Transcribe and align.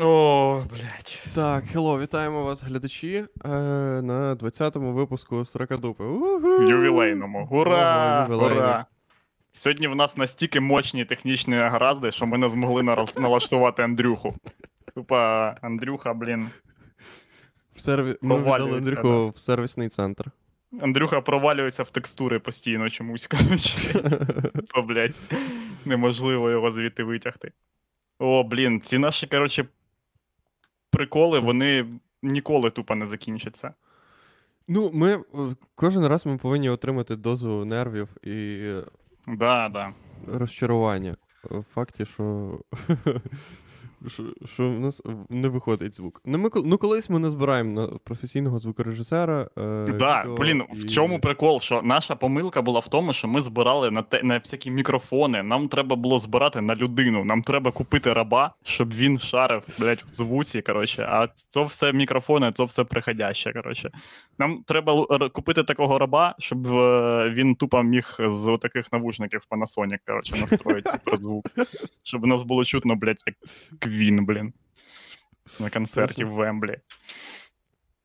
О, 0.00 0.64
блядь. 0.70 1.28
Так, 1.34 1.64
хелло, 1.64 2.00
вітаємо 2.00 2.44
вас, 2.44 2.62
глядачі, 2.62 3.24
е, 3.44 3.48
на 4.02 4.34
20-му 4.34 4.92
випуску 4.92 5.44
Сракадупи. 5.44 6.04
Ювілейному. 6.68 7.46
Гура! 7.46 8.24
Ого, 8.24 8.32
ювілейний. 8.32 8.58
Гура! 8.58 8.86
Сьогодні 9.52 9.88
в 9.88 9.96
нас 9.96 10.16
настільки 10.16 10.60
мощні 10.60 11.04
технічні 11.04 11.54
гаразди, 11.54 12.10
що 12.10 12.26
ми 12.26 12.38
не 12.38 12.48
змогли 12.48 12.82
налаштувати 13.16 13.82
Андрюху. 13.82 14.34
Тупа 14.94 15.54
Андрюха, 15.62 16.14
блін. 16.14 16.48
В 17.74 17.80
серві... 17.80 18.16
Ми 18.22 18.36
віддали 18.36 18.56
Провалюється, 18.56 18.90
Андрюху 18.90 19.32
в 19.36 19.38
сервісний 19.38 19.88
центр. 19.88 20.24
Андрюха 20.80 21.20
провалюється 21.20 21.82
в 21.82 21.90
текстури 21.90 22.38
постійно 22.38 22.90
чомусь, 22.90 23.26
коротше. 23.26 23.92
Тупа, 24.54 24.82
блядь. 24.82 25.14
Неможливо 25.84 26.50
його 26.50 26.72
звідти 26.72 27.04
витягти. 27.04 27.52
О, 28.18 28.42
блін, 28.42 28.80
ці 28.80 28.98
наші, 28.98 29.26
коротше, 29.26 29.66
приколи, 30.98 31.38
вони 31.38 31.86
ніколи 32.22 32.70
тупо 32.70 32.94
не 32.94 33.06
закінчаться. 33.06 33.74
Ну, 34.68 34.90
ми 34.94 35.12
е, 35.14 35.20
кожен 35.74 36.06
раз 36.06 36.26
ми 36.26 36.36
повинні 36.38 36.70
отримати 36.70 37.16
дозу 37.16 37.64
нервів 37.64 38.08
і 38.26 38.72
Да, 39.26 39.68
да. 39.68 39.92
розчарування. 40.26 41.16
В 41.44 41.62
факті, 41.74 42.04
що. 42.06 42.58
Що, 44.06 44.22
що 44.46 44.68
в 44.68 44.80
нас 44.80 45.02
не 45.28 45.48
виходить 45.48 45.94
звук. 45.94 46.20
Ну, 46.24 46.38
ми, 46.38 46.50
ну 46.64 46.78
колись 46.78 47.10
ми 47.10 47.18
назбираємо 47.18 47.80
на 47.80 47.86
професійного 47.86 48.58
звукорежисера. 48.58 49.42
Е, 49.58 49.84
Да, 49.98 50.20
відео 50.22 50.36
блін, 50.36 50.62
і- 50.74 50.76
в 50.76 50.86
чому 50.90 51.20
прикол? 51.20 51.60
Що 51.60 51.82
наша 51.82 52.14
помилка 52.16 52.62
була 52.62 52.80
в 52.80 52.88
тому, 52.88 53.12
що 53.12 53.28
ми 53.28 53.40
збирали 53.40 53.90
на 53.90 54.02
те 54.02 54.22
на 54.22 54.38
всякі 54.38 54.70
мікрофони. 54.70 55.42
Нам 55.42 55.68
треба 55.68 55.96
було 55.96 56.18
збирати 56.18 56.60
на 56.60 56.74
людину. 56.76 57.24
Нам 57.24 57.42
треба 57.42 57.70
купити 57.70 58.12
раба, 58.12 58.54
щоб 58.64 58.94
він 58.94 59.18
шарив, 59.18 59.62
блядь, 59.78 60.04
в 60.10 60.14
звуці. 60.14 60.62
Коротше, 60.62 61.02
а 61.02 61.28
це 61.48 61.64
все 61.64 61.92
мікрофони, 61.92 62.52
це 62.54 62.64
все 62.64 62.84
приходяще. 62.84 63.52
Коротше, 63.52 63.90
нам 64.38 64.62
треба 64.66 65.06
купити 65.32 65.64
такого 65.64 65.98
раба, 65.98 66.34
щоб 66.38 66.66
е, 66.66 67.30
він 67.34 67.54
тупо 67.54 67.82
міг 67.82 68.16
з 68.18 68.58
таких 68.62 68.92
навушників 68.92 69.40
Panasonic, 69.50 69.98
коротше, 70.06 70.36
настроїти 70.40 70.90
суперзвук. 71.04 71.44
Щоб 72.02 72.26
нас 72.26 72.42
було 72.42 72.64
чутно, 72.64 72.96
блядь, 72.96 73.22
як 73.26 73.36
Квін, 73.88 74.24
блін. 74.24 74.52
На 75.60 75.70
концерті 75.70 76.24
в 76.24 76.30
Вемблі. 76.30 76.76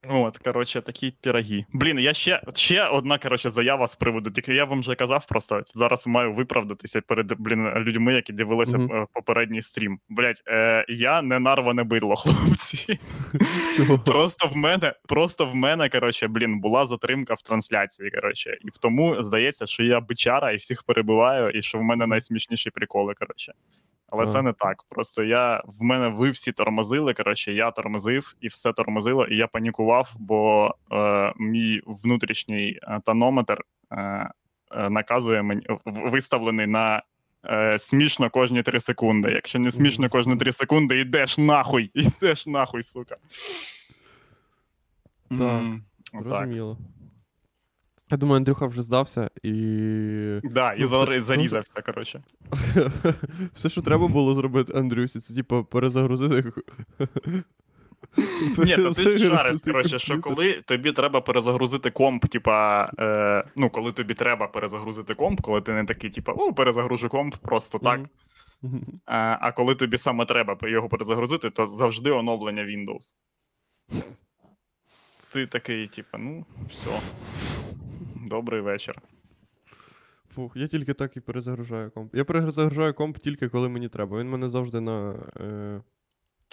От, 0.10 0.38
коротше, 0.38 0.82
такі 0.82 1.14
піроги. 1.22 1.66
Блін, 1.74 2.00
я 2.00 2.14
ще, 2.14 2.42
ще 2.56 2.88
одна, 2.88 3.18
коротше, 3.18 3.50
заява 3.50 3.88
з 3.88 3.96
приводу. 3.96 4.32
Тільки 4.32 4.54
я 4.54 4.66
вам 4.66 4.80
вже 4.80 4.96
казав, 4.96 5.26
просто 5.28 5.64
зараз 5.76 6.08
маю 6.08 6.34
виправдатися 6.34 7.02
перед 7.02 7.34
блін, 7.40 7.70
людьми, 7.70 8.14
які 8.14 8.34
дивилися 8.34 8.78
е, 8.78 9.06
попередній 9.14 9.62
стрім. 9.62 10.00
Блять, 10.10 10.44
е, 10.48 10.86
я 10.90 11.22
не 11.22 11.40
нарване 11.40 11.84
бидло, 11.84 12.16
хлопці. 12.18 13.00
Просто 14.06 14.48
в 14.48 14.56
мене, 14.56 14.94
просто 15.08 15.46
в 15.46 15.56
мене, 15.56 15.90
коротше, 15.90 16.28
блін, 16.28 16.60
була 16.60 16.86
затримка 16.86 17.34
в 17.34 17.42
трансляції. 17.42 18.12
Коротше, 18.12 18.58
і 18.62 18.68
тому 18.82 19.24
здається, 19.24 19.66
що 19.66 19.84
я 19.84 20.00
бичара 20.00 20.52
і 20.52 20.56
всіх 20.56 20.84
перебиваю, 20.84 21.50
і 21.50 21.62
що 21.62 21.78
в 21.78 21.84
мене 21.84 22.08
найсмішніші 22.08 22.70
приколи. 22.70 23.14
Коротше. 23.14 23.54
Але 24.14 24.24
А. 24.24 24.28
це 24.28 24.42
не 24.42 24.54
так. 24.54 24.84
Просто 24.90 25.24
я 25.24 25.64
в 25.66 25.84
мене 25.84 26.08
ви 26.08 26.30
всі 26.30 26.52
тормозили. 26.52 27.14
Коротше, 27.14 27.54
я 27.54 27.72
тормозив 27.72 28.36
і 28.42 28.48
все 28.48 28.74
тормозило, 28.74 29.26
і 29.26 29.36
я 29.38 29.48
панікував, 29.48 30.12
бо 30.20 30.72
е, 30.92 31.34
мій 31.38 31.82
внутрішній 31.86 32.80
е, 32.84 33.02
тонометр 33.06 33.62
е, 33.92 33.96
е, 34.72 34.90
наказує 34.90 35.42
мені 35.42 35.66
виставлений 35.86 36.68
на. 36.68 37.04
Е, 37.46 37.80
смішно 37.80 38.30
кожні 38.30 38.64
3 38.64 38.80
секунди. 38.80 39.32
Якщо 39.32 39.60
не 39.60 39.72
смішно 39.72 40.10
кожні 40.10 40.36
3 40.36 40.52
секунди, 40.52 41.00
йдеш 41.00 41.38
нахуй, 41.38 41.92
йдеш 41.94 42.48
нахуй, 42.48 42.84
сука. 42.84 43.16
Так, 45.30 45.42
М, 45.42 45.84
Отак. 46.14 46.24
Зрозуміло. 46.30 46.78
Я 48.14 48.18
думаю, 48.18 48.38
Андрюха 48.38 48.68
вже 48.68 48.84
здався 48.84 49.30
і. 49.44 49.52
Да, 50.44 50.74
і 50.74 50.80
Ну, 50.80 50.86
все- 50.86 51.06
ну, 51.18 51.24
зарізався, 51.24 51.82
коротше. 51.82 52.24
Все, 53.54 53.70
що 53.70 53.82
треба 53.82 54.08
було 54.08 54.36
зробити 54.36 54.74
Андрюсі, 54.78 55.20
це 55.20 55.34
типу 55.34 55.64
перезагрузити. 55.64 56.52
Ні, 58.58 58.76
то 58.76 58.94
ти 58.94 59.18
ж 59.18 59.28
шарив, 59.30 59.60
коротше, 59.62 60.00
що 60.00 60.22
коли 60.22 60.54
тобі 60.54 60.92
треба 60.92 61.22
перезагрузити 61.22 61.92
комп, 61.92 62.26
типа, 62.26 62.90
е, 63.00 63.44
ну, 63.56 63.70
коли 63.70 63.92
тобі 63.92 64.14
треба 64.14 64.48
перезагрузити 64.48 65.14
комп, 65.14 65.42
коли 65.42 65.62
ти 65.62 65.74
не 65.74 65.86
такий, 65.86 66.10
типа, 66.10 66.32
о, 66.32 66.54
перезагружу 66.54 67.10
комп 67.10 67.36
просто 67.36 67.80
так. 67.80 68.00
А, 69.06 69.38
а 69.42 69.52
коли 69.52 69.76
тобі 69.76 69.98
саме 69.98 70.26
треба 70.26 70.58
його 70.62 70.90
перезагрузити, 70.90 71.50
то 71.50 71.68
завжди 71.68 72.12
оновлення 72.12 72.64
Windows. 72.64 73.16
Ти 75.32 75.48
такий, 75.48 75.88
типа, 75.88 76.18
ну, 76.18 76.46
все. 76.70 77.00
Добрий 78.34 78.62
вечір. 78.62 78.96
Фух, 80.36 80.56
я 80.56 80.68
тільки 80.68 80.94
так 80.94 81.18
і 81.18 81.20
перезагружаю 81.20 81.92
комп. 81.92 82.16
Я 82.16 82.26
перезагружаю 82.26 82.94
комп 82.94 83.18
тільки 83.18 83.50
коли 83.50 83.70
мені 83.70 83.90
треба. 83.90 84.20
Він 84.20 84.30
мене 84.30 84.48
завжди 84.48 84.82
на 84.82 85.16
е, 85.40 85.82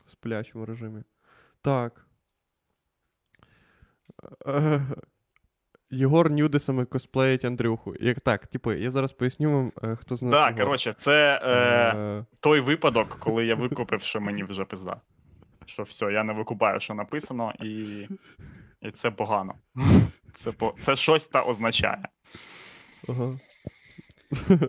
сплячому 0.07 0.67
режимі. 0.67 1.03
Так. 1.63 2.07
Е, 4.47 4.81
Єгор 5.91 6.31
нюдисами 6.31 6.85
косплеїть 6.85 7.45
Андрюху. 7.45 7.95
Як 8.01 8.21
так, 8.21 8.47
типу, 8.47 8.73
я 8.73 8.91
зараз 8.91 9.13
поясню 9.13 9.53
вам, 9.53 9.73
е, 9.83 9.97
хто 9.97 10.17
з 10.17 10.23
нас. 10.23 10.33
Так, 10.33 10.57
коротше, 10.57 10.93
це 10.93 11.41
е, 11.43 11.51
Е, 11.97 12.25
той 12.41 12.61
випадок, 12.61 13.17
коли 13.21 13.47
я 13.47 13.55
викупив, 13.55 14.03
що 14.03 14.21
мені 14.21 14.45
вже 14.45 14.65
пизда. 14.65 15.01
Що 15.67 15.83
все, 15.83 16.13
я 16.13 16.25
не 16.25 16.33
викупаю, 16.33 16.81
що 16.81 16.95
написано, 16.95 17.53
і, 17.61 18.09
і 18.83 18.91
це 18.91 19.11
погано. 19.11 19.55
Це, 20.35 20.53
по... 20.53 20.75
це 20.79 20.97
щось 20.97 21.29
та 21.29 21.43
означає. 21.43 22.09
ага. 23.09 23.39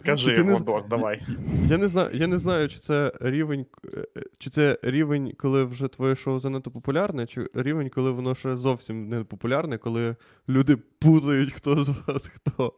Кажи, 0.06 0.36
Ти 0.36 0.44
не 0.44 0.58
з- 0.58 0.86
давай. 0.90 1.22
Я 1.70 1.78
не 1.78 1.88
знаю, 1.88 2.10
я 2.14 2.28
не 2.28 2.38
знаю, 2.38 2.70
чи 2.70 2.80
це 2.80 3.14
рівень, 3.22 3.66
е, 3.94 4.06
е, 4.18 4.24
чи 4.38 4.50
це 4.50 4.80
рівень, 4.82 5.34
коли 5.38 5.64
вже 5.64 5.88
твоє 5.88 6.16
шоу 6.16 6.40
занадто 6.40 6.72
популярне, 6.72 7.28
чи 7.28 7.50
рівень, 7.54 7.90
коли 7.90 8.12
воно 8.12 8.36
ще 8.36 8.56
зовсім 8.56 9.10
не 9.10 9.24
популярне, 9.24 9.78
коли 9.78 10.16
люди 10.50 10.78
путають, 10.78 11.54
хто 11.54 11.84
з 11.84 11.90
вас 11.90 12.28
хто. 12.28 12.74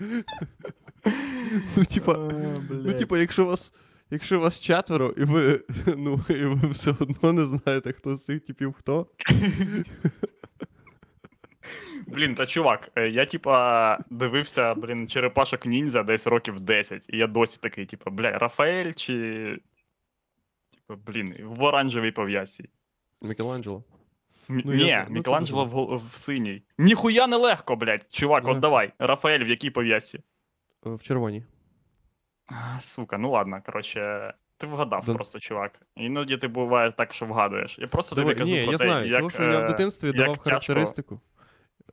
ну, 1.76 1.84
типа, 1.84 2.32
ну, 2.70 2.92
типа, 2.92 3.18
якщо 3.18 3.46
вас. 3.46 3.72
Якщо 4.10 4.40
вас 4.40 4.60
четверо, 4.60 5.14
і 5.16 5.24
ви, 5.24 5.64
ну, 5.96 6.20
і 6.28 6.44
ви 6.44 6.68
все 6.68 6.90
одно 7.00 7.32
не 7.32 7.44
знаєте, 7.44 7.92
хто 7.92 8.16
з 8.16 8.24
цих 8.24 8.40
типів 8.40 8.72
хто. 8.72 9.06
Блін, 12.06 12.34
та 12.34 12.46
чувак, 12.46 12.90
е, 12.96 13.08
я 13.08 13.26
типа 13.26 13.98
дивився, 14.10 14.74
блін, 14.74 15.08
черепашок 15.08 15.66
ніндзя 15.66 16.02
десь 16.02 16.26
років 16.26 16.60
10, 16.60 17.04
і 17.08 17.16
я 17.16 17.26
досі 17.26 17.58
такий, 17.62 17.86
типа, 17.86 18.10
бля, 18.10 18.38
Рафаель 18.38 18.92
чи. 18.92 19.14
Типа, 20.74 21.00
блін, 21.06 21.34
в 21.44 21.62
оранжевій 21.62 22.10
пов'язці. 22.12 22.68
Мікеланджело. 23.22 23.84
М- 24.50 24.62
Ну, 24.64 24.74
Ні, 24.74 24.84
я- 24.84 25.06
ну, 25.08 25.14
Мікеланджело 25.14 25.64
в, 25.64 26.02
в 26.14 26.16
синій. 26.16 26.62
Ніхуя 26.78 27.26
не 27.26 27.36
легко, 27.36 27.76
блядь. 27.76 28.06
Чувак, 28.12 28.48
от 28.48 28.58
давай. 28.60 28.92
Рафаель 28.98 29.44
в 29.44 29.48
якій 29.48 29.70
пов'язці? 29.70 30.18
Е, 30.86 30.90
В 30.90 31.02
червоній. 31.02 31.42
Сука, 32.80 33.18
ну 33.18 33.30
ладно, 33.30 33.60
коротше, 33.66 34.34
ти 34.56 34.66
вгадав 34.66 35.04
Да. 35.06 35.14
просто, 35.14 35.38
чувак. 35.40 35.72
Іноді 35.96 36.36
ти 36.36 36.48
буває 36.48 36.92
так, 36.92 37.12
що 37.12 37.26
вгадуєш. 37.26 37.78
Я 37.78 37.86
просто 37.86 38.16
Давай, 38.16 38.34
тобі 38.34 38.40
кажу 38.44 38.52
ні, 38.56 38.62
про 38.64 38.72
я 38.72 38.78
те, 38.78 38.84
знаю, 38.84 39.08
як, 39.08 39.18
тому 39.18 39.30
що 39.30 39.42
я 39.42 39.58
в 39.60 39.64
е, 39.64 39.68
дитинстві 39.68 40.06
як 40.06 40.16
давав 40.16 40.38
характеристику. 40.38 41.20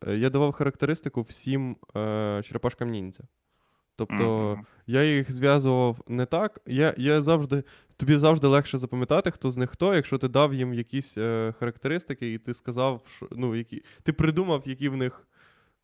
Е, 0.08 0.16
Я 0.16 0.30
давав 0.30 0.52
характеристику 0.52 1.22
всім 1.22 1.78
е, 1.98 2.42
черепашкам 2.46 2.90
ніндзя. 2.90 3.24
Тобто 3.96 4.54
Мгм. 4.54 4.66
я 4.88 5.04
їх 5.04 5.32
зв'язував 5.32 5.98
не 6.08 6.26
так. 6.26 6.62
Я, 6.66 6.94
я 6.98 7.22
завжди, 7.22 7.64
тобі 7.98 8.18
завжди 8.18 8.48
легше 8.48 8.78
запам'ятати, 8.78 9.32
хто 9.32 9.52
з 9.52 9.58
них 9.58 9.70
хто, 9.70 9.96
якщо 9.96 10.18
ти 10.18 10.28
дав 10.28 10.54
їм 10.54 10.74
якісь 10.74 11.18
е, 11.18 11.54
характеристики, 11.60 12.34
і 12.34 12.38
ти 12.38 12.54
сказав, 12.54 13.02
що, 13.16 13.28
ну, 13.32 13.56
які, 13.56 13.84
ти 14.04 14.14
придумав, 14.14 14.64
які 14.66 14.90
в 14.90 14.98
них, 14.98 15.28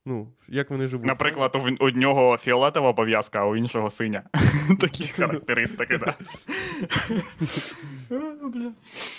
ну, 0.08 0.28
як 0.48 0.70
вони 0.70 0.88
живуть. 0.88 1.06
Наприклад, 1.06 1.56
у, 1.80 1.86
у 1.86 1.90
нього 1.90 2.38
фіолетова 2.38 2.94
пов'язка, 2.94 3.40
а 3.40 3.46
у 3.46 3.56
іншого 3.56 3.90
синя. 3.90 4.24
Такі 4.80 5.08
характеристики, 5.16 5.98
так. 5.98 6.20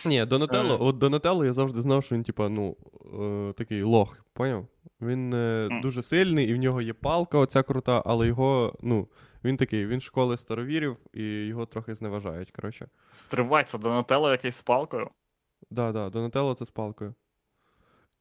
Ні, 0.06 0.24
Донателло, 0.24 0.74
Е. 0.74 0.78
от 0.80 0.98
Донателло 0.98 1.44
я 1.44 1.52
завжди 1.52 1.82
знав, 1.82 2.04
що 2.04 2.14
він, 2.14 2.22
типа, 2.22 2.48
ну, 2.48 2.76
е, 3.50 3.52
такий 3.52 3.82
лох, 3.82 4.18
поняв? 4.32 4.66
Він 5.00 5.34
е, 5.34 5.68
дуже 5.82 6.02
сильний, 6.02 6.48
і 6.48 6.54
в 6.54 6.56
нього 6.56 6.82
є 6.82 6.92
палка, 6.92 7.38
оця 7.38 7.62
крута, 7.62 8.02
але 8.06 8.26
його, 8.26 8.74
ну, 8.82 9.08
він 9.44 9.56
такий, 9.56 9.86
він 9.86 10.00
школи 10.00 10.36
старовірів, 10.36 10.96
і 11.14 11.22
його 11.24 11.66
трохи 11.66 11.94
зневажають, 11.94 12.50
коротше. 12.50 12.88
Стривай, 13.12 13.64
це 13.64 13.78
Донателло 13.78 14.30
якийсь 14.30 14.56
з 14.56 14.62
палкою. 14.62 15.10
Да, 15.70 15.92
да, 15.92 16.10
Донателло 16.10 16.54
це 16.54 16.64
з 16.64 16.70
палкою. 16.70 17.14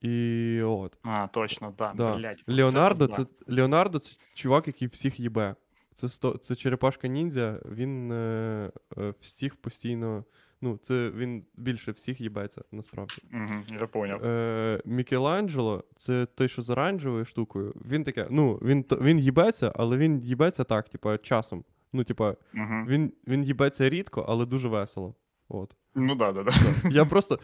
І 0.02 0.62
от. 0.62 0.98
А, 1.04 1.28
точно, 1.28 1.74
так. 1.78 1.96
Да. 1.96 2.16
Блять. 2.16 2.44
Леонардо 2.48 3.08
це, 3.08 3.26
Леонардо 3.48 4.00
це 4.00 4.18
чувак, 4.34 4.68
який 4.68 4.88
всіх 4.88 5.20
їбе. 5.20 5.56
Це, 5.94 6.10
сто, 6.10 6.38
це 6.38 6.56
черепашка 6.56 7.08
ніндзя, 7.08 7.60
він 7.72 8.12
е, 8.12 8.72
е, 8.98 9.14
всіх 9.20 9.56
постійно. 9.56 10.24
Ну, 10.62 10.80
це 10.82 11.10
він 11.16 11.44
більше 11.56 11.92
всіх 11.92 12.22
їбеться, 12.22 12.62
насправді. 12.72 13.16
Угу, 13.34 13.80
я 13.80 13.88
поняв. 13.88 14.26
Е, 14.26 14.82
Мікеланджело, 14.86 15.84
це 15.96 16.26
той, 16.26 16.50
що 16.50 16.62
з 16.62 16.70
оранжевою 16.70 17.26
штукою. 17.26 17.74
Він 17.86 18.04
таке, 18.04 18.28
ну, 18.30 18.60
він, 18.62 18.86
він 19.02 19.20
їбеться, 19.20 19.74
але 19.76 19.98
він 19.98 20.22
їбеться 20.22 20.64
так, 20.64 20.90
типа, 20.90 21.18
часом. 21.18 21.64
Ну, 21.94 22.04
типа, 22.04 22.30
Угу. 22.54 22.86
він, 22.88 23.14
він 23.28 23.44
їбеться 23.44 23.90
рідко, 23.90 24.26
але 24.30 24.46
дуже 24.46 24.68
весело. 24.68 25.16
От. 25.50 25.76
Ну 25.96 26.16
да, 26.16 26.32
да, 26.32 26.44
да. 26.44 26.52
Я 26.92 27.06
просто. 27.06 27.40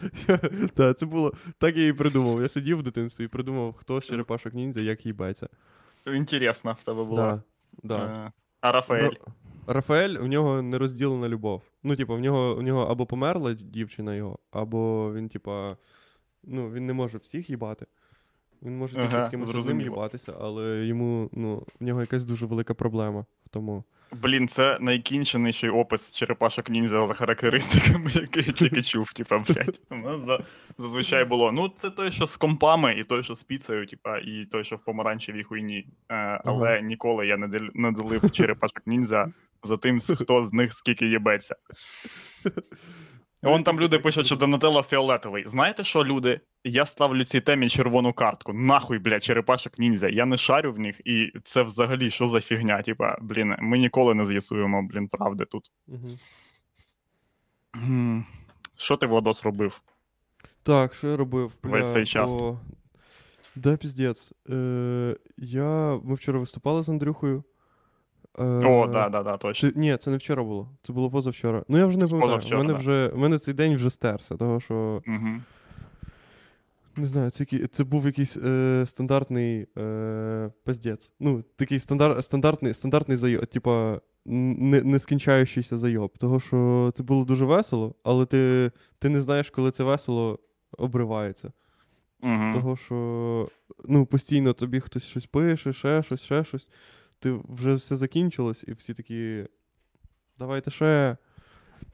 Та, 0.74 0.94
це 0.94 1.06
було. 1.06 1.32
Так 1.58 1.76
я 1.76 1.86
і 1.86 1.92
придумав. 1.92 2.42
Я 2.42 2.48
сидів 2.48 2.78
в 2.78 2.82
дитинстві 2.82 3.24
і 3.24 3.28
придумав, 3.28 3.72
хто 3.72 4.00
з 4.00 4.04
черепашок 4.04 4.54
ніндзя, 4.54 4.80
як 4.80 5.06
їбеться. 5.06 5.48
Інтересно 6.06 6.76
в 6.80 6.84
тебе 6.84 7.04
було. 7.04 7.16
Да, 7.16 7.42
да. 7.82 7.96
Е, 8.26 8.32
А 8.60 8.72
Рафаель? 8.72 9.08
Ра- 9.10 9.32
Рафаель, 9.66 10.16
у 10.18 10.26
нього 10.26 10.62
нерозділена 10.62 11.28
любов. 11.28 11.62
Ну, 11.82 11.96
типу, 11.96 12.14
в 12.14 12.20
нього, 12.20 12.56
у 12.58 12.62
нього 12.62 12.82
або 12.82 13.06
померла 13.06 13.54
дівчина 13.54 14.14
його, 14.14 14.38
або 14.50 15.12
він, 15.14 15.28
типа, 15.28 15.76
ну, 16.42 16.70
він 16.70 16.86
не 16.86 16.92
може 16.92 17.18
всіх 17.18 17.50
їбати. 17.50 17.86
Він 18.62 18.78
може 18.78 18.94
тільки 18.94 19.16
Ага, 19.16 19.26
з 19.26 19.30
кимось 19.30 19.54
одним 19.54 19.80
їбатися, 19.80 20.34
але 20.40 20.86
йому, 20.86 21.30
ну, 21.32 21.66
в 21.80 21.84
нього 21.84 22.00
якась 22.00 22.24
дуже 22.24 22.46
велика 22.46 22.74
проблема 22.74 23.20
в 23.46 23.48
тому. 23.48 23.84
Блін, 24.12 24.48
це 24.48 24.78
найкінченіший 24.80 25.70
опис 25.70 26.10
черепашок 26.10 26.70
ніндзя 26.70 27.06
за 27.06 27.14
характеристиками, 27.14 28.10
який 28.14 28.44
я 28.46 28.52
тільки 28.52 28.82
чув, 28.82 29.12
типа, 29.12 29.38
блядь. 29.38 29.80
У 29.90 29.94
нас 29.94 30.24
за, 30.24 30.38
зазвичай 30.78 31.24
було. 31.24 31.52
Ну, 31.52 31.72
це 31.78 31.90
той, 31.90 32.12
що 32.12 32.26
з 32.26 32.36
компами, 32.36 32.94
і 32.98 33.04
той, 33.04 33.22
що 33.22 33.34
з 33.34 33.42
піцею, 33.42 33.86
типа, 33.86 34.18
і 34.18 34.46
той, 34.52 34.64
що 34.64 34.76
в 34.76 34.84
помаранчевій 34.84 35.42
хуйні. 35.42 35.86
Е, 36.10 36.40
але 36.44 36.82
ніколи 36.82 37.26
я 37.26 37.36
не, 37.36 37.46
дел- 37.46 37.70
не 37.74 37.92
делив 37.92 38.30
черепашок 38.30 38.82
ніндзя 38.86 39.32
за 39.62 39.76
тим, 39.76 40.00
хто 40.00 40.44
з 40.44 40.52
них 40.52 40.72
скільки 40.72 41.06
їбеться. 41.06 41.56
Вон 43.44 43.64
там 43.64 43.80
люди 43.80 43.98
пишуть, 43.98 44.26
що 44.26 44.36
Донателло 44.36 44.82
фіолетовий. 44.82 45.44
Знаєте 45.46 45.84
що, 45.84 46.04
люди? 46.04 46.40
Я 46.64 46.86
ставлю 46.86 47.24
цій 47.24 47.40
темі 47.40 47.68
червону 47.68 48.12
картку. 48.12 48.52
Нахуй, 48.52 48.98
блядь, 48.98 49.24
черепашок 49.24 49.78
ніндзя. 49.78 50.08
Я 50.08 50.26
не 50.26 50.36
шарю 50.36 50.72
в 50.72 50.78
них, 50.78 51.00
і 51.04 51.32
це 51.44 51.62
взагалі 51.62 52.10
що 52.10 52.26
за 52.26 52.40
фігня? 52.40 52.82
Типа, 52.82 53.16
блін, 53.20 53.56
ми 53.58 53.78
ніколи 53.78 54.14
не 54.14 54.24
з'ясуємо, 54.24 54.82
блін, 54.82 55.08
правди 55.08 55.44
тут. 55.44 55.70
Угу. 55.88 56.10
Що 58.76 58.96
ти, 58.96 59.06
Владос, 59.06 59.44
робив? 59.44 59.80
Так, 60.62 60.94
що 60.94 61.06
я 61.06 61.16
робив? 61.16 61.52
Весь 61.62 61.92
цей 61.92 62.06
час. 62.06 62.30
О... 62.30 62.60
Да, 63.56 63.76
піздець. 63.76 64.32
Е, 64.50 65.16
я... 65.36 66.00
Ми 66.04 66.14
вчора 66.14 66.38
виступали 66.38 66.82
з 66.82 66.88
Андрюхою. 66.88 67.44
О, 68.38 68.86
да, 68.86 69.08
да, 69.08 69.22
да, 69.22 69.36
точно. 69.36 69.70
Це, 69.70 69.78
ні, 69.78 69.96
це 69.96 70.10
не 70.10 70.16
вчора 70.16 70.42
було. 70.42 70.68
Це 70.82 70.92
було 70.92 71.10
позавчора. 71.10 71.64
Ну 71.68 71.78
я 71.78 71.86
вже 71.86 71.98
не 71.98 72.06
пам'ятаю. 72.06 72.40
У 72.52 72.56
мене 72.56 72.72
да. 72.72 72.78
вже 72.78 73.08
у 73.08 73.18
мене 73.18 73.38
цей 73.38 73.54
день 73.54 73.76
вже 73.76 73.90
стерся, 73.90 74.36
того 74.36 74.60
що 74.60 75.02
Угу. 75.06 75.28
не 76.96 77.04
знаю, 77.04 77.30
це, 77.30 77.44
це 77.72 77.84
був 77.84 78.06
якийсь 78.06 78.36
е, 78.36 78.84
стандартний 78.88 79.66
е, 79.78 80.50
пиздець. 80.64 81.12
Ну, 81.20 81.44
такий 81.56 81.80
стандар, 81.80 82.24
стандартний, 82.24 82.74
стандартний 82.74 83.16
зайоб, 83.16 83.46
типа 83.46 84.00
не, 84.24 84.82
не 84.82 84.98
скінчаючийся 84.98 85.78
зайоб. 85.78 86.18
Того 86.18 86.40
що 86.40 86.92
це 86.96 87.02
було 87.02 87.24
дуже 87.24 87.44
весело, 87.44 87.94
але 88.04 88.26
ти, 88.26 88.70
ти 88.98 89.08
не 89.08 89.20
знаєш, 89.20 89.50
коли 89.50 89.70
це 89.70 89.84
весело 89.84 90.38
обривається. 90.78 91.52
Угу. 92.22 92.52
Того, 92.54 92.76
що 92.76 93.48
ну, 93.84 94.06
постійно 94.06 94.52
тобі 94.52 94.80
хтось 94.80 95.04
щось 95.04 95.26
пише, 95.26 95.72
ще 95.72 96.02
щось, 96.02 96.20
ще 96.20 96.44
щось. 96.44 96.68
Ти 97.24 97.40
вже 97.48 97.74
все 97.74 97.96
закінчилось, 97.96 98.64
і 98.68 98.72
всі 98.72 98.94
такі. 98.94 99.44
Давайте 100.38 100.70
ще. 100.70 101.16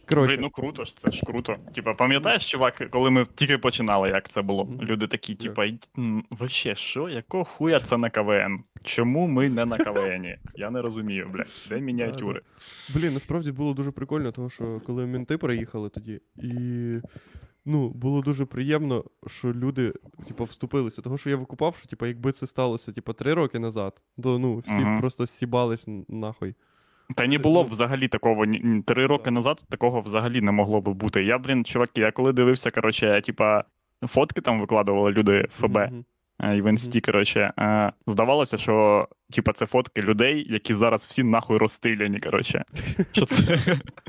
Коротше, 0.09 0.38
ну 0.41 0.50
круто 0.50 0.85
ж, 0.85 0.97
це 0.97 1.12
ж 1.12 1.23
круто. 1.27 1.56
Типа, 1.75 1.94
пам'ятаєш, 1.94 2.50
чувак, 2.50 2.87
коли 2.91 3.11
ми 3.11 3.27
тільки 3.35 3.59
починали, 3.59 4.09
як 4.09 4.29
це 4.29 4.43
було? 4.43 4.69
Люди 4.82 5.06
такі, 5.06 5.35
типа, 5.35 5.65
«Й- 5.65 5.79
м, 5.99 6.25
вообще, 6.31 6.75
що, 6.75 7.09
якого 7.09 7.44
хуя 7.44 7.81
це 7.81 7.97
на 7.97 8.11
КВН? 8.11 8.65
Чому 8.85 9.27
ми 9.27 9.49
не 9.49 9.65
на 9.65 9.79
КВНі? 9.79 10.38
Я 10.55 10.71
не 10.71 10.82
розумію, 10.82 11.31
блядь, 11.33 11.67
де 11.69 11.81
мініатюри? 11.81 12.41
Блін, 12.94 13.12
насправді 13.15 13.53
було 13.53 13.75
дуже 13.75 13.91
прикольно, 13.91 14.33
тому 14.33 14.50
що 14.50 14.81
коли 14.87 15.06
мінти 15.06 15.38
приїхали 15.38 15.88
тоді, 15.88 16.21
і 16.37 16.50
ну, 17.65 17.89
було 17.89 18.23
дуже 18.23 18.45
приємно, 18.45 19.05
що 19.27 19.53
люди, 19.53 19.93
типу, 20.29 20.45
вступилися. 20.45 21.03
Того, 21.03 21.19
що 21.19 21.31
я 21.31 21.37
викупав, 21.37 21.77
що 21.77 21.87
типу, 21.89 22.07
якби 22.07 22.33
це 22.33 22.47
сталося, 22.47 22.93
типу, 22.93 23.12
три 23.12 23.35
роки 23.35 23.59
назад, 23.59 24.01
то 24.23 24.39
ну, 24.39 24.57
всі 24.57 24.81
б 24.85 24.99
просто 25.01 25.27
сібались 25.27 25.85
нахуй. 26.09 26.55
Та 27.17 27.27
не 27.27 27.39
було 27.39 27.65
б 27.65 27.69
взагалі 27.69 28.09
такого. 28.09 28.45
Три 28.87 29.07
роки 29.07 29.31
назад 29.31 29.65
такого 29.69 30.01
взагалі 30.01 30.41
не 30.41 30.53
могло 30.53 30.81
би 30.81 30.93
бути. 30.93 31.25
Я, 31.25 31.39
блін, 31.39 31.65
чуваки, 31.65 32.01
я 32.01 32.12
коли 32.12 32.33
дивився, 32.33 32.71
коротше, 32.71 33.23
типа, 33.27 33.65
фотки 34.03 34.41
там 34.41 34.61
викладували 34.61 35.11
люди 35.11 35.47
ФБ. 35.61 35.79
Е, 36.43 36.57
і 36.57 36.62
в 36.62 36.71
інсті, 36.71 37.01
коротше, 37.01 37.53
е, 37.59 37.93
здавалося, 38.07 38.59
що 38.59 39.09
типа 39.33 39.53
це 39.53 39.67
фотки 39.67 40.03
людей, 40.03 40.47
які 40.51 40.75
зараз 40.75 41.07
всі 41.07 41.23
нахуй 41.23 41.59
розстріляні, 41.59 42.21
коротше. 42.21 42.65
Що 43.12 43.27
це, 43.27 43.59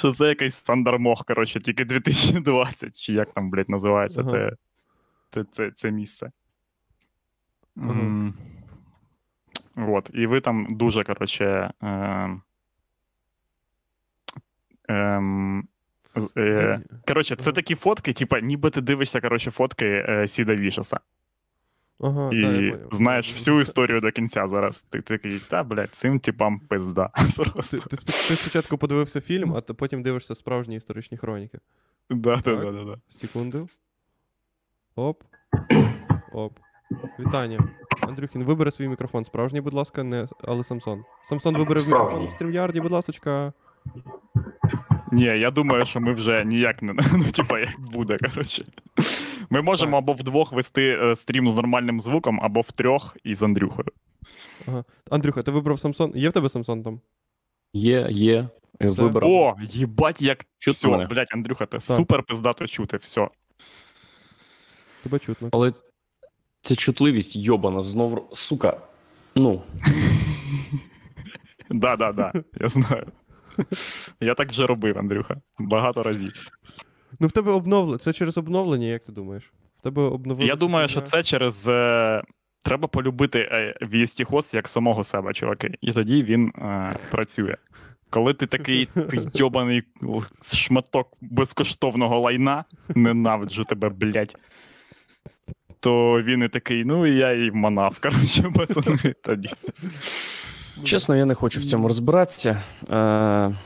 що 0.00 0.12
це 0.12 0.28
якийсь 0.28 0.54
Сандермох, 0.54 1.24
коротше, 1.24 1.60
тільки 1.60 1.84
2020, 1.84 3.00
чи 3.00 3.12
як 3.12 3.32
там, 3.32 3.50
блядь, 3.50 3.68
називається 3.68 4.20
Ага. 4.20 4.30
те, 4.32 4.50
те, 5.30 5.44
це, 5.52 5.70
це 5.70 5.90
місце. 5.90 6.30
Ага. 7.76 8.00
М, 8.00 8.34
От, 9.76 10.10
і 10.14 10.26
ви 10.26 10.40
там 10.40 10.66
дуже, 10.70 11.04
коротше. 11.04 11.70
Е, 11.82 12.30
ем, 14.88 15.68
е, 16.36 16.80
Коротше, 17.06 17.36
це 17.36 17.52
такі 17.52 17.74
фотки, 17.74 18.12
типа, 18.12 18.40
ніби 18.40 18.70
ти 18.70 18.80
дивишся, 18.80 19.20
коротше, 19.20 19.50
фотки 19.50 19.86
е, 19.86 20.28
Сіда 20.28 20.54
Вішеса. 20.54 21.00
Ага, 22.02 22.30
І 22.32 22.42
да, 22.42 22.52
я 22.52 22.78
знаєш 22.92 23.32
всю 23.32 23.60
історію 23.60 24.00
до 24.00 24.10
кінця 24.10 24.48
зараз. 24.48 24.84
Ти 24.90 25.00
такий, 25.00 25.40
та, 25.50 25.62
блядь, 25.62 25.94
цим 25.94 26.20
типам 26.20 26.60
пизда. 26.60 27.10
Ти, 27.70 27.78
ти, 27.78 27.96
ти 28.28 28.34
спочатку 28.34 28.78
подивився 28.78 29.20
фільм, 29.20 29.54
а 29.54 29.60
потім 29.60 30.02
дивишся 30.02 30.34
справжні 30.34 30.76
історичні 30.76 31.18
хроніки. 31.18 31.58
Да, 32.10 32.36
да, 32.36 32.40
Так. 32.40 32.60
да, 32.60 32.72
да, 32.72 32.84
да. 32.84 32.96
Секунду. 33.08 33.68
Оп. 34.96 35.22
Оп. 36.32 36.58
Вітання. 37.18 37.68
Андрюхін, 38.00 38.44
вибери 38.44 38.70
свій 38.70 38.88
мікрофон. 38.88 39.24
Справжній, 39.24 39.60
будь 39.60 39.74
ласка, 39.74 40.04
не... 40.04 40.28
але 40.42 40.64
Самсон. 40.64 41.04
Самсон 41.22 41.56
вибери 41.56 41.80
мікрофон 41.82 42.26
в 42.26 42.30
стрімярді, 42.30 42.80
будь 42.80 42.92
ласочка. 42.92 43.52
Ні, 45.12 45.24
я 45.24 45.50
думаю, 45.50 45.84
що 45.84 46.00
ми 46.00 46.12
вже 46.12 46.44
ніяк 46.44 46.82
не 46.82 46.92
ну, 47.12 47.24
типа, 47.24 47.58
як 47.58 47.80
буде, 47.80 48.16
коротше. 48.18 48.64
Ми 49.50 49.62
можемо 49.62 49.92
Так. 49.92 49.98
або 49.98 50.12
вдвох 50.12 50.52
вести 50.52 50.98
е, 51.02 51.16
стрім 51.16 51.50
з 51.50 51.56
нормальним 51.56 52.00
звуком, 52.00 52.40
або 52.42 52.60
в 52.60 52.72
трьох 52.72 53.16
із 53.24 53.42
Андрюхою. 53.42 53.88
Ага. 54.66 54.84
Андрюха, 55.10 55.42
ти 55.42 55.50
вибрав 55.50 55.80
Самсон. 55.80 56.12
Є 56.14 56.28
в 56.28 56.32
тебе 56.32 56.48
Самсон 56.48 56.82
там? 56.82 57.00
Є, 57.72 58.06
є. 58.10 58.48
Е, 58.82 58.86
Все. 58.86 59.02
Вибрав. 59.02 59.30
О, 59.30 59.56
їбать, 59.62 60.22
як 60.22 60.44
Чутно 60.58 60.72
все, 60.72 60.88
мене? 60.88 61.06
блядь, 61.06 61.28
Андрюха, 61.30 61.66
ти 61.66 61.80
супер 61.80 62.22
пиздато 62.22 62.66
чути, 62.66 62.96
все. 62.96 63.28
Тебе 65.02 65.18
чутно. 65.18 65.48
Але 65.52 65.72
ця 66.60 66.76
чутливість 66.76 67.36
йобана 67.36 67.80
знов. 67.80 68.28
Сука. 68.32 68.80
Ну, 69.34 69.62
Да, 71.70 71.96
да, 71.96 72.12
да, 72.12 72.32
я 72.60 72.68
знаю. 72.68 73.06
Я 74.20 74.34
так 74.34 74.48
вже 74.48 74.66
робив, 74.66 74.98
Андрюха. 74.98 75.40
Багато 75.58 76.02
разів. 76.02 76.32
Ну 77.20 77.26
в 77.26 77.32
тебе 77.32 77.52
обновлення. 77.52 77.98
Це 77.98 78.12
через 78.12 78.38
обновлення, 78.38 78.86
як 78.86 79.04
ти 79.04 79.12
думаєш? 79.12 79.52
В 79.78 79.82
тебе 79.82 80.02
обновилося. 80.02 80.52
Я 80.52 80.56
думаю, 80.56 80.88
що 80.88 81.00
це 81.00 81.22
через. 81.22 81.68
Е... 81.68 82.22
Треба 82.62 82.88
полюбити 82.88 83.38
е, 83.38 83.74
VST-хост 83.82 84.54
як 84.54 84.68
самого 84.68 85.04
себе, 85.04 85.32
чуваки. 85.32 85.74
І 85.80 85.92
тоді 85.92 86.22
він 86.22 86.48
е, 86.48 86.94
працює. 87.10 87.56
Коли 88.10 88.34
ти 88.34 88.46
такий 88.46 88.86
ти 88.86 89.20
йобаний 89.34 89.82
шматок 90.42 91.08
безкоштовного 91.20 92.20
лайна, 92.20 92.64
ненавиджу 92.94 93.64
тебе, 93.64 93.88
блядь. 93.88 94.36
То 95.80 96.22
він 96.22 96.42
і 96.42 96.48
такий, 96.48 96.84
ну 96.84 97.06
і 97.06 97.16
я 97.16 97.46
і 97.46 97.50
манав. 97.50 97.98
Коротше, 98.02 98.52
пацани, 98.54 99.14
тоді. 99.24 99.48
чесно, 100.84 101.16
я 101.16 101.24
не 101.24 101.34
хочу 101.34 101.60
в 101.60 101.64
цьому 101.64 101.88
розбиратися. 101.88 102.62
Е. 102.90 103.56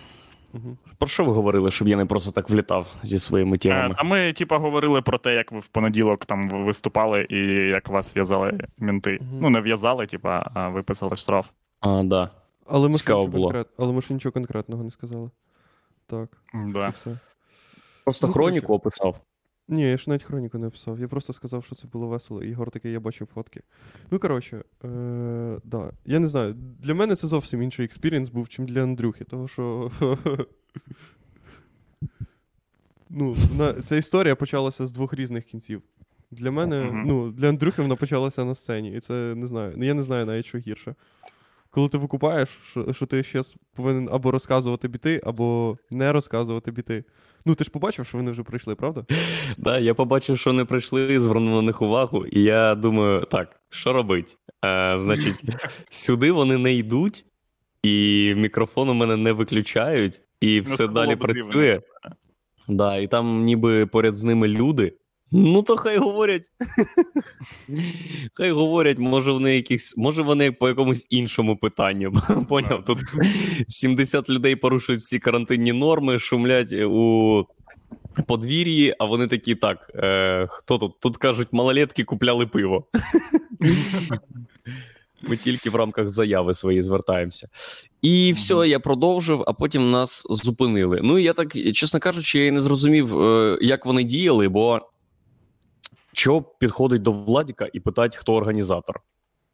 про 1.04 1.08
що 1.10 1.24
ви 1.24 1.32
говорили, 1.32 1.70
щоб 1.70 1.88
я 1.88 1.96
не 1.96 2.06
просто 2.06 2.30
так 2.30 2.50
влітав 2.50 2.86
зі 3.02 3.18
своїми 3.18 3.56
Е, 3.56 3.58
темами? 3.58 3.94
А 3.98 4.04
ми, 4.04 4.32
типа, 4.32 4.58
говорили 4.58 5.02
про 5.02 5.18
те, 5.18 5.34
як 5.34 5.52
ви 5.52 5.58
в 5.60 5.66
понеділок 5.68 6.26
там 6.26 6.48
виступали 6.48 7.26
і 7.30 7.36
як 7.68 7.88
вас 7.88 8.16
в'язали 8.16 8.58
менти. 8.78 9.18
Мгм. 9.20 9.38
Ну, 9.40 9.50
не 9.50 9.60
в'язали, 9.60 10.06
типа, 10.06 10.50
а 10.54 10.68
виписали 10.68 11.16
штраф. 11.16 11.46
А, 11.80 12.02
да. 12.02 12.30
Але 12.66 12.88
ми, 12.88 12.92
ж 12.94 12.98
Цікаво 12.98 13.20
нічого 13.20 13.32
було. 13.32 13.44
конкрет... 13.46 13.66
Але 13.78 13.92
ми 13.92 14.00
ж 14.00 14.12
нічого 14.14 14.32
конкретного 14.32 14.84
не 14.84 14.90
сказали. 14.90 15.30
Так, 16.06 16.28
і 16.54 16.72
Да. 16.72 16.88
все. 16.88 17.18
Просто 18.04 18.26
Ну, 18.26 18.32
хроніку 18.32 18.66
коротше. 18.66 18.80
описав. 18.82 19.16
Ні, 19.68 19.90
я 19.90 19.96
ж 19.98 20.04
навіть 20.10 20.22
хроніку 20.22 20.58
не 20.58 20.70
писав. 20.70 21.00
Я 21.00 21.08
просто 21.08 21.32
сказав, 21.32 21.64
що 21.64 21.74
це 21.74 21.86
було 21.92 22.06
весело. 22.06 22.42
І 22.42 22.48
Ігор 22.50 22.70
такий, 22.70 22.92
я 22.92 23.00
бачив 23.00 23.26
фотки. 23.34 23.60
Ну, 24.10 24.18
коротше, 24.18 24.64
е, 24.84 24.88
да. 25.64 25.90
Я 26.04 26.18
не 26.18 26.28
знаю. 26.28 26.54
Для 26.78 26.94
мене 26.94 27.16
це 27.16 27.26
зовсім 27.26 27.62
інший 27.62 27.84
experience 27.84 28.28
був, 28.30 28.48
чим 28.48 28.66
для 28.66 28.82
Андрюхи, 28.82 29.24
того 29.24 29.48
що. 29.48 29.90
ну, 33.10 33.36
на, 33.58 33.72
ця 33.72 33.96
історія 33.96 34.34
почалася 34.36 34.86
з 34.86 34.92
двох 34.92 35.14
різних 35.14 35.44
кінців. 35.44 35.82
Для 36.30 36.50
мене, 36.50 36.84
Мгм. 36.84 37.04
ну, 37.06 37.30
для 37.30 37.48
Андрюхи 37.48 37.82
вона 37.82 37.96
почалася 37.96 38.44
на 38.44 38.54
сцені. 38.54 38.96
І 38.96 39.00
це 39.00 39.12
не 39.36 39.46
знаю. 39.46 39.74
Я 39.76 39.94
не 39.94 40.02
знаю 40.02 40.26
навіть, 40.26 40.46
що 40.46 40.58
гірше. 40.58 40.94
Коли 41.70 41.88
ти 41.88 41.98
викупаєш, 41.98 42.48
що, 42.70 42.92
що 42.92 43.06
ти 43.06 43.22
ще 43.22 43.42
повинен 43.74 44.08
або 44.12 44.30
розказувати 44.30 44.88
біти, 44.88 45.20
або 45.24 45.78
не 45.90 46.12
розказувати 46.12 46.70
біти. 46.70 47.04
Ну, 47.46 47.54
ти 47.54 47.64
ж 47.64 47.70
побачив, 47.70 48.06
що 48.06 48.18
вони 48.18 48.30
вже 48.30 48.42
прийшли, 48.42 48.74
правда? 48.74 49.04
Да, 49.58 49.78
я 49.78 49.94
побачив, 49.94 50.38
що 50.38 50.50
вони 50.50 50.64
прийшли, 50.64 51.20
звернув 51.20 51.54
на 51.54 51.62
них 51.62 51.82
увагу, 51.82 52.26
і 52.26 52.42
я 52.42 52.74
думаю, 52.74 53.24
так, 53.24 53.60
що 53.70 53.92
робить? 53.92 54.38
Е, 54.64 54.98
значить, 54.98 55.42
сюди 55.88 56.32
вони 56.32 56.58
не 56.58 56.74
йдуть, 56.74 57.26
і 57.82 58.34
мікрофон 58.36 58.88
у 58.88 58.94
мене 58.94 59.16
не 59.16 59.32
виключають, 59.32 60.22
і 60.40 60.60
все 60.60 60.76
це 60.76 60.86
було 60.86 60.94
далі 60.94 61.16
працює. 61.16 61.80
Да, 62.68 62.96
і 62.96 63.06
там 63.06 63.44
ніби 63.44 63.86
поряд 63.86 64.14
з 64.14 64.24
ними 64.24 64.48
люди. 64.48 64.92
Ну, 65.36 65.62
то 65.62 65.76
хай 65.76 65.98
говорять. 65.98 66.52
Хай 68.34 68.50
говорять, 68.50 68.98
може 68.98 69.32
вони 69.32 69.56
якісь, 69.56 69.96
може 69.96 70.22
вони 70.22 70.52
по 70.52 70.68
якомусь 70.68 71.06
іншому 71.10 71.56
питанню. 71.56 72.12
Поняв? 72.48 72.84
Тут 72.84 72.98
70 73.68 74.30
людей 74.30 74.56
порушують 74.56 75.00
всі 75.00 75.18
карантинні 75.18 75.72
норми, 75.72 76.18
шумлять 76.18 76.72
у 76.72 77.44
подвір'ї, 78.26 78.94
а 78.98 79.04
вони 79.04 79.26
такі 79.26 79.54
так. 79.54 79.90
Е, 79.94 80.46
хто 80.50 80.78
тут? 80.78 81.00
Тут 81.00 81.16
кажуть, 81.16 81.48
малолетки 81.52 82.04
купляли 82.04 82.46
пиво. 82.46 82.86
Ми 85.22 85.36
тільки 85.36 85.70
в 85.70 85.74
рамках 85.74 86.08
заяви 86.08 86.54
своєї 86.54 86.82
звертаємося. 86.82 87.48
І 88.02 88.32
все, 88.32 88.68
я 88.68 88.80
продовжив, 88.80 89.44
а 89.46 89.52
потім 89.52 89.90
нас 89.90 90.26
зупинили. 90.30 91.00
Ну, 91.02 91.18
і 91.18 91.22
я 91.22 91.32
так, 91.32 91.52
чесно 91.72 92.00
кажучи, 92.00 92.38
я 92.38 92.46
і 92.46 92.50
не 92.50 92.60
зрозумів, 92.60 93.22
е, 93.22 93.58
як 93.60 93.86
вони 93.86 94.04
діяли, 94.04 94.48
бо 94.48 94.80
чого 96.12 96.42
підходить 96.42 97.02
до 97.02 97.12
Владіка 97.12 97.68
і 97.72 97.80
питати, 97.80 98.18
хто 98.18 98.34
організатор. 98.34 99.00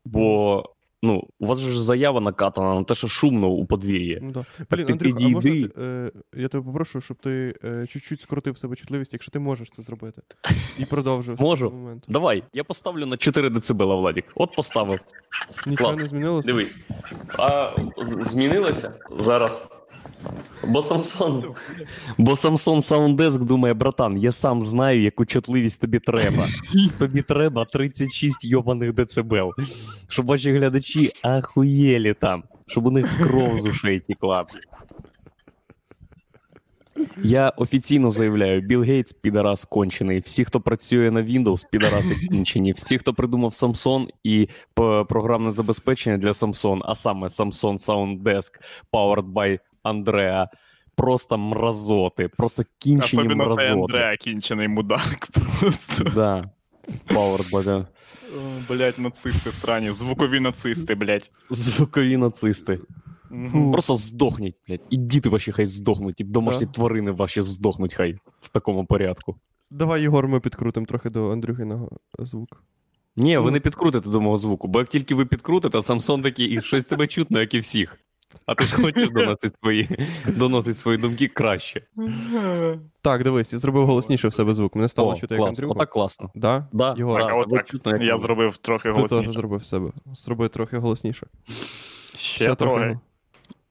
Бо 0.04 0.64
ну, 1.02 1.28
у 1.38 1.46
вас 1.46 1.58
же 1.58 1.82
заява 1.82 2.20
накатана 2.20 2.74
на 2.74 2.84
те, 2.84 2.94
що 2.94 3.08
шумно 3.08 3.48
у 3.48 3.66
подвір'ї. 3.66 4.18
Ну, 4.22 4.30
да. 4.30 4.46
Так 4.58 4.66
Блін, 4.70 4.86
ти 4.86 4.92
Андрюх, 4.92 5.16
а 5.20 5.28
можна 5.28 5.50
ти, 5.50 5.70
е, 5.78 6.12
я 6.36 6.48
тебе 6.48 6.64
попрошу, 6.64 7.00
щоб 7.00 7.16
ти 7.16 7.54
е, 7.64 7.86
чуть-чуть 7.86 8.20
скоротив 8.20 8.58
себе 8.58 8.76
чутливість, 8.76 9.12
якщо 9.12 9.30
ти 9.32 9.38
можеш 9.38 9.70
це 9.70 9.82
зробити. 9.82 10.22
І 10.78 10.84
продовжив 10.84 11.40
Можу. 11.40 11.70
Момент. 11.70 12.04
Давай, 12.08 12.44
я 12.52 12.64
поставлю 12.64 13.06
на 13.06 13.16
4 13.16 13.50
децибела, 13.50 13.94
Владік. 13.96 14.24
От 14.34 14.56
поставив. 14.56 15.00
Нічого 15.66 15.90
клас. 15.90 16.02
не 16.02 16.08
змінилося? 16.08 16.46
Дивись. 16.46 16.78
А 17.38 17.72
з- 17.98 18.28
змінилося 18.30 18.92
зараз. 19.16 19.68
Бо 20.68 20.82
Самсон, 20.82 21.44
бо 22.18 22.36
Самсон 22.36 22.78
Sounddesk 22.78 23.44
думає, 23.44 23.74
братан, 23.74 24.18
я 24.18 24.32
сам 24.32 24.62
знаю, 24.62 25.02
яку 25.02 25.24
чутливість 25.26 25.80
тобі 25.80 25.98
треба. 25.98 26.48
Тобі 26.98 27.22
треба 27.22 27.64
36 27.64 28.44
йобаних 28.44 28.92
децибел. 28.92 29.50
Щоб 30.08 30.26
ваші 30.26 30.52
глядачі 30.52 31.12
ахуєлі 31.22 32.14
там, 32.14 32.42
щоб 32.66 32.86
у 32.86 32.90
них 32.90 33.06
кров 33.22 33.60
з 33.60 33.66
ушей 33.66 34.00
тікла. 34.00 34.46
Я 37.22 37.48
офіційно 37.48 38.10
заявляю: 38.10 38.60
Білл 38.60 38.82
Гейтс 38.82 39.12
підарас 39.12 39.64
кончений. 39.64 40.18
Всі, 40.20 40.44
хто 40.44 40.60
працює 40.60 41.10
на 41.10 41.22
Windows, 41.22 41.66
підараси 41.72 42.14
кінчені. 42.14 42.72
Всі, 42.72 42.98
хто 42.98 43.14
придумав 43.14 43.50
Samsung 43.50 44.06
і 44.24 44.48
п- 44.74 45.04
програмне 45.08 45.50
забезпечення 45.50 46.16
для 46.18 46.30
Samsung, 46.30 46.78
а 46.84 46.94
саме 46.94 47.26
Samsung 47.26 47.86
Sound 47.86 48.22
Desk 48.22 48.50
Powered 48.92 49.32
by 49.32 49.58
Andrea, 49.84 50.46
просто 50.96 51.38
мразоти, 51.38 52.28
просто 52.28 52.62
кінчені 52.78 53.22
Особливо 53.22 53.56
цей 53.56 53.66
мразоти. 53.66 53.92
Андреа 53.92 54.16
кінчений 54.16 54.68
мудак. 54.68 55.28
Просто. 55.60 56.04
Да. 56.04 56.50
By 57.08 57.62
the... 57.62 57.86
Блять, 58.68 58.98
нацисти 58.98 59.50
странні, 59.50 59.90
звукові 59.90 60.40
нацисти, 60.40 60.94
блять. 60.94 61.30
Звукові 61.50 62.16
нацисти. 62.16 62.78
Фу. 63.52 63.70
Просто 63.72 63.94
здохніть, 63.94 64.56
блядь. 64.68 64.86
І 64.90 64.96
діти 64.96 65.28
ваші 65.28 65.52
хай 65.52 65.66
здохнуть, 65.66 66.20
і 66.20 66.24
домашні 66.24 66.66
Да. 66.66 66.72
тварини 66.72 67.10
ваші 67.10 67.42
здохнуть 67.42 67.94
хай 67.94 68.16
в 68.40 68.48
такому 68.48 68.86
порядку. 68.86 69.36
Давай, 69.70 70.02
Єгор, 70.02 70.28
ми 70.28 70.40
підкрутимо 70.40 70.86
трохи 70.86 71.10
до 71.10 71.30
Андрюхиного 71.30 71.88
звуку. 72.18 72.56
Ні, 73.16 73.38
ви 73.38 73.44
Ну. 73.44 73.50
не 73.50 73.60
підкрутите 73.60 74.08
до 74.10 74.20
мого 74.20 74.36
звуку, 74.36 74.68
бо 74.68 74.78
як 74.78 74.88
тільки 74.88 75.14
ви 75.14 75.26
підкрутите, 75.26 75.82
Самсон 75.82 76.22
такий, 76.22 76.46
і 76.46 76.62
щось 76.62 76.86
тебе 76.86 77.06
чутно, 77.06 77.40
як 77.40 77.54
і 77.54 77.58
всіх. 77.60 77.98
А 78.46 78.54
ти 78.54 78.64
ж 78.64 78.74
хочеш 78.76 79.10
доносити 79.10 79.56
свої, 79.62 79.88
доносити 80.26 80.74
свої 80.74 80.98
думки 80.98 81.28
краще. 81.28 81.82
Так, 83.02 83.24
дивись, 83.24 83.52
я 83.52 83.58
зробив 83.58 83.86
голосніше 83.86 84.28
в 84.28 84.34
себе 84.34 84.54
звук. 84.54 84.74
Мене 84.76 84.88
стало 84.88 85.10
О, 85.12 85.16
чути 85.16 85.34
як 85.34 85.40
клас, 85.42 85.58
Андрюху. 85.58 85.74
отак 85.78 85.90
класно. 85.90 86.30
Да? 86.34 86.66
Да, 86.72 86.94
Єгор, 86.98 87.20
Так, 87.20 87.30
а 87.30 87.34
да, 87.34 87.40
от 87.40 87.50
так. 87.50 87.68
чутно, 87.68 87.92
як 87.92 88.02
Я 88.02 88.18
зробив 88.18 88.58
трохи 88.58 88.88
Ти 88.88 88.94
теж 88.94 89.10
голосніше. 89.10 89.32
зробив 89.32 89.60
в 89.60 89.64
себе. 89.66 89.90
Зроби 90.14 90.48
трохи 90.48 90.78
голосніше. 90.78 91.26
Ще 92.16 92.54
трохи. 92.54 92.98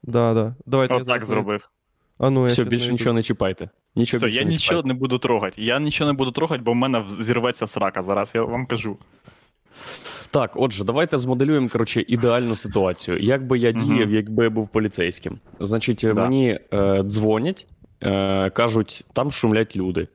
Да, 0.03 0.33
да. 0.33 0.55
Давайте 0.65 0.93
я 0.93 0.97
Отак 0.97 1.05
зараз... 1.07 1.27
зробив. 1.27 1.69
А 2.17 2.29
ну, 2.29 2.39
я 2.41 2.45
Все, 2.47 2.53
щас 2.53 2.67
більше 2.67 2.85
знайду. 2.85 2.93
нічого 2.93 3.13
не 3.13 3.23
чіпайте. 3.23 3.69
Нічого 3.95 4.17
Все, 4.17 4.25
більше 4.27 4.39
я 4.39 4.45
не 4.45 4.51
нічого 4.51 4.67
чіпайте. 4.81 4.87
не 4.87 4.93
буду 4.93 5.17
трогати. 5.17 5.61
Я 5.63 5.79
нічого 5.79 6.07
не 6.11 6.17
буду 6.17 6.31
трогати, 6.31 6.61
бо 6.63 6.71
в 6.71 6.75
мене 6.75 6.99
в- 6.99 7.09
зірветься 7.23 7.67
срака 7.67 8.03
зараз, 8.03 8.31
я 8.35 8.43
вам 8.43 8.65
кажу. 8.65 8.97
Так, 10.31 10.51
отже, 10.55 10.83
давайте 10.83 11.17
змоделюємо 11.17 11.69
коротше, 11.69 12.05
ідеальну 12.07 12.55
ситуацію. 12.55 13.17
Як 13.17 13.47
би 13.47 13.59
я 13.59 13.71
діяв, 13.71 14.11
якби 14.11 14.43
я 14.43 14.49
був 14.49 14.67
поліцейським? 14.69 15.39
Значить, 15.59 16.01
Да. 16.03 16.13
мені 16.13 16.59
е, 16.73 17.03
дзвонять, 17.03 17.67
е, 18.03 18.49
кажуть, 18.49 19.05
там 19.13 19.31
шумлять 19.31 19.75
люди. 19.75 20.07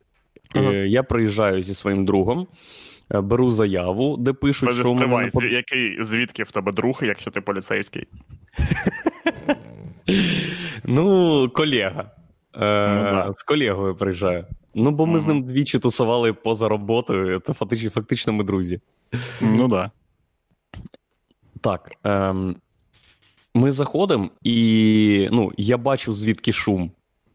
Ага. 0.55 0.73
Е, 0.73 0.89
я 0.89 1.03
приїжджаю 1.03 1.63
зі 1.63 1.75
своїм 1.75 2.05
другом, 2.05 2.47
е, 3.15 3.21
беру 3.21 3.51
заяву, 3.51 4.17
де 4.17 4.33
пишуть, 4.33 4.73
що 4.73 4.91
у 4.91 4.95
мене 4.95 5.31
под- 5.33 5.45
який, 5.45 6.05
звідки 6.05 6.43
в 6.43 6.51
тебе 6.51 6.73
друг, 6.73 7.01
якщо 7.03 7.31
ти 7.31 7.41
поліцейський? 7.41 8.07
Ну, 10.85 11.49
колега. 11.55 12.11
Е, 12.61 13.25
Ну. 13.27 13.35
З 13.37 13.43
колегою 13.43 13.95
приїжджаю. 13.95 14.47
Ну, 14.75 14.91
бо 14.91 15.07
ми 15.07 15.19
з 15.19 15.27
ним 15.27 15.43
двічі 15.43 15.79
тусували 15.79 16.33
поза 16.33 16.69
роботою, 16.69 17.41
то 17.47 17.55
фактично 17.91 18.33
ми 18.33 18.45
друзі. 18.45 18.81
Ну 19.41 19.69
да. 19.69 19.91
Так. 21.61 21.93
Ем, 22.05 22.57
ми 23.55 23.73
заходимо, 23.73 24.31
і 24.43 25.29
ну, 25.33 25.53
я 25.57 25.79
бачу, 25.79 26.13
звідки 26.13 26.53
шум. 26.53 26.91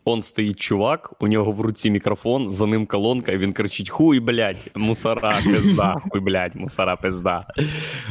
Он 0.09 0.21
стоїть 0.21 0.59
чувак, 0.59 1.13
у 1.19 1.27
нього 1.27 1.51
в 1.51 1.61
руці 1.61 1.91
мікрофон, 1.91 2.49
за 2.49 2.65
ним 2.65 2.85
колонка, 2.85 3.31
і 3.31 3.37
він 3.37 3.53
кричить: 3.53 3.89
Хуй, 3.89 4.19
блядь, 4.19 4.71
мусора, 4.75 5.39
пизда, 5.45 6.01
хуй, 6.09 6.21
блядь, 6.21 6.55
мусора, 6.55 6.95
пизда. 6.95 7.47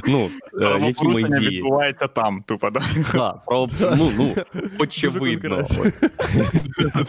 Ну, 0.07 0.31
е, 0.63 0.81
які 0.87 1.09
мої 1.09 1.27
дії? 1.29 1.49
відбувається 1.49 2.09
там, 2.09 2.45
тупо, 2.47 2.71
да? 2.71 2.81
Да, 3.13 3.33
право, 3.33 3.69
ну, 3.97 4.13
ну, 4.17 4.35
очевидно. 4.79 5.67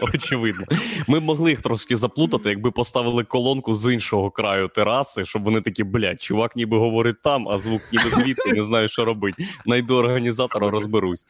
Очевидно. 0.14 0.66
Ми 1.06 1.20
могли 1.20 1.50
їх 1.50 1.62
трошки 1.62 1.96
заплутати, 1.96 2.48
якби 2.48 2.70
поставили 2.70 3.24
колонку 3.24 3.74
з 3.74 3.92
іншого 3.92 4.30
краю 4.30 4.68
тераси, 4.68 5.24
щоб 5.24 5.42
вони 5.42 5.60
такі, 5.60 5.84
блядь, 5.84 6.22
чувак 6.22 6.56
ніби 6.56 6.78
говорить 6.78 7.22
там, 7.22 7.48
а 7.48 7.58
звук 7.58 7.82
ніби 7.92 8.10
звідти, 8.10 8.52
не 8.52 8.62
знаю, 8.62 8.88
що 8.88 9.04
робити. 9.04 9.46
Найду 9.66 9.96
організатора, 9.96 10.70
розберусь. 10.70 11.26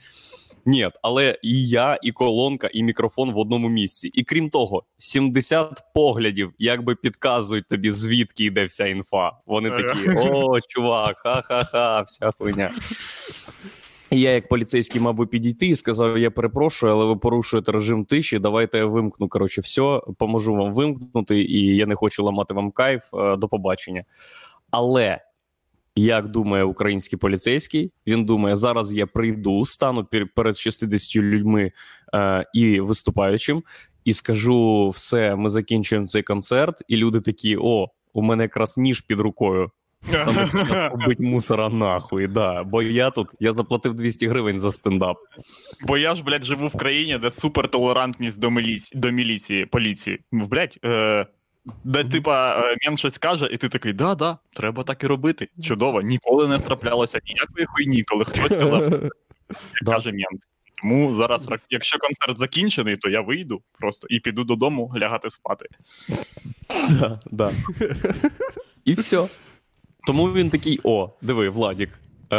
Ні, 0.67 0.89
але 1.03 1.39
і 1.43 1.69
я, 1.69 1.99
і 2.03 2.13
колонка, 2.13 2.71
і 2.73 2.83
мікрофон 2.83 3.31
в 3.33 3.39
одному 3.39 3.69
місці. 3.69 4.11
І 4.15 4.25
крім 4.25 4.51
того, 4.51 4.85
70 4.99 5.83
поглядів 5.95 6.53
якби 6.59 6.95
підказують 6.95 7.69
тобі, 7.69 7.91
звідки 7.91 8.45
йде 8.45 8.65
вся 8.65 8.87
інфа. 8.87 9.33
Вони 9.47 9.71
такі: 9.71 10.11
о, 10.17 10.61
чувак, 10.61 11.17
ха-ха-ха, 11.19 12.01
вся 12.01 12.33
хуйня. 12.39 12.71
І 14.11 14.21
я, 14.21 14.31
як 14.31 14.49
поліцейський, 14.49 15.01
мав 15.01 15.15
би 15.15 15.27
підійти 15.27 15.67
і 15.67 15.77
сказав: 15.77 16.19
я 16.19 16.31
перепрошую, 16.31 16.93
але 16.93 17.05
ви 17.05 17.17
порушуєте 17.17 17.73
режим 17.73 18.05
тиші. 18.05 18.39
Давайте 18.39 18.79
я 18.79 18.87
вимкну. 18.87 19.29
Коротше, 19.29 19.61
все, 19.61 20.01
поможу 20.19 20.55
вам 20.55 20.73
вимкнути, 20.73 21.43
і 21.43 21.77
я 21.77 21.87
не 21.87 21.95
хочу 21.95 22.25
ламати 22.25 22.55
вам 22.55 22.71
кайф. 22.71 23.03
е, 23.15 23.37
До 23.37 23.49
побачення. 23.49 24.05
Але 24.71 25.21
як 25.97 26.29
думає 26.29 26.65
український 26.65 27.19
поліцейський, 27.19 27.93
він 28.07 28.25
думає, 28.25 28.57
зараз 28.57 28.95
я 28.95 29.07
прийду, 29.07 29.65
стану 29.65 30.09
перед 30.35 30.57
60 30.57 31.17
людьми 31.17 31.73
е, 32.15 32.47
і 32.55 32.81
виступаючим, 32.81 33.63
і 34.05 34.13
скажу: 34.13 34.89
все, 34.89 35.37
ми 35.37 35.49
закінчуємо 35.49 36.07
цей 36.07 36.23
концерт, 36.23 36.83
і 36.89 36.97
люди 36.97 37.21
такі: 37.21 37.57
о, 37.61 37.89
у 38.13 38.23
мене 38.23 38.43
якраз 38.43 38.79
ніж 38.79 39.01
під 39.01 39.21
рукою. 39.21 39.71
Саме 40.13 40.47
побить 40.91 41.21
мусора 41.21 41.69
нахуй, 41.69 42.27
да. 42.27 42.65
Бо 42.65 42.83
я 42.83 43.11
тут 43.11 43.29
я 43.41 43.53
заплатив 43.53 43.95
200 43.95 44.29
гривень 44.29 44.61
за 44.61 44.73
стендап. 44.73 45.17
Бо 45.87 45.99
я 45.99 46.15
ж, 46.15 46.23
блядь, 46.23 46.45
живу 46.45 46.69
в 46.69 46.77
країні, 46.77 47.19
де 47.19 47.31
супертолерантність 47.31 48.41
до 48.41 48.51
міліції, 48.51 49.01
до 49.01 49.11
міліції, 49.11 49.67
поліції. 49.67 50.19
Блядь, 50.33 50.79
е, 50.85 51.27
Де, 51.85 52.05
типа, 52.05 52.59
е, 52.61 52.77
мент 52.87 52.99
щось 52.99 53.19
каже, 53.19 53.49
і 53.53 53.57
ти 53.57 53.69
такий, 53.69 53.93
да, 53.93 54.15
да, 54.15 54.39
треба 54.53 54.83
так 54.85 55.05
і 55.05 55.07
робити. 55.07 55.49
Чудово, 55.65 56.03
ніколи 56.03 56.49
не 56.49 56.59
траплялося 56.59 57.21
ніякої 57.27 57.67
хуйні, 57.67 58.03
коли 58.03 58.25
хтось 58.25 58.53
сказав, 58.53 58.91
Да. 59.83 59.93
каже 59.93 60.11
мент. 60.13 60.43
Тому 60.83 61.15
зараз, 61.15 61.47
якщо 61.71 61.99
концерт 61.99 62.39
закінчений, 62.39 62.97
то 62.97 63.11
я 63.11 63.21
вийду 63.21 63.63
просто 63.79 64.07
і 64.11 64.21
піду 64.21 64.45
додому 64.45 64.93
лягати 64.97 65.31
спати. 65.31 65.67
Да, 66.91 67.21
да. 67.31 67.51
І 68.85 68.95
все. 68.95 69.27
Тому 70.07 70.33
він 70.33 70.51
такий: 70.51 70.81
о, 70.85 71.11
диви, 71.23 71.49
Владік. 71.49 71.89
Е, 71.89 72.37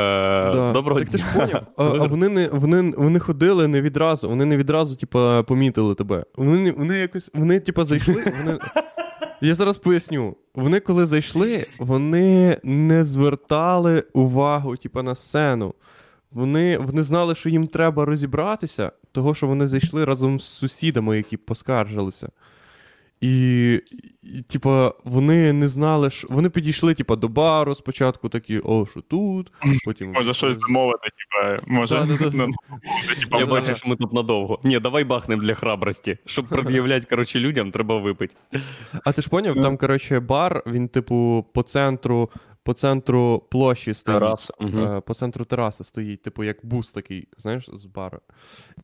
Да. 0.54 0.72
Доброго 0.74 1.00
так 1.00 1.10
ти 1.10 1.18
ж 1.18 1.24
поняв. 1.36 1.68
А, 1.78 1.84
а 1.84 2.08
вони 2.08 2.30
не 2.30 2.48
вони, 2.48 2.94
вони 2.98 3.20
ходили 3.20 3.68
не 3.68 3.82
відразу, 3.82 4.30
вони 4.30 4.46
не 4.46 4.58
відразу, 4.58 4.96
типа, 4.96 5.44
помітили 5.44 5.96
тебе. 5.96 6.25
Вони, 6.36 6.58
не- 6.58 6.72
вони 6.72 6.98
якось, 6.98 7.32
вони, 7.34 7.60
типа, 7.60 7.86
зайшли. 7.86 8.24
Вони... 8.44 8.60
Я 9.41 9.55
зараз 9.55 9.77
поясню. 9.77 10.36
Вони, 10.55 10.79
коли 10.79 11.05
зайшли, 11.05 11.65
вони 11.79 12.57
не 12.63 13.03
звертали 13.03 14.03
увагу, 14.13 14.77
типу, 14.77 15.01
на 15.01 15.15
сцену. 15.15 15.74
Вони, 16.31 16.77
вони 16.77 17.03
знали, 17.03 17.36
що 17.36 17.50
їм 17.50 17.67
треба 17.67 18.05
розібратися, 18.05 18.91
того, 19.12 19.36
що 19.36 19.48
вони 19.48 19.67
зайшли 19.67 20.05
разом 20.05 20.39
з 20.39 20.43
сусідами, 20.43 21.17
які 21.17 21.38
поскаржилися. 21.38 22.29
І, 23.22 23.74
і 24.24 24.42
типа, 24.42 24.94
вони 25.04 25.54
не 25.54 25.68
знали, 25.68 26.10
що 26.10 26.28
вони 26.32 26.50
підійшли, 26.50 26.94
типа, 26.94 27.16
до 27.16 27.28
бару 27.28 27.75
спочатку, 27.75 28.30
такі, 28.30 28.60
о, 28.60 28.86
що 28.86 29.01
тут, 29.01 29.51
потім. 29.86 30.12
Може 30.12 30.34
щось 30.34 30.58
замовити, 30.60 31.10
типа, 31.10 31.63
може, 31.68 32.08
Я 33.40 33.46
бачу, 33.46 33.75
що 33.75 33.90
ми 33.90 33.96
тут 33.96 34.13
надовго. 34.13 34.60
Ні, 34.63 34.80
давай 34.80 35.04
бахнем 35.04 35.40
для 35.40 35.54
храбрості. 35.54 36.18
Щоб 36.25 36.48
пред'являти, 36.48 37.08
коротше, 37.10 37.40
людям, 37.40 37.72
треба 37.72 37.98
випити. 37.98 38.36
А 39.06 39.12
ти 39.12 39.22
ж 39.22 39.30
поняв, 39.30 39.62
там, 39.62 39.78
коротше, 39.78 40.20
бар, 40.20 40.63
він, 40.66 40.88
типу, 40.88 41.46
по 41.54 41.63
центру, 41.63 42.30
по 42.63 42.74
центру 42.74 43.44
площі 43.51 43.94
стоїть. 43.94 44.20
Тарас. 44.22 44.51
Угу. 44.60 44.80
Е, 44.80 45.01
По 45.01 45.13
центру 45.13 45.46
тераси 45.46 45.84
стоїть, 45.84 46.22
типу, 46.22 46.44
як 46.44 46.58
бус 46.63 46.94
такий, 46.94 47.28
знаєш, 47.38 47.70
з 47.74 47.86
бару. 47.86 48.20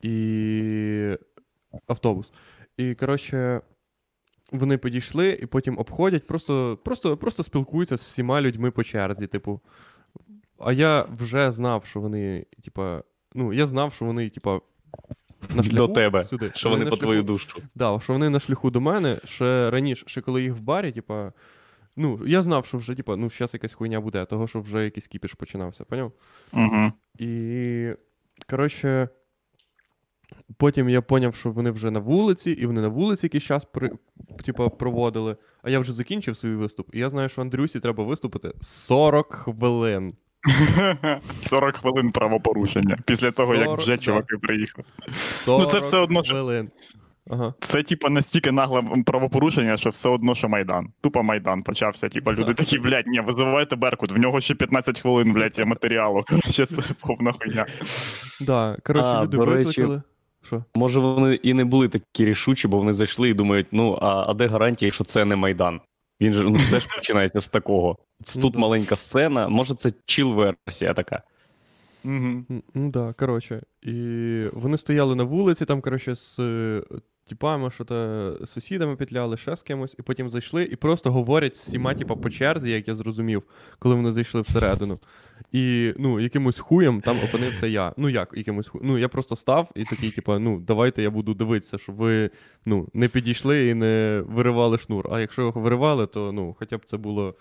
І 0.02 1.18
автобус. 1.88 2.32
І, 2.78 2.96
коротше, 2.96 3.62
вони 4.52 4.78
підійшли 4.78 5.30
і 5.30 5.46
потім 5.46 5.78
обходять, 5.78 6.28
просто, 6.28 6.80
просто, 6.84 7.18
просто 7.18 7.44
спілкуються 7.44 7.98
з 7.98 8.02
всіма 8.02 8.42
людьми 8.42 8.72
по 8.72 8.84
черзі, 8.84 9.28
типу. 9.28 9.62
А 10.60 10.74
я 10.74 11.06
вже 11.18 11.52
знав, 11.52 11.86
що 11.86 12.00
вони, 12.00 12.46
типа, 12.64 13.04
ну, 13.34 13.54
я 13.54 13.66
знав, 13.66 13.94
що 13.94 14.06
вони, 14.06 14.30
типа, 14.30 14.60
на 15.56 15.64
шляху 15.64 15.88
До 15.88 15.88
тебе, 15.88 16.24
сюди. 16.24 16.52
Що 16.56 16.70
вони 16.70 16.86
на 16.86 16.90
по 16.90 16.96
шляху- 16.96 17.00
твою 17.00 17.24
душу. 17.24 17.62
Да, 17.76 18.00
що 18.00 18.14
вони 18.14 18.30
на 18.30 18.40
шляху 18.40 18.72
до 18.72 18.82
мене 18.82 19.20
ще 19.24 19.70
раніше, 19.70 20.04
ще 20.08 20.22
коли 20.22 20.44
їх 20.44 20.54
в 20.54 20.60
барі, 20.60 20.92
типа. 20.92 21.34
Ну, 22.00 22.20
я 22.28 22.42
знав, 22.42 22.66
що 22.66 22.78
вже, 22.78 22.96
типа, 22.96 23.16
ну, 23.16 23.30
зараз 23.30 23.54
якась 23.54 23.74
хуйня 23.74 24.02
буде, 24.02 24.26
того, 24.26 24.48
що 24.48 24.62
вже 24.62 24.84
якийсь 24.84 25.08
кіпіш 25.08 25.34
починався, 25.34 25.84
поняв? 25.84 26.12
Угу. 26.54 26.92
І. 27.20 27.90
Коротше, 28.50 29.10
потім 30.58 30.90
я 30.90 31.02
поняв, 31.02 31.36
що 31.36 31.52
вони 31.52 31.72
вже 31.72 31.92
на 31.92 32.00
вулиці, 32.00 32.52
і 32.52 32.66
вони 32.66 32.82
на 32.82 32.88
вулиці 32.88 33.26
якийсь 33.26 33.44
час 33.44 33.66
при, 33.66 33.92
типа, 34.46 34.70
проводили. 34.70 35.36
А 35.64 35.70
я 35.70 35.80
вже 35.80 35.94
закінчив 35.94 36.38
свій 36.38 36.56
виступ, 36.56 36.96
і 36.96 37.00
я 37.00 37.10
знаю, 37.10 37.30
що 37.30 37.42
Андрюсі 37.42 37.80
треба 37.80 38.04
виступити 38.04 38.52
40 38.62 39.34
хвилин. 39.34 40.14
40 41.48 41.78
хвилин 41.78 42.12
правопорушення. 42.12 42.98
Після 43.06 43.32
того, 43.32 43.56
як 43.56 43.78
вже 43.78 43.96
да. 43.96 43.98
чуваки 43.98 44.38
приїхали. 44.38 44.88
40 45.12 45.74
Ну, 45.74 45.80
все 45.80 45.98
одно, 45.98 46.24
хвилин. 46.24 46.70
Ага. 47.30 47.54
Це, 47.60 47.84
типа, 47.84 48.10
настільки 48.10 48.52
нагле 48.52 48.84
правопорушення, 49.06 49.78
що 49.78 49.90
все 49.90 50.10
одно, 50.10 50.36
що 50.36 50.50
Майдан. 50.50 50.88
Тупо 51.02 51.24
Майдан 51.24 51.64
почався. 51.64 52.10
Типа, 52.10 52.34
люди 52.34 52.54
такі, 52.54 52.80
блядь, 52.80 53.08
ні, 53.08 53.20
визивайте 53.20 53.76
Беркут, 53.76 54.12
в 54.12 54.18
нього 54.18 54.42
ще 54.42 54.56
15 54.56 55.00
хвилин, 55.00 55.34
блядь, 55.34 55.60
матеріалу. 55.66 56.24
Коротше, 56.28 56.66
це 56.66 56.82
повна 57.02 57.32
хуйня. 57.32 57.66
Да, 58.42 58.78
коротше, 58.84 59.24
люди 59.24 59.38
викликали. 59.38 60.02
Що? 60.48 60.64
Може, 60.76 61.00
вони 61.00 61.34
і 61.36 61.54
не 61.54 61.66
були 61.66 61.90
такі 61.90 62.26
рішучі, 62.26 62.68
бо 62.68 62.78
вони 62.78 62.94
зайшли 62.94 63.30
і 63.30 63.34
думають: 63.34 63.68
ну, 63.72 64.00
а, 64.02 64.26
а 64.28 64.34
де 64.34 64.48
гарантія, 64.48 64.92
що 64.92 65.04
це 65.04 65.26
не 65.26 65.36
Майдан? 65.36 65.82
Він 66.22 66.34
же 66.34 66.44
ну, 66.44 66.54
все 66.54 66.80
ж 66.80 66.88
починається 66.96 67.40
з 67.40 67.50
такого. 67.50 67.98
Це 68.24 68.40
Ну, 68.40 68.50
тут 68.50 68.58
маленька 68.60 68.96
сцена, 68.96 69.48
може, 69.48 69.76
це 69.76 69.92
чіл-версія 70.06 70.94
така. 70.94 71.24
Угу. 72.06 72.44
Ну 72.50 72.62
так, 72.74 72.92
да, 72.92 73.14
коротше. 73.14 73.64
І 73.82 73.94
вони 74.54 74.78
стояли 74.78 75.16
на 75.16 75.24
вулиці, 75.24 75.66
там, 75.66 75.82
коротше, 75.82 76.16
з 76.16 76.40
типами, 77.30 77.72
що 77.72 77.86
то 77.86 78.38
сусідами 78.46 78.96
петляли, 78.96 79.38
ще 79.38 79.56
з 79.56 79.64
кимось, 79.64 79.96
і 80.00 80.02
потім 80.02 80.30
зайшли 80.30 80.64
і 80.64 80.76
просто 80.76 81.12
говорять 81.12 81.56
з 81.56 81.68
всіма, 81.68 81.94
типа, 81.94 82.16
по 82.16 82.30
черзі, 82.30 82.72
як 82.72 82.88
я 82.88 82.96
зрозумів, 82.96 83.44
коли 83.80 83.96
вони 83.96 84.12
зайшли 84.12 84.42
всередину. 84.42 85.00
І 85.52 85.94
ну, 85.98 86.20
якимось 86.20 86.60
хуєм 86.60 87.02
там 87.02 87.18
опинився 87.24 87.68
я. 87.68 87.94
Ну 87.98 88.10
як, 88.10 88.34
якимось 88.38 88.68
хуєм. 88.68 88.88
Ну, 88.88 88.98
я 88.98 89.10
просто 89.10 89.36
став 89.36 89.72
і 89.76 89.84
такий, 89.84 90.12
типа, 90.12 90.40
ну, 90.40 90.60
давайте 90.60 91.04
я 91.04 91.10
буду 91.10 91.34
дивитися, 91.34 91.78
щоб 91.78 91.96
ви 91.96 92.30
ну, 92.66 92.88
не 92.94 93.08
підійшли 93.08 93.68
і 93.68 93.74
не 93.74 94.24
виривали 94.28 94.78
шнур. 94.78 95.08
А 95.12 95.20
якщо 95.20 95.42
його 95.42 95.62
виривали, 95.62 96.08
то 96.08 96.32
ну, 96.32 96.56
хоча 96.60 96.78
б 96.78 96.86
це 96.86 96.98
було. 96.98 97.36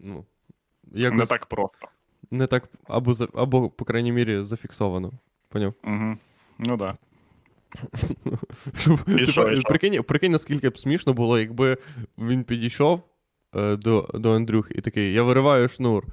Ну, 0.00 0.24
якось 0.92 1.18
Не 1.18 1.26
так 1.26 1.46
просто. 1.46 1.88
не 2.30 2.46
так, 2.46 2.68
або, 2.84 3.14
або, 3.34 3.70
по 3.70 3.84
крайній 3.84 4.12
мірі, 4.12 4.44
зафіксовано. 4.44 5.12
Поняв? 5.48 5.74
Угу. 5.84 6.16
Ну 6.58 6.76
да. 6.76 6.96
Щоб, 8.78 8.98
І 9.18 9.26
що, 9.26 9.48
і 9.50 9.56
що? 9.56 9.68
Прикинь, 9.68 10.02
прикинь, 10.02 10.32
наскільки 10.32 10.68
б 10.68 10.78
смішно 10.78 11.12
було, 11.12 11.38
якби 11.38 11.76
він 12.18 12.44
підійшов 12.44 13.02
е, 13.56 13.76
до, 13.76 14.10
до 14.14 14.32
Андрюхи 14.32 14.74
і 14.78 14.80
такий: 14.80 15.12
я 15.12 15.22
вириваю 15.22 15.68
шнур. 15.68 16.04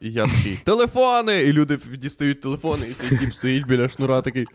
І 0.00 0.12
я 0.12 0.26
такий, 0.26 0.58
телефони! 0.64 1.42
І 1.42 1.52
люди 1.52 1.78
дістають 1.98 2.40
телефони, 2.40 2.86
і 2.90 2.92
цей 2.92 3.18
тіп 3.18 3.34
стоїть 3.34 3.66
біля 3.66 3.88
шнура 3.88 4.22
такий. 4.22 4.46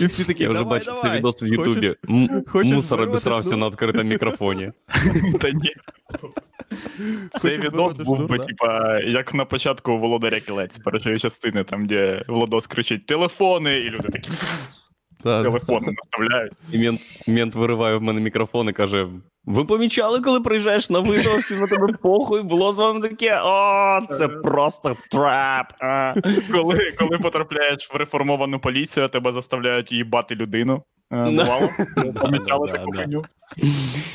І 0.00 0.06
всі 0.06 0.24
такі. 0.24 0.42
Я 0.42 0.50
вже 0.50 0.58
давай, 0.58 0.78
бачу 0.78 0.86
давай. 0.86 1.02
цей 1.02 1.18
відос 1.18 1.42
в 1.42 1.44
Ютубі. 1.44 1.94
М- 2.10 2.44
хочеш 2.46 2.72
Мусор 2.72 2.98
вирвати 2.98 3.16
обісрався 3.16 3.48
шнур? 3.48 3.60
на 3.60 3.68
відкритому 3.68 4.10
мікрофоні. 4.10 4.72
Та 5.40 5.50
ні. 5.50 5.70
Цей 7.40 7.58
відос 7.58 7.96
був 7.96 8.28
би, 8.28 8.38
типа, 8.38 8.98
як 8.98 9.34
на 9.34 9.44
початку 9.44 9.98
Володаря 9.98 10.40
Кілець, 10.40 10.78
першої 10.78 11.18
частини, 11.18 11.64
там, 11.64 11.86
де 11.86 12.22
Владос 12.28 12.66
кричить 12.66 13.06
телефони, 13.06 13.76
і 13.76 13.90
люди 13.90 14.08
такі 14.08 14.30
телефони 15.22 15.92
наставляють. 15.92 16.52
І 16.72 16.78
мент, 16.78 17.00
мент 17.28 17.54
вириває 17.54 17.96
в 17.96 18.02
мене 18.02 18.20
мікрофон 18.20 18.68
і 18.68 18.72
каже: 18.72 19.08
Ви 19.50 19.64
помічали, 19.64 20.20
коли 20.20 20.40
приїжджаєш 20.40 20.90
на 20.90 20.98
визов, 20.98 21.36
всі 21.36 21.54
на 21.54 21.66
тебе 21.66 21.92
похуй, 22.02 22.42
було 22.42 22.72
з 22.72 22.78
вами 22.78 23.00
таке. 23.08 23.40
О, 23.44 24.00
це 24.10 24.28
просто 24.28 24.96
трап. 25.10 25.72
а». 25.80 26.14
Коли, 26.52 26.92
коли 26.98 27.18
потрапляєш 27.18 27.90
в 27.92 27.96
реформовану 27.96 28.60
поліцію, 28.60 29.08
тебе 29.08 29.32
заставляють 29.32 29.92
їбати 29.92 30.34
людину. 30.34 30.82
Е, 31.12 31.30
Бувало? 31.30 31.68
Помічали 32.20 32.68
таку. 32.68 33.24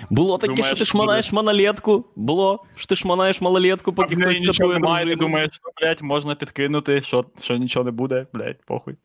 Було 0.09 0.37
таке, 0.37 0.63
що 0.63 0.75
ти 0.75 0.85
шманаєш 0.85 1.31
малолетку. 1.31 2.05
Було, 2.15 2.65
що 2.75 2.87
ти 2.87 2.95
шманаєш 2.95 3.41
малолетку, 3.41 3.93
поки 3.93 4.15
хтось 4.15 4.39
нічого 4.39 4.73
немає, 4.73 5.05
ти 5.05 5.15
думаєш, 5.15 5.49
що, 5.53 5.69
блядь, 5.81 6.01
можна 6.01 6.35
підкинути, 6.35 7.01
що, 7.01 7.25
що 7.41 7.57
нічого 7.57 7.85
не 7.85 7.91
буде, 7.91 8.27
блядь, 8.33 8.65
похуй. 8.65 8.95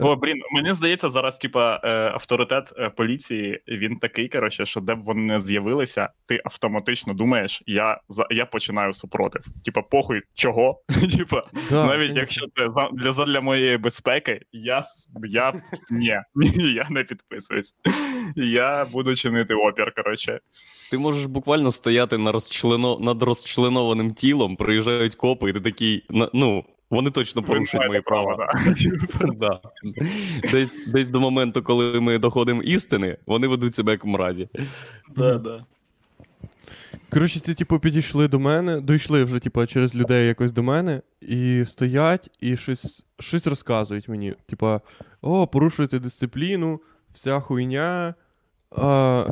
О, 0.00 0.16
блін, 0.16 0.36
мені 0.52 0.72
здається, 0.72 1.08
зараз, 1.08 1.38
типа, 1.38 1.80
е, 1.84 1.88
авторитет 2.14 2.72
е, 2.78 2.90
поліції, 2.90 3.62
він 3.68 3.96
такий, 3.96 4.28
коротше, 4.28 4.66
що 4.66 4.80
де 4.80 4.94
б 4.94 5.04
вони 5.04 5.27
не 5.28 5.40
з'явилися, 5.40 6.08
ти 6.26 6.40
автоматично 6.44 7.14
думаєш, 7.14 7.62
я, 7.66 8.00
за- 8.08 8.26
я 8.30 8.46
починаю 8.46 8.92
супротив. 8.92 9.44
Типа, 9.64 9.82
похуй, 9.82 10.22
чого? 10.34 10.80
Типа, 11.16 11.40
Да, 11.70 11.86
навіть 11.86 11.98
конечно. 12.00 12.20
якщо 12.20 12.46
це 12.56 12.66
за- 12.66 12.88
для, 12.92 13.12
задля 13.12 13.40
моєї 13.40 13.76
безпеки, 13.78 14.40
я, 14.52 14.84
я 15.28 15.52
ні, 15.90 16.14
ні, 16.34 16.72
я 16.72 16.86
не 16.90 17.04
підписуюсь. 17.04 17.74
Я 18.36 18.84
буду 18.92 19.16
чинити 19.16 19.54
опір, 19.54 19.92
коротше. 19.96 20.40
Ти 20.90 20.98
можеш 20.98 21.26
буквально 21.26 21.70
стояти 21.70 22.18
на 22.18 22.32
розчлено... 22.32 22.98
над 23.00 23.22
розчленованим 23.22 24.14
тілом, 24.14 24.56
приїжджають 24.56 25.14
копи, 25.14 25.50
і 25.50 25.52
ти 25.52 25.60
такий, 25.60 26.06
ну, 26.32 26.64
вони 26.90 27.10
точно 27.10 27.42
порушують 27.42 27.88
мої 27.88 28.00
права. 28.00 28.52
да. 29.36 29.60
Десь, 30.52 30.84
десь 30.86 31.10
до 31.10 31.20
моменту, 31.20 31.62
коли 31.62 32.00
ми 32.00 32.18
доходимо 32.18 32.62
істини, 32.62 33.16
вони 33.26 33.46
ведуть 33.46 33.74
себе 33.74 33.92
як 33.92 34.04
мразі. 34.04 34.48
Да, 35.16 35.38
да. 35.38 35.64
Коротше, 37.10 37.40
ці, 37.40 37.54
типу, 37.54 37.78
підійшли 37.78 38.28
до 38.28 38.38
мене, 38.38 38.80
дійшли 38.80 39.24
вже, 39.24 39.38
типу, 39.38 39.66
через 39.66 39.94
людей 39.94 40.28
якось 40.28 40.52
до 40.52 40.62
мене, 40.62 41.02
і 41.20 41.64
стоять, 41.66 42.30
і 42.40 42.56
щось, 42.56 43.06
щось 43.18 43.46
розказують 43.46 44.08
мені. 44.08 44.34
Типа, 44.46 44.80
о, 45.20 45.46
порушуєте 45.46 45.98
дисципліну, 45.98 46.80
вся 47.12 47.40
хуйня. 47.40 48.14
А, 48.70 49.26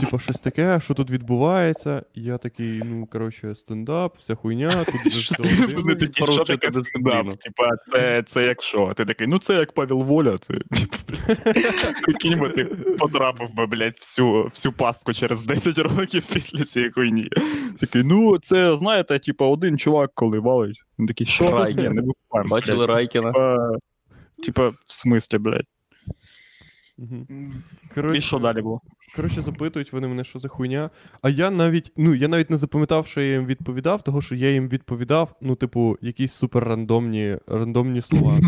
типа, 0.00 0.18
щось 0.18 0.40
таке, 0.40 0.80
що 0.80 0.94
тут 0.94 1.10
відбувається. 1.10 2.02
І 2.14 2.22
я 2.22 2.38
такий, 2.38 2.82
ну, 2.84 3.06
коротше, 3.06 3.54
стендап, 3.54 4.16
вся 4.18 4.34
хуйня, 4.34 4.84
тут 4.84 5.04
же 5.12 5.22
Що 5.22 5.34
ж 5.34 5.42
ти. 5.42 5.76
Вони 5.76 5.94
такі, 5.94 6.26
що 6.26 6.44
таке 6.44 6.70
дисципліну. 6.70 7.10
стендап? 7.10 7.38
Типа, 7.38 7.68
це, 7.92 8.22
це 8.22 8.42
як 8.42 8.62
що? 8.62 8.92
Ти 8.96 9.04
такий, 9.04 9.26
ну 9.26 9.38
це 9.38 9.54
як 9.54 9.72
Павел 9.72 10.02
Воля, 10.02 10.38
це 10.38 10.54
типу, 10.54 10.96
прикинь 12.04 12.38
би, 12.38 12.50
ти 12.50 12.64
потрапив 12.98 13.54
би, 13.54 13.66
блядь, 13.66 13.96
всю, 14.00 14.44
всю 14.44 14.72
пастку 14.72 15.12
через 15.12 15.42
10 15.42 15.78
років 15.78 16.26
після 16.32 16.64
цієї 16.64 16.92
хуйні. 16.92 17.28
Такий, 17.80 18.02
ну 18.02 18.38
це, 18.38 18.76
знаєте, 18.76 19.18
типа, 19.18 19.46
один 19.46 19.78
чувак, 19.78 20.10
коли 20.14 20.38
валить. 20.38 20.82
Він 20.98 21.06
такий, 21.06 21.26
що 21.26 21.58
Райкін. 21.58 21.92
Не 21.92 22.02
випаємо. 22.02 22.48
Бачили 22.50 22.86
Райкіна? 22.86 23.32
Типа, 23.32 23.68
типа, 24.44 24.68
в 24.68 24.92
смислі, 24.92 25.38
блядь. 25.38 25.66
Мгм. 26.98 27.62
І 28.14 28.20
що 28.20 28.38
далі 28.38 28.62
було? 28.62 28.80
Коротше, 29.16 29.42
запитують 29.42 29.92
вони 29.92 30.08
мене, 30.08 30.24
що 30.24 30.38
за 30.38 30.48
хуйня. 30.48 30.90
А 31.22 31.28
я 31.28 31.50
навіть, 31.50 31.92
ну, 31.96 32.14
я 32.14 32.28
навіть 32.28 32.50
не 32.50 32.56
запам'ятав, 32.56 33.06
що 33.06 33.20
я 33.20 33.32
їм 33.32 33.46
відповідав, 33.46 34.02
того 34.02 34.22
що 34.22 34.34
я 34.34 34.50
їм 34.50 34.68
відповідав, 34.68 35.34
ну, 35.40 35.54
типу, 35.54 35.98
якісь 36.00 36.32
супер 36.32 36.64
рандомні, 36.64 37.38
рандомні 37.46 38.02
слова. 38.02 38.38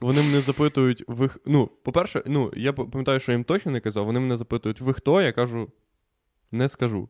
Вони 0.00 0.22
мене 0.22 0.40
запитують, 0.40 1.04
ви. 1.06 1.30
Ну, 1.46 1.70
по-перше, 1.84 2.22
ну, 2.26 2.52
я 2.56 2.72
пам'ятаю, 2.72 3.20
що 3.20 3.32
я 3.32 3.36
їм 3.36 3.44
точно 3.44 3.72
не 3.72 3.80
казав. 3.80 4.04
Вони 4.04 4.20
мене 4.20 4.36
запитують, 4.36 4.80
ви 4.80 4.94
хто? 4.94 5.22
Я 5.22 5.32
кажу, 5.32 5.68
не 6.52 6.68
скажу. 6.68 7.08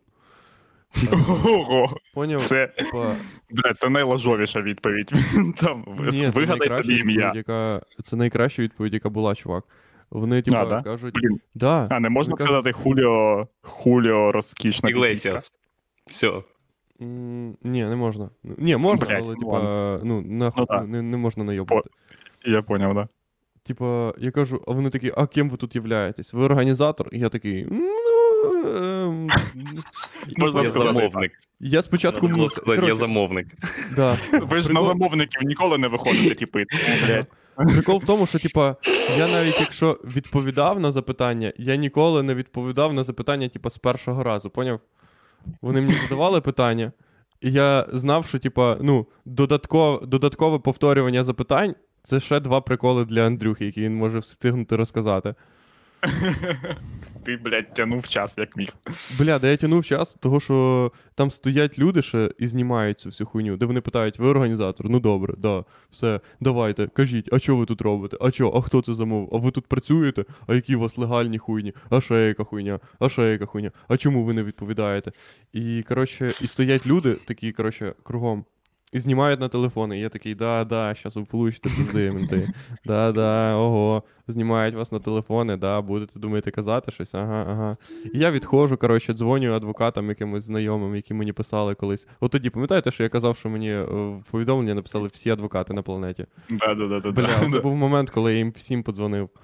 Ого, 1.48 1.96
Поняв? 2.14 2.42
це, 2.42 2.66
Типа, 2.66 3.14
блядь, 3.50 3.78
це 3.78 3.88
найлажовіша 3.88 4.62
відповідь. 4.62 5.12
Там, 5.60 5.84
ні, 6.12 6.28
вигадай 6.28 6.70
собі 6.70 6.96
ім'я. 6.96 7.32
яка, 7.34 7.82
це 8.02 8.16
найкраща 8.16 8.62
відповідь, 8.62 8.94
яка 8.94 9.08
була, 9.08 9.34
чувак. 9.34 9.64
Вони, 10.10 10.42
типа, 10.42 10.64
да? 10.64 10.82
кажуть, 10.82 11.14
Блін, 11.14 11.40
да. 11.54 11.86
а 11.90 12.00
не 12.00 12.08
можна 12.08 12.32
Вони 12.34 12.38
кажуть, 12.38 12.50
сказати 12.64 12.72
Хуліо, 12.72 13.48
Хуліо 13.62 14.32
розкішна? 14.32 14.90
Іглесіас. 14.90 15.52
Все. 16.06 16.42
М, 17.02 17.56
Ні, 17.62 17.84
не 17.84 17.96
можна. 17.96 18.30
Ні, 18.44 18.76
можна, 18.76 19.06
Блядь, 19.06 19.22
але, 19.24 19.34
ну 19.34 19.40
типа, 19.40 20.00
ну, 20.04 20.20
нахуй, 20.22 20.64
Ну, 20.70 20.76
да. 20.78 20.86
не, 20.86 21.02
не 21.02 21.16
можна 21.16 21.44
найобувати. 21.44 21.90
Я 22.44 22.62
поняв, 22.62 22.94
да. 22.94 23.08
Типа, 23.62 24.14
я 24.18 24.30
кажу, 24.30 24.62
а 24.66 24.72
вони 24.72 24.90
такі, 24.90 25.12
а 25.16 25.26
ким 25.26 25.50
ви 25.50 25.56
тут 25.56 25.74
являєтесь? 25.74 26.32
Ви 26.32 26.44
організатор? 26.44 27.08
І 27.12 27.18
я 27.18 27.28
такий, 27.28 27.66
ну. 27.70 27.90
ем, 28.64 29.28
Можна 30.36 30.62
Я 30.62 30.70
замовник. 30.70 31.32
Я 31.60 31.82
спочатку 31.82 32.48
сказати, 32.48 32.86
я 32.86 32.94
замовник. 32.94 33.46
да. 33.96 34.16
Ви 34.32 34.60
ж 34.60 34.72
на 34.72 34.82
замовників 34.82 35.42
ніколи 35.42 35.78
не 35.78 35.88
виходите, 35.88 36.34
типи. 36.34 36.64
Блядь. 37.06 37.26
Прикол 37.66 37.98
в 37.98 38.06
тому, 38.06 38.26
що, 38.26 38.38
типа, 38.38 38.76
я 39.18 39.28
навіть 39.28 39.60
якщо 39.60 40.00
відповідав 40.04 40.80
на 40.80 40.90
запитання, 40.90 41.52
я 41.56 41.76
ніколи 41.76 42.22
не 42.22 42.34
відповідав 42.34 42.92
на 42.92 43.04
запитання, 43.04 43.48
типа, 43.48 43.70
з 43.70 43.78
першого 43.78 44.22
разу, 44.22 44.50
поняв? 44.50 44.80
Вони 45.62 45.80
мені 45.80 45.94
задавали 46.02 46.40
питання, 46.40 46.92
і 47.40 47.52
я 47.52 47.86
знав, 47.92 48.26
що, 48.26 48.38
типа, 48.38 48.76
ну, 48.80 49.06
додаткове, 49.24 50.06
додаткове 50.06 50.58
повторювання 50.58 51.24
запитань 51.24 51.74
це 52.02 52.20
ще 52.20 52.40
два 52.40 52.60
приколи 52.60 53.04
для 53.04 53.26
Андрюхи, 53.26 53.66
які 53.66 53.80
він 53.80 53.94
може 53.94 54.18
встигнути 54.18 54.76
розказати. 54.76 55.34
Ти, 57.24 57.36
блядь, 57.36 57.74
тянув 57.74 58.08
час, 58.08 58.34
як 58.38 58.56
міг. 58.56 58.68
Бля, 59.18 59.38
да 59.38 59.48
я 59.48 59.56
тянув 59.56 59.84
час, 59.84 60.14
того 60.14 60.40
що 60.40 60.92
там 61.14 61.30
стоять 61.30 61.78
люди 61.78 62.02
ще 62.02 62.30
і 62.38 62.48
знімають 62.48 63.00
цю 63.00 63.08
всю 63.08 63.26
хуйню, 63.26 63.56
де 63.56 63.66
вони 63.66 63.80
питають, 63.80 64.18
ви 64.18 64.28
організатор? 64.28 64.90
Ну 64.90 65.00
добре, 65.00 65.34
да, 65.38 65.64
все, 65.90 66.20
давайте, 66.40 66.86
кажіть, 66.86 67.28
а 67.32 67.38
що 67.38 67.56
ви 67.56 67.66
тут 67.66 67.82
робите? 67.82 68.16
А 68.20 68.30
що, 68.30 68.52
а 68.54 68.60
хто 68.60 68.82
це 68.82 68.94
замовив? 68.94 69.28
А 69.32 69.36
ви 69.36 69.50
тут 69.50 69.66
працюєте? 69.66 70.24
А 70.46 70.54
які 70.54 70.76
у 70.76 70.80
вас 70.80 70.98
легальні 70.98 71.38
хуйні? 71.38 71.74
А 71.90 72.00
ще 72.00 72.14
яка 72.28 72.44
хуйня? 72.44 72.80
А 72.98 73.08
ще 73.08 73.22
яка 73.22 73.46
хуйня? 73.46 73.70
А 73.88 73.96
чому 73.96 74.24
ви 74.24 74.32
не 74.32 74.42
відповідаєте? 74.42 75.12
І 75.52 75.84
коротше, 75.88 76.32
і 76.40 76.46
стоять 76.46 76.86
люди, 76.86 77.14
такі, 77.14 77.52
коротше, 77.52 77.94
кругом. 78.02 78.44
І 78.92 78.98
знімають 78.98 79.40
на 79.40 79.48
телефони. 79.48 79.98
І 79.98 80.00
я 80.00 80.08
такий, 80.08 80.34
да, 80.34 80.64
да, 80.64 80.94
щас 80.94 81.16
ви 81.16 81.24
получите 81.24 81.68
пизди, 81.68 82.10
менти. 82.10 82.48
Да, 82.84 83.12
да, 83.12 83.56
ого. 83.56 84.02
Знімають 84.28 84.74
вас 84.74 84.92
на 84.92 84.98
телефони, 84.98 85.56
да, 85.56 85.80
будете 85.80 86.18
думаєте 86.18 86.50
казати 86.50 86.90
щось, 86.90 87.14
ага, 87.14 87.46
ага. 87.48 87.76
І 88.14 88.18
я 88.18 88.30
відходжу, 88.30 88.76
коротше, 88.76 89.14
дзвоню 89.14 89.52
адвокатам 89.52 90.08
якимось 90.08 90.44
знайомим, 90.44 90.96
які 90.96 91.14
мені 91.14 91.32
писали 91.32 91.74
колись. 91.74 92.06
От 92.20 92.32
тоді, 92.32 92.50
пам'ятаєте, 92.50 92.90
що 92.90 93.02
я 93.02 93.08
казав, 93.08 93.36
що 93.36 93.48
мені 93.48 93.70
е, 93.70 93.82
в 93.82 94.24
повідомлення 94.30 94.74
написали 94.74 95.08
всі 95.08 95.30
адвокати 95.30 95.72
на 95.72 95.82
планеті. 95.82 96.26
Да, 96.50 96.74
да, 96.74 96.86
да, 96.86 97.00
да, 97.00 97.10
Бля, 97.10 97.26
да. 97.26 97.50
це 97.50 97.60
був 97.60 97.76
момент, 97.76 98.10
коли 98.10 98.32
я 98.32 98.38
їм 98.38 98.50
всім 98.56 98.82
подзвонив. 98.82 99.28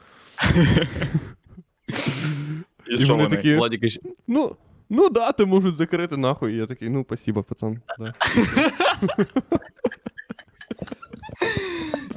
І, 2.88 2.94
І 2.94 3.04
що 3.04 3.12
вони 3.12 3.24
вони? 3.24 3.37
такі, 3.37 3.57
Владіка 3.57 3.87
ну, 4.26 4.57
ну 4.90 5.09
да, 5.09 5.33
ти 5.33 5.44
можуть 5.44 5.75
закрити 5.75 6.16
нахуй. 6.16 6.55
І 6.55 6.57
я 6.57 6.66
такий, 6.66 6.88
ну, 6.88 7.05
спасибо, 7.07 7.42
пацан. 7.42 7.81
Да. 7.99 8.14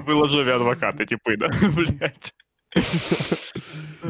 Виложові 0.08 0.52
адвокати, 0.52 1.06
типи, 1.06 1.36
да, 1.38 1.48
блядь. 1.76 2.34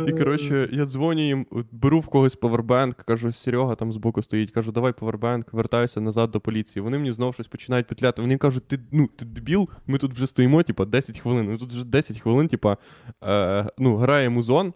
І 0.08 0.12
коротше, 0.12 0.70
я 0.72 0.86
дзвоню 0.86 1.26
їм, 1.26 1.46
беру 1.72 2.00
в 2.00 2.08
когось 2.08 2.36
повербенк, 2.36 2.96
кажу, 2.96 3.34
Серега 3.34 3.76
там 3.76 3.94
збоку 3.94 4.24
стоїть, 4.24 4.52
кажу, 4.52 4.72
давай 4.72 4.94
повербенк, 4.94 5.54
вертаюся 5.54 6.02
назад 6.02 6.32
до 6.32 6.40
поліції. 6.40 6.84
Вони 6.84 6.98
мені 6.98 7.12
знову 7.12 7.34
щось 7.34 7.48
починають 7.48 7.88
петляти. 7.88 8.22
Вони 8.22 8.38
кажуть, 8.38 8.68
ти 8.68 8.80
ну 8.92 9.08
ти 9.08 9.26
дебіл, 9.26 9.70
ми 9.88 9.98
тут 9.98 10.14
вже 10.14 10.28
стоїмо, 10.28 10.64
типа, 10.64 10.86
10 10.86 11.20
хвилин. 11.20 11.52
Ми 11.52 11.58
тут 11.58 11.70
вже 11.70 11.86
10 11.86 12.20
хвилин, 12.20 12.48
типа, 12.48 12.78
е, 13.24 13.70
ну, 13.78 13.96
грає 13.96 14.30
музон, 14.30 14.74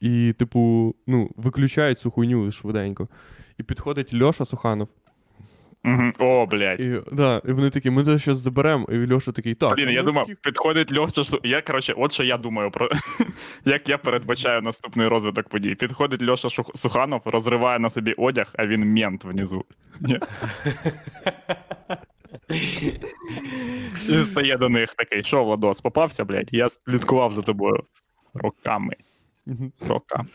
і, 0.00 0.32
типу, 0.38 0.94
ну, 1.06 1.30
виключають 1.36 1.98
цю 1.98 2.10
хуйню 2.10 2.52
швиденько. 2.52 3.08
І 3.58 3.62
підходить 3.62 4.14
Льоша 4.22 4.44
Суханов. 4.44 4.88
О, 6.18 6.46
блядь. 6.46 6.80
І, 6.80 7.00
да, 7.12 7.42
і 7.48 7.52
вони 7.52 7.70
такі, 7.70 7.90
ми 7.90 8.04
це 8.04 8.18
зараз 8.18 8.38
заберемо. 8.38 8.86
І 8.92 9.12
Льоша 9.12 9.32
такий, 9.32 9.54
так. 9.54 9.76
Блін, 9.76 9.90
я 9.90 10.02
думав, 10.02 10.26
такі- 10.26 10.38
підходить 10.42 10.92
Льоша. 10.92 11.22
Я, 11.44 11.62
коротше, 11.62 11.92
от 11.96 12.12
що 12.12 12.24
я 12.24 12.36
думаю 12.36 12.70
про 12.70 12.88
як 13.64 13.88
я 13.88 13.98
передбачаю 13.98 14.62
наступний 14.62 15.08
розвиток 15.08 15.48
подій. 15.48 15.74
Підходить 15.74 16.22
Льоша 16.22 16.48
Шух- 16.48 16.76
Суханов, 16.76 17.20
розриває 17.24 17.78
на 17.78 17.90
собі 17.90 18.12
одяг, 18.12 18.52
а 18.58 18.66
він 18.66 18.92
мент 18.94 19.24
внизу. 19.24 19.64
І 24.08 24.24
стає 24.24 24.56
до 24.56 24.68
них 24.68 24.94
такий: 24.94 25.22
що, 25.22 25.44
Владос, 25.44 25.80
попався, 25.80 26.24
блядь? 26.24 26.48
Я 26.52 26.68
слідкував 26.68 27.32
за 27.32 27.42
тобою 27.42 27.82
роками. 28.34 28.94
Роками. 29.88 30.28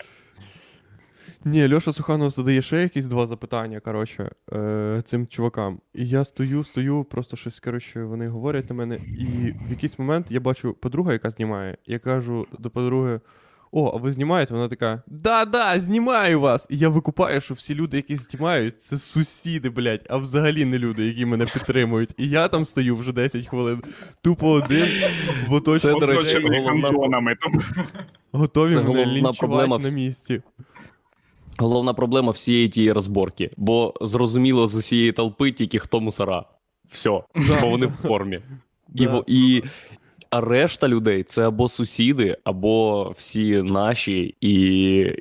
Ні, 1.45 1.74
Льоша 1.74 1.93
Суханов 1.93 2.30
задає 2.30 2.62
ще 2.62 2.82
якісь 2.82 3.06
два 3.06 3.28
запитання, 3.28 3.80
коротше, 3.80 4.32
е, 4.54 5.02
цим 5.06 5.28
чувакам. 5.28 5.80
І 5.93 6.08
я 6.08 6.26
стою, 6.26 6.63
стою, 6.63 7.04
просто 7.04 7.38
щось, 7.38 7.60
коротше, 7.60 8.04
вони 8.04 8.28
говорять 8.28 8.69
на 8.69 8.76
мене. 8.76 8.95
І 8.95 9.26
в 9.67 9.69
якийсь 9.69 10.00
момент 10.00 10.32
я 10.32 10.39
бачу 10.39 10.74
подруга, 10.74 11.13
яка 11.13 11.30
знімає. 11.30 11.78
Я 11.86 12.00
кажу 12.00 12.47
до 12.60 12.69
подруги: 12.69 13.19
О, 13.71 13.91
а 13.95 13.97
ви 13.97 14.12
знімаєте? 14.12 14.54
Вона 14.54 14.67
така: 14.67 15.02
Да-да, 15.08 15.80
знімаю 15.80 16.39
вас! 16.39 16.67
І 16.69 16.78
я 16.78 16.89
викупаю, 16.89 17.41
що 17.41 17.54
всі 17.54 17.76
люди, 17.76 17.97
які 17.97 18.15
знімають, 18.17 18.82
це 18.82 18.97
сусіди, 18.97 19.69
блядь, 19.69 20.08
а 20.10 20.17
взагалі 20.17 20.65
не 20.65 20.80
люди, 20.80 21.06
які 21.08 21.26
мене 21.26 21.45
підтримують. 21.45 22.13
І 22.17 22.30
я 22.30 22.47
там 22.47 22.65
стою 22.65 22.95
вже 22.95 23.13
10 23.13 23.47
хвилин, 23.47 23.82
тупо 24.21 24.50
один 24.52 24.86
в 25.47 25.54
оточенні 25.54 25.93
Це, 25.93 26.00
до 26.00 26.06
речі, 26.06 26.38
головна- 26.39 26.89
готові 28.32 28.70
це 28.70 28.76
мене 28.76 28.88
головна 28.88 29.13
лінчувати 29.13 29.38
проблема 29.39 29.78
на 29.78 29.89
місці. 29.89 30.41
Головна 31.60 31.94
проблема 31.94 32.32
всієї 32.32 32.70
тієї 32.70 32.91
розборки, 32.91 33.50
бо 33.58 33.94
зрозуміло 34.02 34.67
з 34.67 34.76
усієї 34.76 35.12
толпи 35.12 35.52
тільки 35.52 35.80
хто 35.80 36.00
мусора. 36.02 36.44
Все, 36.89 37.24
Да. 37.36 37.62
бо 37.62 37.67
вони 37.70 37.86
в 37.86 37.91
формі. 37.91 38.39
І, 38.96 39.06
Да. 39.06 39.24
і, 39.28 39.63
а 40.30 40.41
решта 40.41 40.88
людей 40.88 41.24
це 41.24 41.48
або 41.48 41.70
сусіди, 41.70 42.38
або 42.44 43.10
всі 43.17 43.62
наші, 43.62 44.36
і, 44.41 44.54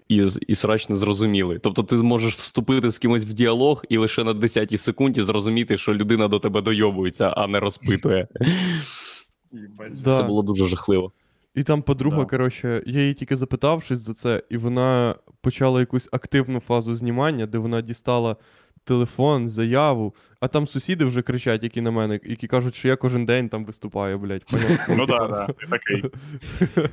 і, 0.08 0.26
і 0.48 0.54
срач 0.54 0.88
не 0.88 0.96
зрозуміли. 0.96 1.58
Тобто 1.58 1.82
ти 1.82 1.96
зможеш 1.96 2.34
вступити 2.34 2.90
з 2.90 2.98
кимось 2.98 3.24
в 3.24 3.32
діалог 3.32 3.84
і 3.88 3.96
лише 3.98 4.24
на 4.24 4.32
10-й 4.32 4.76
секунді 4.76 5.22
зрозуміти, 5.22 5.76
що 5.78 5.94
людина 5.94 6.28
до 6.28 6.38
тебе 6.38 6.62
дойобується, 6.62 7.28
а 7.28 7.46
не 7.46 7.60
розпитує. 7.60 8.28
Це 10.04 10.22
було 10.22 10.42
дуже 10.42 10.66
жахливо. 10.66 11.12
І 11.54 11.62
там 11.62 11.82
подруга, 11.82 12.16
Да. 12.18 12.24
коротше, 12.24 12.82
я 12.86 13.00
її 13.00 13.14
тільки 13.14 13.36
запитав 13.36 13.82
щось 13.82 13.98
за 13.98 14.14
це, 14.14 14.42
і 14.50 14.56
вона 14.56 15.14
почала 15.40 15.80
якусь 15.80 16.08
активну 16.12 16.60
фазу 16.60 16.94
знімання, 16.94 17.46
де 17.46 17.58
вона 17.58 17.80
дістала 17.80 18.36
телефон, 18.84 19.48
заяву, 19.48 20.14
а 20.40 20.48
там 20.48 20.66
сусіди 20.66 21.04
вже 21.04 21.22
кричать, 21.22 21.62
які 21.62 21.80
на 21.80 21.90
мене, 21.90 22.20
які 22.24 22.46
кажуть, 22.46 22.74
що 22.74 22.88
я 22.88 22.96
кожен 22.96 23.26
день 23.26 23.48
там 23.48 23.64
виступаю, 23.64 24.18
блядь. 24.18 24.44
Понятно? 24.44 24.94
Ну 24.96 25.06
да, 25.06 25.28
да, 25.28 25.46
ти 25.46 25.66
такий. 25.66 26.04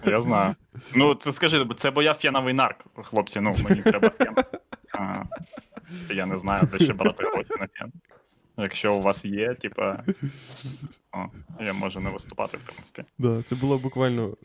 Я 0.06 0.22
знаю. 0.22 0.56
Ну, 0.96 1.15
це 1.15 1.32
скажи, 1.32 1.67
це 1.78 1.91
бо 1.91 2.02
я 2.02 2.13
феновий 2.13 2.54
нарк, 2.54 2.78
хлопці. 3.04 3.39
Ну, 3.39 3.56
мені 3.70 3.82
треба 3.82 4.10
фен. 4.10 4.36
Я 6.13 6.26
не 6.26 6.38
знаю, 6.38 6.67
де 6.72 6.86
ще 6.86 6.93
брати 6.93 7.24
гроші 7.24 7.50
на 7.60 7.67
фен. 7.74 7.91
Якщо 8.58 8.96
у 8.96 9.02
вас 9.02 9.26
є, 9.26 9.54
типа. 9.54 10.04
О, 11.13 11.26
я 11.63 11.74
можу 11.74 12.00
не 12.00 12.10
виступати, 12.10 12.58
в 12.58 12.62
принципі. 12.62 13.04
Да, 13.17 13.43
це 13.43 13.56
було 13.56 13.78
буквально 13.78 14.38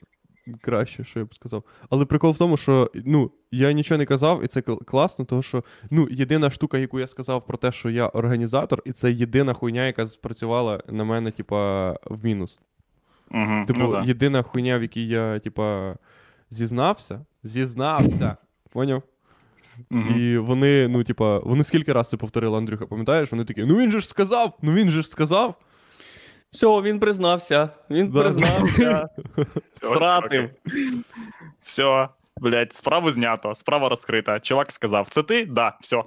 краще, 0.60 1.04
що 1.04 1.18
я 1.18 1.24
б 1.24 1.34
сказав. 1.34 1.64
Але 1.90 2.04
прикол 2.04 2.30
в 2.30 2.36
тому, 2.36 2.56
що 2.56 2.90
ну, 2.94 3.30
я 3.50 3.72
нічого 3.72 3.98
не 3.98 4.06
казав, 4.06 4.44
і 4.44 4.46
це 4.46 4.62
класно, 4.62 5.24
тому 5.24 5.42
що 5.42 5.64
ну, 5.90 6.08
єдина 6.10 6.50
штука, 6.50 6.78
яку 6.78 7.00
я 7.00 7.06
сказав 7.06 7.46
про 7.46 7.58
те, 7.58 7.72
що 7.72 7.90
я 7.90 8.08
організатор, 8.08 8.82
і 8.84 8.92
це 8.92 9.12
єдина 9.12 9.52
хуйня, 9.52 9.86
яка 9.86 10.06
спрацювала 10.06 10.82
на 10.88 11.04
мене, 11.04 11.30
типа, 11.30 11.90
в 12.04 12.24
мінус. 12.24 12.60
Угу. 13.30 13.64
Типу, 13.66 13.80
ну, 13.80 13.90
да. 13.90 14.02
єдина 14.02 14.42
хуйня, 14.42 14.78
в 14.78 14.82
якій 14.82 15.08
я, 15.08 15.38
типа, 15.38 15.96
зізнався. 16.50 17.24
Зізнався. 17.42 18.36
Поняв? 18.70 19.02
Мгм. 19.90 20.20
І 20.20 20.38
вони, 20.38 20.88
ну, 20.88 21.04
типа, 21.04 21.38
вони 21.38 21.64
скільки 21.64 21.92
раз 21.92 22.08
це 22.08 22.16
повторили, 22.16 22.58
Андрюха, 22.58 22.86
пам'ятаєш? 22.86 23.32
Вони 23.32 23.44
такі, 23.44 23.64
ну 23.64 23.76
він 23.78 23.90
же 23.90 24.00
ж 24.00 24.08
сказав, 24.08 24.58
ну 24.62 24.72
він 24.72 24.90
же 24.90 25.02
ж 25.02 25.08
сказав. 25.08 25.54
Все, 26.50 26.66
він 26.66 26.98
признався. 27.00 27.68
Він 27.90 28.08
Да. 28.10 28.20
признався. 28.22 29.08
Стратив. 29.72 30.50
Все, 31.64 32.08
блядь, 32.40 32.72
справу 32.72 33.10
знято, 33.10 33.54
справа 33.54 33.88
розкрита. 33.88 34.40
Чувак 34.40 34.72
сказав, 34.72 35.08
це 35.10 35.22
ти? 35.22 35.46
Да, 35.46 35.76
все. 35.80 36.02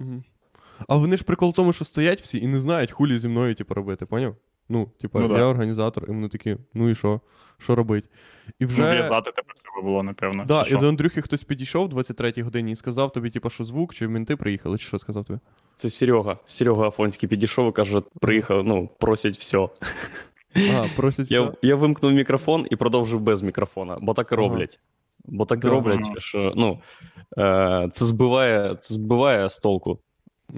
А 0.87 0.95
вони 0.95 1.17
ж 1.17 1.23
прикол 1.23 1.49
в 1.49 1.53
тому, 1.53 1.73
що 1.73 1.85
стоять 1.85 2.21
всі 2.21 2.37
і 2.37 2.47
не 2.47 2.59
знають, 2.59 2.91
хулі 2.91 3.17
зі 3.19 3.27
мною, 3.27 3.55
типу, 3.55 3.73
робити, 3.73 4.05
поняв? 4.05 4.35
Ну, 4.69 4.89
типа, 5.01 5.19
Ну 5.19 5.27
я 5.31 5.37
да. 5.37 5.45
організатор, 5.45 6.03
і 6.07 6.07
вони 6.11 6.29
такі, 6.29 6.57
ну 6.73 6.89
і 6.89 6.95
що? 6.95 7.21
Що 7.57 7.75
робить? 7.75 8.09
І 8.59 8.65
вже. 8.65 8.81
Ну, 8.81 8.87
в'язати 8.91 9.31
тебе 9.31 9.47
треба 9.61 9.87
було, 9.87 10.03
напевно. 10.03 10.45
Да, 10.47 10.65
і 10.67 10.75
до 10.77 10.89
Андрюхи 10.89 11.21
хтось 11.21 11.43
підійшов 11.43 11.89
в 11.89 11.93
23-й 11.97 12.41
годині 12.41 12.71
і 12.71 12.75
сказав 12.75 13.11
тобі, 13.11 13.29
типу, 13.29 13.49
що 13.49 13.63
звук, 13.63 13.93
чи 13.93 14.07
менти 14.07 14.35
приїхали, 14.35 14.77
чи 14.77 14.85
що 14.87 14.99
сказав 14.99 15.25
тобі? 15.25 15.39
Це 15.75 15.89
Серега. 15.89 16.37
Серега 16.45 16.87
Афонський 16.87 17.29
підійшов 17.29 17.69
і 17.69 17.71
каже, 17.71 18.01
приїхав, 18.21 18.67
ну, 18.67 18.89
просять 18.99 19.37
все. 19.37 19.69
А, 20.55 20.83
просять. 20.95 21.31
Я, 21.31 21.41
все? 21.41 21.53
я 21.61 21.75
вимкнув 21.75 22.11
мікрофон 22.11 22.65
і 22.69 22.75
продовжив 22.75 23.19
без 23.19 23.41
мікрофона, 23.41 23.97
бо 24.01 24.13
так 24.13 24.31
і 24.31 24.35
Ага. 24.35 24.43
роблять. 24.43 24.79
Бо 25.25 25.45
так 25.45 25.59
і 25.59 25.61
Да. 25.61 25.69
роблять, 25.69 26.05
Ага. 26.05 26.15
що 26.19 26.53
ну, 26.55 26.81
е, 27.37 27.89
це, 27.91 28.05
збиває, 28.05 28.75
це 28.79 28.93
збиває 28.93 29.49
з 29.49 29.59
толку. 29.59 29.99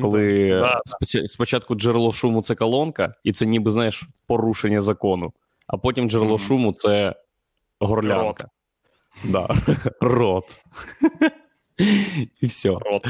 Коли 0.02 0.50
Да, 0.50 0.82
спочатку 1.28 1.76
джерело 1.76 2.12
шуму 2.12 2.42
це 2.42 2.56
колонка, 2.56 3.14
і 3.24 3.32
це 3.32 3.46
ніби, 3.46 3.72
знаєш, 3.72 4.04
порушення 4.28 4.82
закону, 4.82 5.34
а 5.68 5.78
потім 5.78 6.10
джерело 6.10 6.30
Мгм. 6.30 6.40
шуму 6.40 6.72
це 6.74 7.16
горлянка. 7.80 8.48
Да. 9.26 9.50
Рот. 10.02 10.60
І 12.42 12.46
все. 12.46 12.70
Рот. 12.70 13.06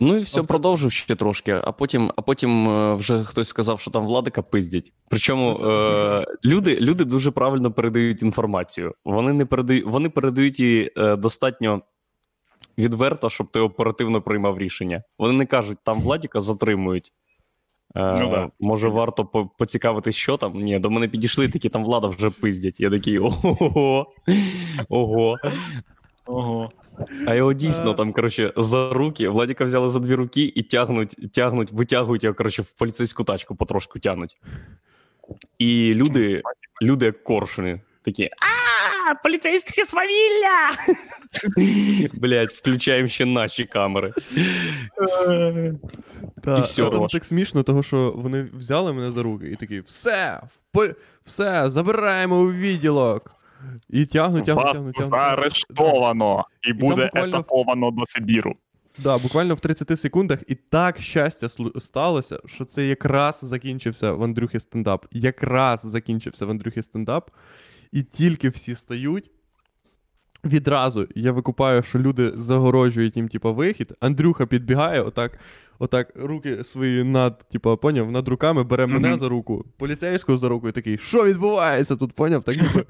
Ну 0.00 0.16
і 0.16 0.20
все, 0.20 0.40
в- 0.40 0.46
продовжив 0.46 0.92
ще 0.92 1.16
трошки, 1.16 1.60
а 1.64 1.72
потім, 1.72 2.12
а 2.16 2.22
потім 2.22 2.68
е, 2.68 2.94
вже 2.94 3.24
хтось 3.24 3.48
сказав, 3.48 3.80
що 3.80 3.90
там 3.90 4.06
владика 4.06 4.42
пиздять. 4.42 4.92
Причому 5.08 5.58
Ну, 5.62 5.70
е, 5.70 6.24
люди, 6.44 6.76
люди 6.80 7.04
дуже 7.04 7.30
правильно 7.30 7.72
передають 7.72 8.22
інформацію. 8.22 8.94
Вони 9.04 9.32
не 9.32 9.46
передають, 9.46 9.84
вони 9.86 10.08
передають 10.08 10.60
її 10.60 10.92
е, 10.96 11.16
достатньо 11.16 11.82
відверто, 12.78 13.30
щоб 13.30 13.50
ти 13.50 13.60
оперативно 13.60 14.22
приймав 14.22 14.58
рішення. 14.58 15.02
Вони 15.18 15.32
не 15.32 15.46
кажуть, 15.46 15.78
там 15.84 16.00
владіка 16.00 16.40
затримують. 16.40 17.12
Е, 17.96 18.16
Ну 18.20 18.30
да. 18.30 18.50
Може, 18.60 18.88
варто 18.88 19.24
по- 19.24 19.46
поцікавитись, 19.46 20.14
що 20.16 20.36
там? 20.36 20.52
Ні, 20.54 20.78
до 20.78 20.90
мене 20.90 21.08
підійшли, 21.08 21.48
такі 21.48 21.68
там 21.68 21.84
влада 21.84 22.08
вже 22.08 22.30
пиздять. 22.30 22.80
Я 22.80 22.90
такий 22.90 23.18
ого, 23.18 24.06
ого. 24.88 25.38
Ого. 26.26 26.70
А 27.26 27.34
його 27.34 27.52
дійсно 27.52 27.94
там, 27.94 28.12
коротше, 28.12 28.52
за 28.56 28.90
руки. 28.92 29.28
Владіка 29.28 29.64
взяли 29.64 29.88
за 29.88 30.00
дві 30.00 30.14
руки 30.14 30.52
і 30.54 30.62
тягнуть, 30.62 31.32
тягнуть, 31.32 31.72
витягують 31.72 32.24
його, 32.24 32.34
коротше, 32.34 32.62
в 32.62 32.70
поліцейську 32.70 33.24
тачку 33.24 33.56
потрошку 33.56 33.98
тягнуть. 33.98 34.36
І 35.58 35.94
люди, 35.94 36.42
люди 36.82 37.06
як 37.06 37.24
коршуни, 37.24 37.80
такі. 38.06 38.24
А, 38.24 39.14
поліцейське 39.14 39.84
свавілля! 39.84 40.70
Блять, 42.12 42.52
включаємо 42.52 43.08
ще 43.08 43.26
наші 43.26 43.64
камери. 43.64 44.12
Та, 46.42 46.58
І 46.58 46.82
а 46.82 46.90
там 46.90 47.06
так 47.06 47.24
смішно, 47.24 47.62
того, 47.62 47.82
що 47.82 48.14
вони 48.16 48.48
взяли 48.54 48.92
мене 48.92 49.12
за 49.12 49.22
руки 49.22 49.48
і 49.50 49.56
такі, 49.56 49.80
все, 49.80 50.40
все, 51.24 51.70
забираємо 51.70 52.40
у 52.40 52.52
відділок. 52.52 53.30
І 53.90 54.06
тягнуть, 54.06 54.44
тягнуть, 54.44 54.64
Вас 54.64 54.74
тягнуть, 54.76 54.94
тягнуть. 54.94 55.10
заарештовано 55.10 56.44
і 56.62 56.68
там 56.68 56.78
буде 56.78 57.04
буквально- 57.04 57.38
етаповано 57.38 57.90
до 57.90 58.06
Сибіру. 58.06 58.54
Да, 58.98 59.18
буквально 59.18 59.54
в 59.54 59.60
30 59.60 59.96
секундах, 60.00 60.38
і 60.46 60.54
так 60.54 61.00
щастя 61.00 61.48
сталося, 61.78 62.38
що 62.46 62.64
це 62.64 62.86
якраз 62.86 63.38
закінчився 63.42 64.12
в 64.12 64.22
Андрюхі 64.22 64.60
стендап. 64.60 65.06
Якраз 65.12 65.80
закінчився 65.86 66.46
в 66.46 66.50
Андрюхі 66.50 66.82
стендап, 66.82 67.30
і 67.92 68.02
тільки 68.02 68.48
всі 68.48 68.74
стають. 68.74 69.30
Відразу 70.44 71.06
я 71.14 71.32
викупаю, 71.32 71.82
що 71.82 71.98
люди 71.98 72.32
загорожують 72.34 73.16
їм, 73.16 73.28
типа, 73.28 73.50
вихід. 73.50 73.92
Андрюха 74.00 74.46
підбігає, 74.46 75.02
отак, 75.02 75.38
отак, 75.78 76.12
руки 76.16 76.64
свої 76.64 77.04
над, 77.04 77.48
типа, 77.48 77.76
поняв, 77.76 78.10
над 78.10 78.28
руками, 78.28 78.62
бере 78.62 78.86
мене 78.86 79.18
за 79.18 79.28
руку, 79.28 79.64
поліцейського 79.78 80.38
за 80.38 80.48
руку, 80.48 80.68
і 80.68 80.72
такий, 80.72 80.98
що 80.98 81.24
відбувається 81.24 81.96
тут, 81.96 82.12
поняв? 82.12 82.42
Так 82.42 82.56
ніби, 82.56 82.84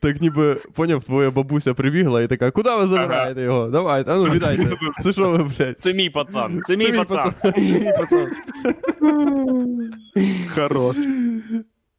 так 0.00 0.20
ніби, 0.20 0.54
поняв, 0.74 1.04
твоя 1.04 1.30
бабуся 1.30 1.74
прибігла 1.74 2.22
і 2.22 2.26
така, 2.26 2.50
куди 2.50 2.70
ви 2.76 2.86
забираєте 2.86 3.42
його? 3.42 3.68
Давайте, 3.68 4.12
а 4.12 4.16
ну 4.16 4.24
віддайте. 4.24 4.76
Це 5.02 5.12
що 5.12 5.30
ви, 5.30 5.38
блядь? 5.38 5.80
Це 5.80 5.94
мій 5.94 6.10
пацан, 6.10 6.62
це 6.66 6.76
Це 6.76 6.92
мій 6.92 6.92
пацан. 6.92 7.32
Це 7.54 7.80
мій 7.80 7.92
пацан. 7.98 8.28
Хорош. 10.54 10.96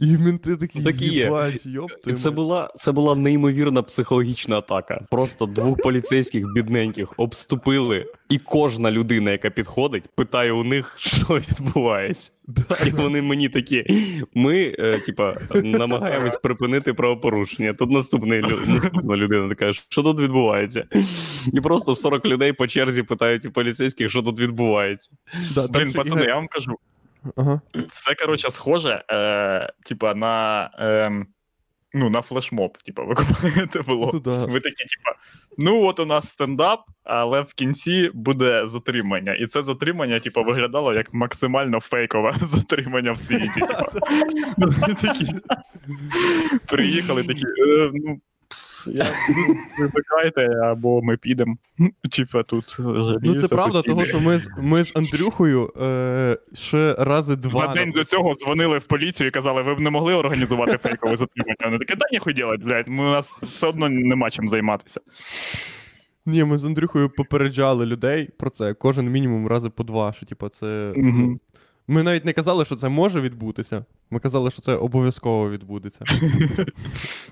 І 0.02 0.18
менти 0.18 0.58
такі, 0.58 0.82
Так 0.84 1.02
і 1.02 1.06
є. 1.06 1.24
їбать, 1.24 1.66
йоп 1.66 1.92
І 2.08 2.14
це 2.14 2.30
була, 2.30 2.74
це 2.76 2.92
була 2.92 3.16
неймовірна 3.16 3.82
психологічна 3.82 4.58
атака. 4.58 5.06
Просто 5.10 5.46
двох 5.46 5.82
поліцейських 5.82 6.46
бідненьких 6.54 7.14
обступили, 7.18 8.06
і 8.30 8.38
кожна 8.38 8.92
людина, 8.92 9.32
яка 9.32 9.50
підходить, 9.50 10.10
питає 10.16 10.52
у 10.52 10.64
них, 10.64 10.96
що 10.98 11.26
відбувається. 11.28 12.32
Да, 12.48 12.78
І 12.88 12.90
вони 12.90 13.22
мені 13.22 13.50
такі: 13.50 13.86
ми, 14.34 14.76
е, 14.80 15.00
типа, 15.00 15.36
намагаємось 15.64 16.36
припинити 16.36 16.94
правопорушення. 16.94 17.74
Тут 17.74 17.92
наступний 17.92 18.42
наступна 18.68 19.16
людина 19.16 19.50
така, 19.50 19.74
що 19.74 20.04
тут 20.04 20.20
відбувається? 20.20 20.86
І 21.54 21.62
просто 21.62 21.96
40 21.96 22.26
людей 22.26 22.54
по 22.54 22.68
черзі 22.68 23.04
питають 23.04 23.46
у 23.46 23.52
поліцейських, 23.52 24.10
що 24.10 24.22
тут 24.22 24.40
відбувається. 24.40 25.12
да, 25.56 25.68
Блін, 25.68 25.94
пацани, 25.94 26.26
я 26.26 26.36
вам 26.36 26.48
кажу, 26.48 26.78
Ага. 27.36 27.62
це, 27.90 28.16
коротше, 28.16 28.52
схоже, 28.52 29.04
е, 29.12 29.74
типа, 29.86 30.14
на. 30.14 30.70
Е, 30.80 31.26
ну, 31.94 32.10
на 32.10 32.22
флешмоб, 32.22 32.78
типа, 32.78 33.04
ви 33.04 33.16
купаєте 33.16 33.82
було. 33.82 34.12
Ну, 34.14 34.20
да. 34.20 34.46
Ви 34.46 34.60
такі, 34.60 34.76
типа, 34.76 35.20
ну 35.58 35.84
от 35.84 36.00
у 36.00 36.06
нас 36.06 36.30
стендап, 36.30 36.80
але 37.04 37.42
в 37.42 37.54
кінці 37.54 38.12
буде 38.14 38.68
затримання. 38.68 39.34
І 39.34 39.48
це 39.48 39.62
затримання, 39.62 40.20
типа, 40.20 40.42
виглядало 40.42 40.94
як 40.94 41.14
максимально 41.14 41.80
фейкове 41.80 42.34
затримання 42.42 43.12
в 43.12 43.18
світі. 43.18 43.62
Приїхали 46.68 47.24
такі, 47.24 47.46
е, 47.46 47.92
ну. 47.94 48.22
Я, 48.88 49.04
ну, 49.04 49.56
викликайте, 49.80 50.60
або 50.64 51.02
ми 51.02 51.18
підемо. 51.18 51.58
Типа 52.12 52.44
тут 52.44 52.78
Ну 53.22 53.36
це 53.36 53.48
правда, 53.48 53.82
того, 53.82 54.06
що 54.06 54.20
ми 54.20 54.38
з 54.38 54.50
ми 54.62 54.84
з 54.84 54.96
Андрюхою 54.96 55.74
е, 55.82 56.38
ще 56.54 56.96
рази 57.00 57.36
два. 57.36 57.68
За 57.68 57.68
день 57.68 57.92
до 57.92 58.04
цього 58.04 58.34
дзвонили 58.34 58.78
в 58.78 58.84
поліцію 58.84 59.28
і 59.28 59.32
казали, 59.32 59.62
ви 59.62 59.76
б 59.76 59.80
не 59.80 59.90
могли 59.90 60.14
організувати 60.14 60.78
фейкове 60.78 61.16
затримання. 61.16 61.56
Вони 61.66 61.78
такі, 61.78 61.96
да 61.96 62.06
ніхуй 62.12 62.34
блядь, 62.58 62.88
ми 62.88 63.04
у 63.04 63.12
нас 63.12 63.40
все 63.42 63.68
одно 63.68 63.90
нема 63.90 64.30
чим 64.30 64.48
займатися. 64.48 65.02
Ні, 66.26 66.44
ми 66.44 66.58
з 66.58 66.66
Андрюхою 66.66 67.10
попереджали 67.10 67.86
людей 67.86 68.30
про 68.38 68.50
це 68.50 68.74
кожен 68.74 69.10
мінімум 69.10 69.48
рази 69.48 69.70
по 69.70 69.84
два. 69.84 70.14
Що, 70.14 70.26
типу, 70.26 70.50
це... 70.50 70.94
Мгм. 70.96 71.40
Ми 71.88 72.04
навіть 72.04 72.26
не 72.26 72.34
казали, 72.34 72.66
що 72.66 72.76
це 72.76 72.90
може 72.90 73.22
відбутися. 73.22 73.86
Ми 74.10 74.20
казали, 74.20 74.52
що 74.52 74.62
це 74.62 74.76
обов'язково 74.76 75.50
відбудеться. 75.50 76.06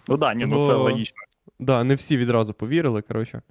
Ну 0.08 0.18
да, 0.18 0.34
ні, 0.34 0.46
ну 0.48 0.68
це 0.68 0.74
логічно. 0.74 1.18
Да, 1.60 1.84
не 1.84 1.96
всі 1.96 2.18
відразу 2.18 2.54
повірили, 2.54 3.02
коротше. 3.02 3.42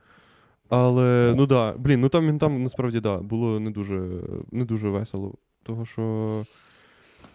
Але, 0.68 1.34
ну 1.36 1.46
да, 1.46 1.72
блін, 1.72 2.00
ну 2.00 2.08
там, 2.08 2.38
там 2.38 2.62
насправді 2.62 3.00
да, 3.00 3.16
було 3.18 3.60
не 3.60 3.70
дуже, 3.70 4.10
не 4.52 4.64
дуже 4.64 4.88
весело. 4.88 5.34
Того 5.62 5.86
що. 5.86 6.44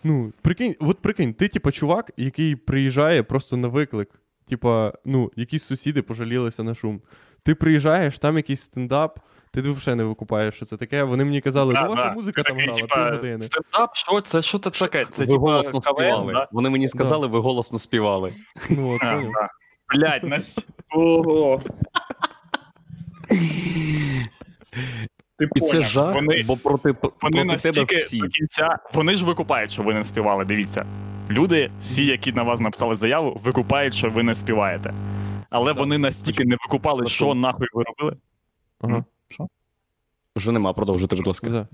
Ну, 0.03 0.33
прикинь, 0.41 0.75
от 0.79 0.99
прикинь, 0.99 1.33
ти, 1.33 1.47
типа, 1.47 1.71
чувак, 1.71 2.11
який 2.17 2.55
приїжджає 2.55 3.23
просто 3.23 3.57
на 3.57 3.67
виклик. 3.67 4.09
Типа, 4.49 4.93
ну, 5.05 5.31
якісь 5.35 5.63
сусіди 5.63 6.01
пожалілися 6.01 6.63
на 6.63 6.75
шум. 6.75 7.01
Ти 7.43 7.55
приїжджаєш, 7.55 8.19
там 8.19 8.37
якийсь 8.37 8.61
стендап, 8.61 9.19
ти 9.51 9.61
взагалі 9.61 9.97
не 9.97 10.03
викупаєш, 10.03 10.55
що 10.55 10.65
це 10.65 10.77
таке. 10.77 11.03
Вони 11.03 11.23
мені 11.23 11.41
казали, 11.41 11.73
ну, 11.73 11.89
ваша 11.89 12.13
музика 12.13 12.43
там 12.43 12.55
Такий, 12.55 12.71
грала 12.71 12.81
типа, 12.81 13.05
півгодини. 13.05 13.45
Стендап, 13.45 13.95
що 13.95 14.21
це? 14.21 14.41
Що 14.41 14.59
це 14.59 14.69
таке? 14.69 15.05
Це 15.05 15.11
ви 15.17 15.25
типа 15.25 15.39
голосно 15.39 15.79
КВН, 15.79 15.93
співали. 15.93 16.33
да? 16.33 16.47
Вони 16.51 16.69
мені 16.69 16.87
сказали, 16.87 17.27
ви 17.27 17.39
голосно 17.39 17.79
співали. 17.79 18.33
Ну, 18.71 18.89
от, 18.89 19.01
Блядь, 19.93 20.23
нас... 20.23 20.59
Ого. 20.89 21.61
Ти 25.37 25.49
І 25.55 25.59
це 25.59 25.73
поняв, 25.77 25.89
жах, 25.89 26.15
Вони, 26.15 26.43
бо 26.47 26.57
проти, 26.57 26.95
вони 27.21 27.45
проти 27.45 27.71
тебе 27.71 27.95
всі. 27.95 28.17
до 28.19 28.27
кінця. 28.27 28.77
Вони 28.93 29.15
ж 29.15 29.25
викупають, 29.25 29.71
що 29.71 29.83
ви 29.83 29.93
не 29.93 30.03
співали. 30.03 30.45
Дивіться. 30.45 30.85
Люди, 31.29 31.71
всі, 31.81 32.05
які 32.05 32.31
на 32.31 32.43
вас 32.43 32.59
написали 32.59 32.95
заяву, 32.95 33.41
викупають, 33.43 33.93
що 33.93 34.09
ви 34.09 34.23
не 34.23 34.35
співаєте. 34.35 34.93
Але 35.49 35.71
так. 35.71 35.79
вони 35.79 35.97
настільки 35.97 36.45
не 36.45 36.55
викупали, 36.55 37.05
що 37.05 37.33
нахуй 37.33 37.67
ви 37.73 37.83
робили. 37.83 38.17
Ага. 38.81 39.05
Вже 40.35 40.51
нема, 40.51 40.73
продовжуйте, 40.73 41.15
будь 41.15 41.27
ласка. 41.27 41.49
За. 41.49 41.67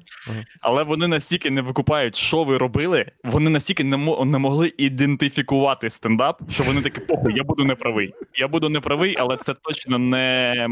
Але 0.62 0.84
вони 0.84 1.08
настільки 1.08 1.50
не 1.50 1.62
викупають, 1.62 2.16
що 2.16 2.44
ви 2.44 2.58
робили, 2.58 3.06
вони 3.24 3.50
настільки 3.50 3.84
не, 3.84 3.98
мо- 3.98 4.26
не 4.26 4.38
могли 4.38 4.74
ідентифікувати 4.78 5.90
стендап, 5.90 6.52
що 6.52 6.64
вони 6.64 6.82
такі, 6.82 7.00
похуй, 7.00 7.34
я 7.36 7.44
буду 7.44 7.66
неправий. 7.66 8.14
Я 8.36 8.48
буду 8.48 8.70
неправий, 8.70 9.16
але 9.20 9.38
це 9.38 9.54
точно 9.54 9.98
не, 10.00 10.68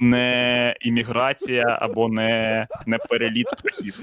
не 0.00 0.76
імміграція 0.80 1.78
або 1.80 2.08
не, 2.08 2.66
не 2.86 2.98
переліт 2.98 3.46
птахів. 3.46 4.00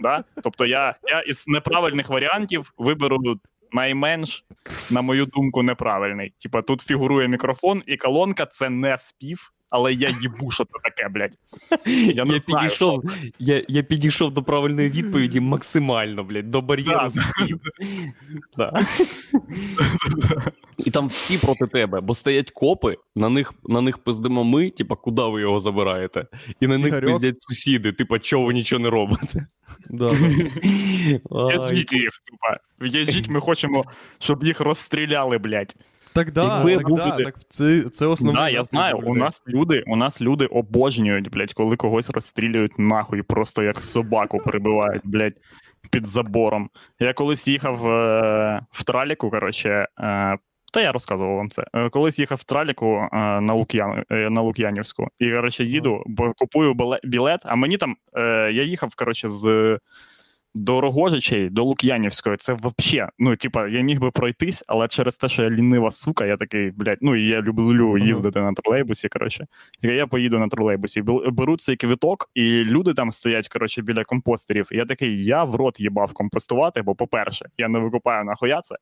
Да? 0.00 0.24
Тобто 0.42 0.66
я, 0.66 0.94
я 1.10 1.20
із 1.20 1.44
неправильних 1.48 2.08
варіантів 2.08 2.72
виберу 2.78 3.18
найменш, 3.72 4.44
на 4.90 5.02
мою 5.02 5.26
думку, 5.26 5.62
неправильний. 5.62 6.32
Типа 6.42 6.62
тут 6.62 6.80
фігурує 6.80 7.28
мікрофон 7.28 7.82
і 7.86 7.96
колонка 7.96 8.46
це 8.46 8.70
не 8.70 8.98
спів. 8.98 9.52
Але 9.70 9.92
я 9.92 10.08
їбу, 10.22 10.50
що 10.50 10.64
це 10.64 10.70
таке, 10.84 11.08
блядь. 11.08 11.32
Я 11.86 12.04
не 12.06 12.10
Я 12.14 12.24
знаю, 12.24 12.40
підійшов, 12.46 13.02
я, 13.38 13.62
я 13.68 13.82
підійшов 13.82 14.30
до 14.34 14.42
правильної 14.42 14.90
відповіді 14.90 15.40
максимально, 15.40 16.24
блядь, 16.24 16.50
до 16.50 16.60
бар'єру 16.62 16.98
Да. 16.98 17.10
спів. 17.10 17.60
Да. 18.56 18.72
І 20.78 20.90
там 20.90 21.08
всі 21.08 21.38
проти 21.38 21.66
тебе, 21.66 22.00
бо 22.00 22.14
стоять 22.14 22.50
копи, 22.50 22.96
на 23.16 23.28
них, 23.28 23.54
на 23.64 23.80
них 23.80 23.98
пиздимо 23.98 24.44
ми, 24.44 24.70
типа, 24.70 24.96
куди 24.96 25.22
ви 25.22 25.40
його 25.40 25.58
забираєте? 25.58 26.26
І 26.60 26.66
на 26.66 26.78
них 26.78 26.88
Ігорьок. 26.88 27.10
пиздять 27.12 27.42
сусіди, 27.42 27.92
типа, 27.92 28.18
чого 28.18 28.44
ви 28.44 28.54
нічого 28.54 28.82
не 28.82 28.90
робите? 28.90 29.46
Да, 29.90 30.08
В'яжіть 31.30 31.92
їх, 31.92 32.10
тупа. 32.24 32.54
В'яжіть, 32.80 33.28
ми 33.28 33.40
хочемо, 33.40 33.84
щоб 34.18 34.44
їх 34.44 34.60
розстріляли, 34.60 35.38
блядь. 35.38 35.74
Так 36.18 36.32
да, 36.32 36.64
Якби 36.68 36.76
так, 36.76 36.92
да, 36.92 37.10
туди- 37.10 37.24
так 37.24 37.34
це, 37.48 37.82
це 37.82 38.06
основне. 38.06 38.40
да, 38.40 38.48
я 38.48 38.62
знаю, 38.62 38.98
у 39.04 39.14
нас 39.14 39.42
люди, 39.48 39.84
у 39.86 39.96
нас 39.96 40.22
люди 40.22 40.46
обожнюють, 40.46 41.30
блядь, 41.30 41.52
коли 41.52 41.76
когось 41.76 42.10
розстрілюють 42.10 42.78
нахуй, 42.78 43.22
просто 43.22 43.62
як 43.62 43.80
собаку 43.80 44.38
прибивають, 44.38 45.02
блядь, 45.04 45.36
під 45.90 46.06
забором. 46.06 46.70
Я 47.00 47.12
колись 47.12 47.48
їхав 47.48 47.86
е, 47.90 48.60
в 48.70 48.84
траліку, 48.84 49.30
коротше. 49.30 49.86
Е, 50.00 50.38
та 50.72 50.80
я 50.80 50.92
розказував 50.92 51.36
вам 51.36 51.50
це. 51.50 51.64
Е, 51.74 51.88
Колись 51.88 52.18
їхав 52.18 52.38
в 52.38 52.44
траліку 52.44 53.08
е, 53.12 53.40
на, 53.40 53.54
Лук'ян, 53.54 54.04
е, 54.10 54.30
на 54.30 54.42
Лук'янівську. 54.42 55.08
І, 55.18 55.30
коротше, 55.32 55.64
їду, 55.64 56.02
бо 56.06 56.32
купую 56.36 56.74
білет, 57.04 57.40
а 57.44 57.54
мені 57.54 57.76
там. 57.76 57.96
Е, 58.16 58.50
я 58.52 58.62
їхав, 58.62 58.94
коротше, 58.96 59.28
з 59.28 59.78
до 60.54 60.80
Рогожичей, 60.80 61.50
до 61.50 61.64
Лук'янівської. 61.64 62.36
Це 62.36 62.52
взагалі, 62.52 63.10
ну, 63.18 63.36
типа, 63.36 63.68
я 63.68 63.80
міг 63.80 64.00
би 64.00 64.10
пройтись, 64.10 64.64
але 64.66 64.88
через 64.88 65.16
те, 65.16 65.28
що 65.28 65.42
я 65.42 65.50
лінива 65.50 65.90
сука, 65.90 66.26
я 66.26 66.36
такий, 66.36 66.70
блядь, 66.70 66.98
ну 67.00 67.16
і 67.16 67.26
я 67.26 67.40
люблю 67.40 67.98
їздити 67.98 68.40
на 68.40 68.52
тролейбусі. 68.52 69.08
Коротше. 69.08 69.46
Я 69.82 70.06
поїду 70.06 70.38
на 70.38 70.48
тролейбусі. 70.48 71.02
Беру 71.32 71.56
цей 71.56 71.76
квиток, 71.76 72.30
і 72.34 72.50
люди 72.50 72.94
там 72.94 73.12
стоять, 73.12 73.48
коротше, 73.48 73.82
біля 73.82 74.04
компостерів. 74.04 74.68
І 74.72 74.76
я 74.76 74.86
такий, 74.86 75.24
я 75.24 75.44
в 75.44 75.54
рот 75.54 75.80
їбав 75.80 76.12
компостувати, 76.12 76.82
бо, 76.82 76.94
по-перше, 76.94 77.46
я 77.58 77.68
не 77.68 77.78
викупаю 77.78 78.24
нахуя 78.24 78.60
це. 78.62 78.76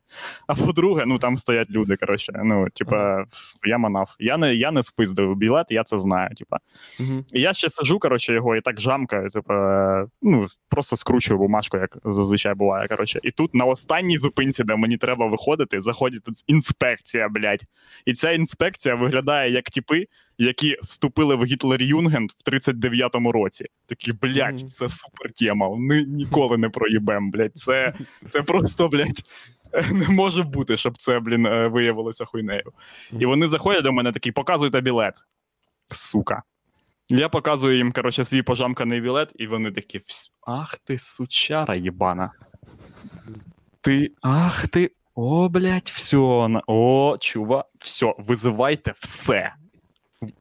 А 0.47 0.55
по-друге, 0.55 1.05
ну 1.07 1.19
там 1.19 1.37
стоять 1.37 1.71
люди. 1.71 1.97
Коротше, 1.97 2.33
ну, 2.45 2.67
типа, 2.75 3.25
я 3.67 3.79
манав. 3.79 4.15
Я 4.19 4.37
не, 4.37 4.55
я 4.55 4.71
не 4.71 4.83
спиздив 4.83 5.37
білет, 5.37 5.67
я 5.71 5.85
це 5.85 5.99
знаю. 5.99 6.35
Типа. 6.35 6.59
І 7.33 7.41
я 7.41 7.53
ще 7.53 7.71
сижу, 7.71 7.99
коротше, 7.99 8.35
його 8.35 8.57
і 8.57 8.61
так 8.61 8.81
жамкаю, 8.81 9.29
е, 9.51 10.07
ну, 10.23 10.47
просто 10.69 10.97
скручую 10.97 11.39
бумажку, 11.57 11.77
як 11.77 11.99
зазвичай 12.05 12.55
буває. 12.55 12.89
Коротше. 12.89 13.21
І 13.23 13.31
тут 13.31 13.55
на 13.55 13.65
останній 13.65 14.19
зупинці, 14.19 14.65
де 14.65 14.77
мені 14.77 14.97
треба 14.97 15.27
виходити, 15.27 15.81
заходить 15.81 16.23
інспекція, 16.47 17.29
блядь. 17.29 17.63
І 18.07 18.15
ця 18.15 18.33
інспекція 18.33 18.95
виглядає 18.95 19.53
як 19.53 19.71
типи, 19.71 20.07
які 20.39 20.77
вступили 20.83 21.35
в 21.35 21.43
Гітлер-Юнген 21.45 22.27
в 22.27 22.51
39-му 22.51 23.33
році. 23.33 23.65
Такі, 23.87 24.13
блядь, 24.13 24.61
це 24.61 24.89
супер 24.89 25.33
тема. 25.33 25.77
Ми 25.77 26.03
ніколи 26.03 26.59
не 26.59 26.69
проїбем, 26.69 27.31
блядь. 27.31 27.57
Це, 27.57 27.95
це 28.29 28.43
просто, 28.43 28.89
блядь. 28.89 29.23
Не 29.93 30.09
може 30.09 30.43
бути, 30.43 30.77
щоб 30.77 30.97
це, 30.97 31.21
блін, 31.21 31.47
е, 31.47 31.69
виявилося 31.69 32.25
хуйнею. 32.25 32.73
І 33.21 33.27
вони 33.27 33.49
заходять 33.49 33.83
до 33.83 33.93
мене 33.93 34.13
такі, 34.13 34.33
показуйте 34.33 34.81
білет. 34.81 35.15
Сука. 35.91 36.43
Я 37.09 37.29
показую 37.29 37.77
їм, 37.77 37.93
коротше, 37.93 38.25
свій 38.25 38.43
пожамканий 38.43 39.01
білет, 39.01 39.33
і 39.35 39.47
вони 39.47 39.73
такі: 39.73 40.01
Ах 40.47 40.79
ти, 40.79 40.99
сучара 40.99 41.75
єбана. 41.75 42.33
Ти, 43.81 44.13
ах 44.23 44.69
ти, 44.69 44.91
о, 45.15 45.49
блядь, 45.49 45.93
все, 45.95 46.17
о, 46.67 47.17
чува, 47.21 47.65
все, 47.79 48.15
визивайте 48.19 48.95
все. 48.99 49.53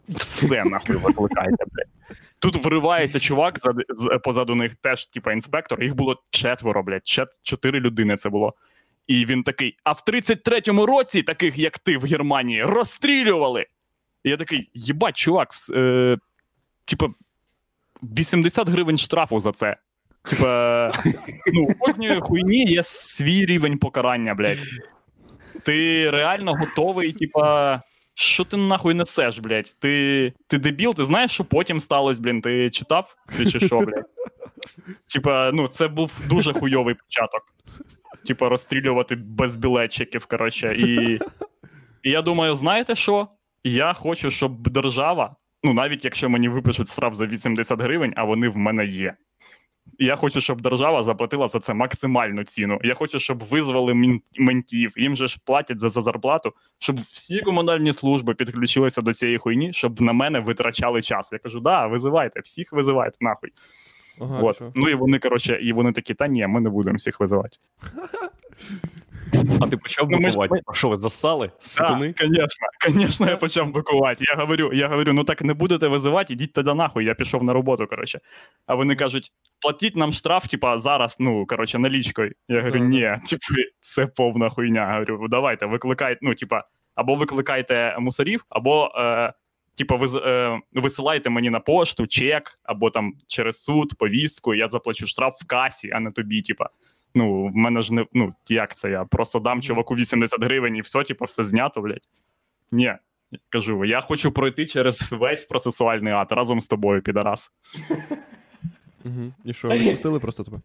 Все 0.10 0.64
нахуй 0.66 0.96
викликайте, 0.96 1.66
блядь. 1.72 2.18
Тут 2.40 2.66
вривається 2.66 3.20
чувак 3.20 3.60
зад- 3.60 3.84
з- 3.90 4.20
позаду 4.24 4.56
них 4.56 4.76
теж, 4.76 5.06
типа, 5.08 5.34
інспектор. 5.34 5.84
Їх 5.84 5.96
було 5.96 6.24
четверо, 6.30 6.84
блядь, 6.84 7.02
чет- 7.06 7.40
чотири 7.44 7.80
людини 7.80 8.16
це 8.18 8.30
було. 8.30 8.54
І 9.08 9.26
він 9.26 9.44
такий: 9.44 9.78
а 9.84 9.92
в 9.92 10.04
33-му 10.08 10.86
році, 10.86 11.24
таких 11.24 11.58
як 11.58 11.80
ти 11.80 11.98
в 11.98 12.02
Германії, 12.06 12.64
розстрілювали. 12.64 13.66
І 14.24 14.30
я 14.30 14.38
такий, 14.38 14.70
їбать, 14.74 15.18
чувак, 15.18 15.54
вс- 15.54 15.78
е, 15.80 16.18
типа, 16.86 17.08
80 18.04 18.70
гривень 18.70 18.98
штрафу 18.98 19.40
за 19.40 19.52
це. 19.52 19.78
Типа, 20.24 20.92
ну, 21.54 21.64
у 21.64 21.74
кожній 21.80 22.20
хуйні 22.22 22.66
є 22.66 22.84
свій 22.84 23.46
рівень 23.46 23.78
покарання, 23.78 24.36
блядь. 24.36 24.60
Ти 25.64 26.10
реально 26.10 26.54
готовий, 26.54 27.14
типа. 27.14 27.82
Що 28.18 28.44
ти 28.44 28.58
нахуй 28.58 28.94
несеш, 28.94 29.40
блядь? 29.40 29.76
Ти, 29.80 30.34
ти 30.48 30.58
дебіл, 30.58 30.94
ти 30.94 31.06
знаєш, 31.06 31.32
що 31.32 31.46
потім 31.46 31.80
сталося, 31.80 32.22
блін? 32.22 32.42
Ти 32.42 32.70
читав? 32.70 33.16
Чи 33.52 33.60
що, 33.60 33.80
блядь? 33.80 34.06
Типа, 35.14 35.52
ну, 35.54 35.68
це 35.68 35.88
був 35.88 36.12
дуже 36.30 36.54
хуйовий 36.54 36.96
початок. 36.96 37.42
Типа, 38.28 38.50
розстрілювати 38.50 39.16
без 39.16 39.56
білетчиків, 39.56 40.26
коротше. 40.26 40.76
І, 40.76 41.20
і 42.04 42.12
я 42.12 42.22
думаю, 42.22 42.56
знаєте 42.56 42.96
що? 42.96 43.28
Я 43.64 43.94
хочу, 43.94 44.32
щоб 44.32 44.68
держава, 44.68 45.36
ну 45.66 45.74
навіть 45.74 46.06
якщо 46.06 46.30
мені 46.30 46.50
випишуть 46.50 46.88
штраф 46.88 47.16
за 47.16 47.26
80 47.26 47.82
гривень, 47.82 48.14
а 48.16 48.24
вони 48.24 48.50
в 48.50 48.58
мене 48.58 48.86
є. 48.86 49.16
Я 50.00 50.16
хочу, 50.16 50.42
щоб 50.42 50.62
держава 50.62 51.04
заплатила 51.04 51.48
за 51.48 51.60
це 51.60 51.74
максимальну 51.74 52.44
ціну. 52.44 52.80
Я 52.84 52.94
хочу, 52.94 53.20
щоб 53.20 53.44
визвали 53.44 54.20
ментів. 54.40 54.94
Їм 54.98 55.16
же 55.16 55.28
ж 55.28 55.40
платять 55.46 55.80
за, 55.80 55.90
за 55.90 56.02
зарплату, 56.02 56.54
щоб 56.80 57.00
всі 57.00 57.40
комунальні 57.40 57.94
служби 57.94 58.34
підключилися 58.34 59.02
до 59.02 59.14
цієї 59.14 59.38
хуйні, 59.38 59.74
щоб 59.74 60.02
на 60.02 60.14
мене 60.14 60.40
витрачали 60.40 61.02
час. 61.02 61.30
Я 61.32 61.40
кажу, 61.40 61.60
да, 61.60 61.88
визивайте, 61.88 62.40
всіх 62.40 62.74
визивайте, 62.74 63.18
нахуй. 63.22 63.50
Ага, 64.22 64.40
От. 64.42 64.62
Ну 64.76 64.90
і 64.90 64.94
вони, 64.94 65.20
коротше, 65.20 65.60
і 65.62 65.74
вони 65.74 65.92
такі, 65.92 66.14
та 66.14 66.28
ні, 66.28 66.48
ми 66.48 66.62
не 66.62 66.70
будемо 66.70 66.98
всіх 66.98 67.20
визивати. 67.20 67.58
А 69.62 69.68
ти 69.68 69.78
почав 69.78 70.08
Ну, 70.10 70.20
ми 70.20 70.28
бикувати? 70.28 70.62
А 70.66 70.74
що 70.74 70.90
ви 70.90 70.96
засали? 70.96 71.52
Сикуни? 71.60 72.14
Так, 72.14 72.28
звісно, 72.28 72.68
звісно, 73.02 73.30
я 73.30 73.38
почав 73.38 73.72
бикувати. 73.72 74.24
Я 74.28 74.36
говорю, 74.36 74.74
я 74.74 74.88
говорю, 74.88 75.14
ну 75.14 75.24
так 75.24 75.42
не 75.42 75.54
будете 75.54 75.88
визивати, 75.88 76.34
ідіть 76.34 76.54
тоді 76.54 76.74
нахуй. 76.74 77.06
Я 77.06 77.14
пішов 77.14 77.44
на 77.44 77.54
роботу, 77.54 77.88
коротше. 77.88 78.20
А 78.66 78.76
вони 78.76 78.96
кажуть, 78.96 79.32
платіть 79.62 79.96
нам 79.96 80.14
штраф, 80.14 80.48
типа, 80.48 80.78
зараз, 80.78 81.16
ну, 81.20 81.46
коротше, 81.46 81.80
налічкою. 81.80 82.32
Я 82.48 82.62
говорю, 82.62 82.80
ні, 82.80 83.18
типу, 83.30 83.44
це 83.82 84.06
повна 84.06 84.50
хуйня. 84.50 84.82
Я 84.82 84.94
говорю, 84.94 85.18
«Ну, 85.22 85.28
давайте, 85.28 85.66
викликайте, 85.66 86.20
ну, 86.22 86.36
типа, 86.36 86.64
або 86.96 87.16
викликайте 87.16 87.96
мусорів, 88.00 88.46
або. 88.50 88.92
Е, 88.98 89.34
Типа, 89.78 89.96
ви 89.96 90.20
е, 90.20 90.60
висилайте 90.74 91.30
мені 91.30 91.50
на 91.50 91.60
пошту 91.60 92.08
чек, 92.08 92.60
або 92.64 92.90
там 92.90 93.14
через 93.28 93.64
суд, 93.64 93.98
повістку, 93.98 94.54
я 94.56 94.70
заплачу 94.70 95.08
штраф 95.08 95.42
в 95.42 95.48
касі, 95.48 95.92
а 95.92 96.00
не 96.00 96.12
тобі. 96.12 96.42
Типа. 96.42 96.70
Ну, 97.16 97.48
в 97.48 97.56
мене 97.56 97.82
ж 97.82 97.94
не. 97.94 98.06
Ну, 98.14 98.34
як 98.50 98.78
це 98.78 98.90
я? 98.90 99.06
Просто 99.06 99.40
дам 99.40 99.62
чуваку 99.62 99.96
80 99.96 100.44
гривень 100.44 100.76
і 100.76 100.82
все, 100.82 101.04
типа, 101.04 101.26
все 101.26 101.44
знято, 101.44 101.82
блядь. 101.82 102.08
Ні, 102.72 102.94
кажу, 103.50 103.86
я 103.86 104.02
хочу 104.02 104.32
пройти 104.32 104.66
через 104.66 105.12
весь 105.12 105.44
процесуальний 105.44 106.14
ад 106.14 106.28
разом 106.32 106.62
з 106.62 106.68
тобою, 106.68 107.02
підарас. 107.02 107.52
Угу. 109.06 109.34
І 109.46 109.54
що, 109.54 109.68
відпустили 109.68 110.20
просто 110.20 110.44
тебе? 110.44 110.62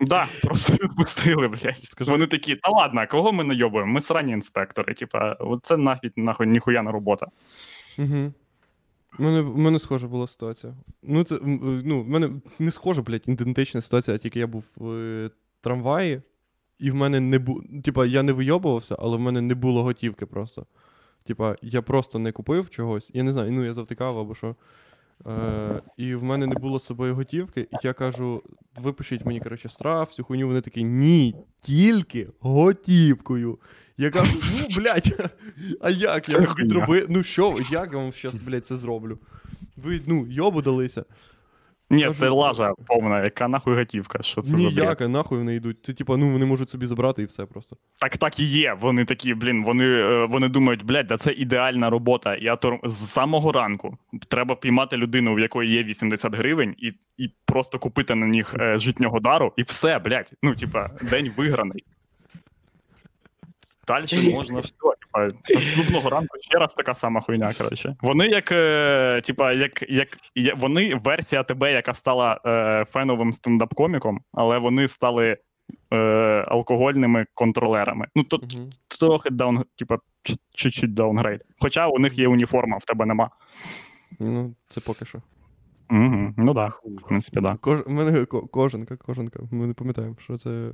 Да, 0.00 0.26
просто 0.42 0.72
відпустили, 0.72 1.48
блядь. 1.48 1.84
Скажи- 1.84 2.10
Вони 2.10 2.26
такі, 2.26 2.56
та 2.56 2.70
ладно, 2.70 3.06
кого 3.10 3.32
ми 3.32 3.44
найобуємо? 3.44 3.92
Ми 3.92 4.00
срані 4.00 4.32
інспектори. 4.32 4.94
Типа, 4.94 5.36
це 5.62 5.76
нахід, 5.76 6.12
нахуй, 6.16 6.46
ніхуя 6.46 6.82
не 6.82 6.90
робота. 6.90 7.26
Угу. 7.98 8.32
У 9.18 9.22
мене, 9.22 9.40
в 9.40 9.58
мене 9.58 9.78
схожа 9.78 10.06
була 10.06 10.26
ситуація. 10.26 10.74
Ну, 11.02 11.24
це, 11.24 11.38
ну, 11.84 12.02
в 12.02 12.08
мене 12.08 12.30
не 12.58 12.70
схожа, 12.70 13.02
блядь, 13.02 13.28
ідентична 13.28 13.80
ситуація, 13.80 14.14
а 14.14 14.18
тільки 14.18 14.38
я 14.38 14.46
був 14.46 14.64
е, 14.80 15.30
трамваї, 15.60 16.22
і 16.78 16.90
в 16.90 16.94
мене 16.94 17.20
не 17.20 17.38
було. 17.38 17.62
Типа, 17.84 18.06
я 18.06 18.22
не 18.22 18.32
вийобувався, 18.32 18.96
але 18.98 19.16
в 19.16 19.20
мене 19.20 19.40
не 19.40 19.54
було 19.54 19.82
готівки 19.82 20.26
просто. 20.26 20.66
Типа, 21.24 21.56
я 21.62 21.82
просто 21.82 22.18
не 22.18 22.32
купив 22.32 22.70
чогось. 22.70 23.10
Я 23.14 23.22
не 23.22 23.32
знаю, 23.32 23.52
ну 23.52 23.64
я 23.64 23.74
завтикав 23.74 24.18
або 24.18 24.34
що. 24.34 24.56
Е, 25.26 25.82
і 25.96 26.14
в 26.14 26.22
мене 26.22 26.46
не 26.46 26.54
було 26.54 26.80
з 26.80 26.84
собою 26.84 27.14
готівки, 27.14 27.60
і 27.60 27.76
я 27.82 27.92
кажу: 27.92 28.42
випишіть 28.76 29.26
мені, 29.26 29.40
коротше, 29.40 29.68
штраф, 29.68 30.08
всю 30.08 30.26
хуйню. 30.26 30.46
Вони 30.46 30.60
такі, 30.60 30.84
ні, 30.84 31.34
тільки 31.60 32.28
готівкою. 32.40 33.58
Я 33.96 34.10
кажу, 34.10 34.38
ну, 34.60 34.66
блядь, 34.76 35.30
а 35.80 35.90
як? 35.90 36.28
Я 36.28 36.46
хуйня. 36.46 37.06
Ну 37.08 37.22
що, 37.22 37.56
як 37.70 37.92
я 37.92 37.98
вам 37.98 38.12
зараз, 38.12 38.40
блядь, 38.40 38.66
це 38.66 38.76
зроблю? 38.76 39.18
Ви, 39.76 40.00
ну, 40.06 40.26
йобу 40.26 40.62
далися. 40.62 41.04
Ні, 41.90 42.10
це 42.10 42.28
лажа 42.28 42.72
повна, 42.86 43.24
яка 43.24 43.48
нахуй 43.48 43.74
готівка. 43.74 44.22
Що 44.22 44.42
це 44.42 44.50
за? 44.50 44.56
Ніяка, 44.56 45.08
нахуй 45.08 45.38
вони 45.38 45.54
йдуть. 45.54 45.84
Це 45.84 45.92
типа, 45.92 46.16
ну 46.16 46.30
вони 46.30 46.46
можуть 46.46 46.70
собі 46.70 46.86
забрати 46.86 47.22
і 47.22 47.24
все 47.24 47.46
просто. 47.46 47.76
Так 48.00 48.16
так 48.16 48.40
і 48.40 48.44
є. 48.44 48.76
Вони 48.80 49.04
такі, 49.04 49.34
блін, 49.34 49.64
вони, 49.64 49.84
е, 49.84 50.24
вони 50.24 50.48
думають, 50.48 50.84
блядь, 50.84 51.06
да 51.06 51.18
це 51.18 51.32
ідеальна 51.32 51.90
робота. 51.90 52.36
Я 52.36 52.56
то 52.56 52.78
з 52.84 53.10
самого 53.10 53.52
ранку 53.52 53.98
треба 54.28 54.54
піймати 54.54 54.96
людину, 54.96 55.34
в 55.34 55.40
якої 55.40 55.72
є 55.72 55.82
80 55.82 56.34
гривень, 56.34 56.74
і, 56.78 56.92
і 57.16 57.30
просто 57.46 57.78
купити 57.78 58.14
на 58.14 58.26
них 58.26 58.54
е, 58.60 58.78
житнього 58.78 59.20
дару, 59.20 59.52
і 59.56 59.62
все, 59.62 59.98
блядь. 59.98 60.32
Ну, 60.42 60.54
типа, 60.54 60.90
день 61.10 61.32
виграний. 61.36 61.84
Далі 63.88 64.34
можна 64.34 64.60
все. 64.60 64.74
Типа, 65.00 65.28
наступного 65.54 66.10
ранку 66.10 66.36
ще 66.40 66.58
раз 66.58 66.74
така 66.74 66.94
сама 66.94 67.20
хуйня. 67.20 67.52
Коротше. 67.58 67.96
Вони 68.02 68.26
як, 68.26 68.52
е, 68.52 69.20
типа, 69.24 69.52
як, 69.52 69.84
як 69.90 70.08
вони 70.56 70.94
версія 71.04 71.42
тебе, 71.42 71.72
яка 71.72 71.94
стала 71.94 72.40
е, 72.46 72.84
феновим 72.92 73.32
стендап-коміком, 73.32 74.18
але 74.32 74.58
вони 74.58 74.88
стали 74.88 75.36
е, 75.92 75.96
алкогольними 76.48 77.26
контролерами. 77.34 78.06
Ну, 78.14 78.22
то 78.24 78.36
Угу. 78.36 78.70
трохи 79.00 79.30
down, 79.30 79.64
типа, 79.76 79.98
чуть- 80.22 80.40
чуть-чуть 80.54 80.94
downgrade. 80.94 81.40
Хоча 81.60 81.86
у 81.86 81.98
них 81.98 82.18
є 82.18 82.28
уніформа, 82.28 82.76
в 82.76 82.84
тебе 82.84 83.06
нема. 83.06 83.30
Ну, 84.20 84.54
це 84.68 84.80
поки 84.80 85.04
що. 85.04 85.18
Угу. 85.90 86.34
Ну 86.36 86.54
так, 86.54 86.80
да, 86.84 86.90
в 87.02 87.08
принципі, 87.08 87.34
так. 87.34 87.44
Да. 87.44 87.56
Кож... 87.60 87.80
Мене 87.86 88.24
ко- 88.24 88.46
кожанка, 88.46 88.96
кожанка. 88.96 89.40
Ми 89.50 89.66
не 89.66 89.74
пам'ятаємо, 89.74 90.16
що 90.18 90.38
це 90.38 90.70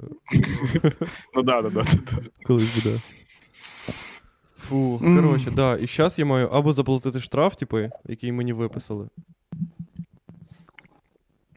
Ну 1.35 1.43
да, 1.43 1.63
да, 1.63 1.71
да, 1.71 1.83
да. 1.83 1.89
колись 2.47 2.75
буде. 2.85 3.01
Фу, 4.59 5.01
коротше, 5.05 5.51
да. 5.51 5.77
І 5.77 5.87
зараз 5.87 6.19
я 6.19 6.25
маю 6.25 6.49
або 6.49 6.73
заплатити 6.73 7.21
штраф, 7.21 7.57
типу, 7.57 7.79
який 8.05 8.33
мені 8.33 8.53
виписали. 8.53 9.09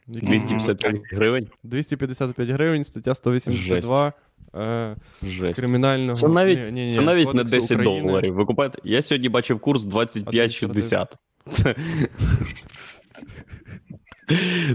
Який- 0.06 0.28
255 0.28 1.00
гривень. 1.12 1.46
255 1.62 2.48
гривень, 2.50 2.84
стаття 2.84 3.14
182 3.14 4.12
е, 4.54 4.96
Жесть. 5.22 5.60
кримінального. 5.60 6.14
Це 6.14 6.28
навіть, 6.28 6.66
Ні, 6.66 6.72
ні, 6.72 6.86
ні, 6.86 6.92
це 6.92 7.00
навіть 7.02 7.34
не 7.34 7.44
10 7.44 7.78
України. 7.80 8.06
доларів. 8.08 8.34
Ви 8.34 8.44
купаєте? 8.44 8.78
Я 8.84 9.02
сьогодні 9.02 9.28
бачив 9.28 9.60
курс 9.60 9.86
25,60. 9.86 11.06
Це... 11.50 11.74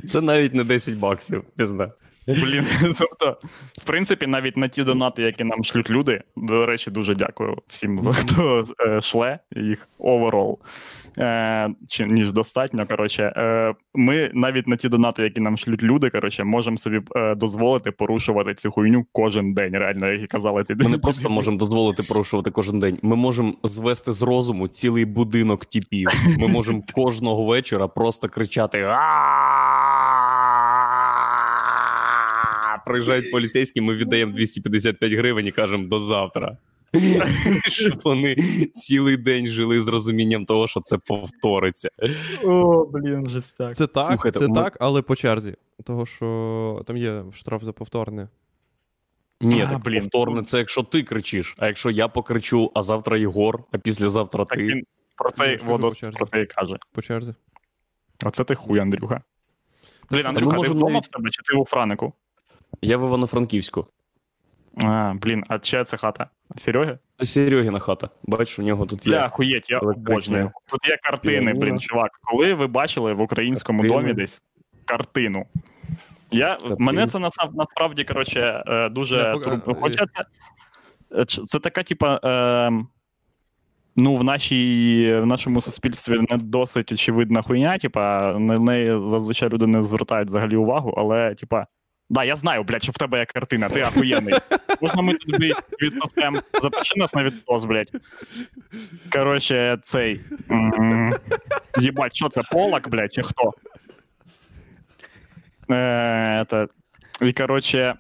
це 0.08 0.22
навіть 0.22 0.54
не 0.54 0.64
10 0.64 0.96
баксів. 0.96 1.44
Пізда. 1.56 1.92
Блін, 2.28 2.66
тобто, 2.98 3.38
в 3.82 3.84
принципі, 3.84 4.28
навіть 4.28 4.58
на 4.58 4.68
ті 4.68 4.84
донати, 4.84 5.22
які 5.24 5.44
нам 5.44 5.64
шлють 5.64 5.90
люди, 5.90 6.22
до 6.36 6.66
речі, 6.66 6.92
дуже 6.92 7.16
дякую 7.16 7.58
всім 7.68 8.00
за 8.00 8.14
хто 8.14 8.66
е, 8.88 9.02
шле 9.02 9.40
їх 9.56 9.90
оверол. 10.00 10.60
Е, 11.18 11.70
чи 11.90 12.06
ніж 12.06 12.34
достатньо. 12.34 12.88
Коротше, 12.88 13.24
е, 13.24 13.74
ми 13.94 14.32
навіть 14.34 14.68
на 14.68 14.76
ті 14.76 14.90
донати, 14.90 15.24
які 15.24 15.40
нам 15.40 15.58
шлють 15.58 15.84
люди, 15.84 16.10
коротше, 16.10 16.44
можемо 16.44 16.78
собі 16.78 17.02
е, 17.16 17.36
дозволити 17.36 17.92
порушувати 17.92 18.54
цю 18.54 18.72
хуйню 18.72 19.06
кожен 19.12 19.54
день. 19.54 19.74
Реально, 19.74 20.12
як 20.12 20.22
і 20.22 20.28
казали 20.28 20.64
ті 20.64 20.76
Ми 20.76 20.90
не 20.90 20.98
просто 20.98 21.30
можемо 21.30 21.58
дозволити 21.58 22.04
порушувати 22.04 22.52
кожен 22.52 22.80
день. 22.80 23.00
Ми 23.02 23.16
можемо 23.16 23.54
звести 23.64 24.14
з 24.14 24.22
розуму 24.22 24.68
цілий 24.68 25.06
будинок 25.06 25.66
типів. 25.66 26.10
Ми 26.38 26.48
можемо 26.48 26.84
кожного 26.94 27.46
вечора 27.46 27.88
просто 27.88 28.30
кричати. 28.30 28.82
«А-а-а!» 28.82 29.73
Приїжджають 32.86 33.32
поліцейські, 33.32 33.82
ми 33.82 33.96
віддаємо 33.96 34.32
255 34.34 35.14
гривень 35.14 35.48
і 35.48 35.52
кажемо 35.52 35.88
до 35.88 36.00
завтра. 36.00 36.58
Щоб 37.68 38.02
вони 38.04 38.36
цілий 38.74 39.18
день 39.18 39.48
жили 39.48 39.82
з 39.82 39.88
розумінням 39.88 40.46
того, 40.46 40.68
що 40.68 40.80
це 40.80 40.98
повториться. 40.98 41.90
О, 42.44 42.86
блін, 42.86 43.28
жестяк. 43.28 43.76
Це 43.76 43.88
так, 43.88 44.04
Слухайте, 44.04 44.40
це 44.40 44.48
ми- 44.48 44.56
так, 44.56 44.78
але 44.80 45.02
по 45.02 45.16
черзі. 45.16 45.56
Того, 45.84 46.06
що 46.06 46.84
там 46.88 46.98
є 46.98 47.24
штраф 47.34 47.64
за 47.64 47.72
повторне. 47.74 48.28
Ні, 49.42 49.62
А, 49.62 49.68
так 49.70 49.80
блін. 49.84 50.00
повторне 50.00 50.44
це 50.44 50.58
якщо 50.58 50.84
ти 50.84 51.04
кричиш, 51.04 51.56
а 51.58 51.68
якщо 51.68 51.90
я 51.92 52.08
покричу, 52.08 52.72
а 52.76 52.82
завтра 52.82 53.18
Єгор, 53.18 53.64
а 53.72 53.78
післязавтра 53.78 54.46
Так 54.46 54.58
ти. 54.58 54.64
він 54.64 54.84
про 55.18 55.30
Ну, 55.40 55.58
водос 55.64 56.00
про 56.00 56.26
це 56.26 56.42
і 56.42 56.46
каже. 56.46 56.78
По 56.92 57.02
черзі. 57.02 57.34
Оце 58.24 58.44
ти 58.44 58.56
хуй, 58.56 58.80
Андрюха. 58.80 59.22
Блін, 60.12 60.26
Андрюха, 60.26 60.58
ми 60.58 60.64
ти 60.64 60.74
вдома 60.74 61.00
в 61.00 61.06
себе 61.06 61.30
чи 61.30 61.42
ти 61.44 61.58
у 61.58 61.66
Франику? 61.66 62.14
Я 62.82 62.98
в 62.98 63.08
Івано-Франківську. 63.08 63.88
А, 64.78 65.14
блін, 65.22 65.44
а 65.48 65.60
чия 65.60 65.84
це 65.84 65.98
хата? 65.98 66.30
Сереги? 66.58 66.98
Це 67.20 67.26
Серегіна 67.26 67.80
хата. 67.80 68.10
Бачиш, 68.24 68.60
у 68.60 68.64
нього 68.64 68.86
тут 68.86 69.08
є. 69.08 69.12
Бля, 69.12 69.30
хуєть, 69.30 69.70
я 69.70 69.80
обожнюю. 69.80 70.52
Тут 70.70 70.90
є 70.90 70.98
картини, 71.04 71.54
блін, 71.54 71.80
чувак. 71.80 72.12
Коли 72.22 72.54
ви 72.54 72.68
бачили 72.68 73.14
в 73.14 73.22
українському 73.22 73.82
Картини. 73.82 74.02
домі 74.02 74.14
десь 74.14 74.42
картину? 74.86 75.46
Я, 76.32 76.48
Картини. 76.48 76.76
мене 76.80 77.08
це 77.08 77.20
насправді, 77.54 78.04
коротше, 78.04 78.64
е, 78.68 78.90
дуже 78.90 79.18
Я 79.18 79.38
трудно. 79.38 79.76
Хоча 79.82 80.06
це, 80.06 80.26
е, 81.22 81.26
це 81.26 81.60
така, 81.60 81.84
типа, 81.84 82.20
е, 82.24 82.72
ну, 83.96 84.16
в, 84.16 84.24
нашій, 84.24 85.20
в 85.22 85.26
нашому 85.26 85.62
суспільстві 85.62 86.20
не 86.30 86.38
досить 86.38 86.92
очевидна 86.92 87.42
хуйня, 87.42 87.78
типа, 87.78 88.34
на 88.40 88.58
неї 88.58 89.00
зазвичай 89.08 89.50
люди 89.50 89.68
не 89.68 89.84
звертають 89.84 90.28
взагалі 90.28 90.56
увагу, 90.56 90.94
але, 90.98 91.36
типа, 91.36 91.68
да, 92.14 92.24
я 92.24 92.36
знаю, 92.36 92.64
блядь, 92.64 92.84
що 92.84 92.92
в 92.92 92.98
тебе 92.98 93.20
є 93.20 93.26
картина, 93.26 93.70
ти 93.70 93.82
ахуєнний. 93.82 94.34
Можна 94.82 95.02
ми 95.02 95.14
тобі 95.14 95.54
відносимо, 95.82 96.42
запиши 96.62 96.94
нас 96.98 97.14
на 97.14 97.24
відос, 97.24 97.64
блядь. 97.64 97.92
Коротше, 99.12 99.78
цей. 99.84 100.22
Єбать, 101.80 102.16
що 102.16 102.30
це, 102.30 102.42
полак, 102.52 102.90
блядь, 102.90 103.14
чи 103.14 103.22
хто? 103.22 103.54
Е, 105.70 105.76
это, 106.44 106.68
і, 107.22 107.34
коротше, 107.34 107.96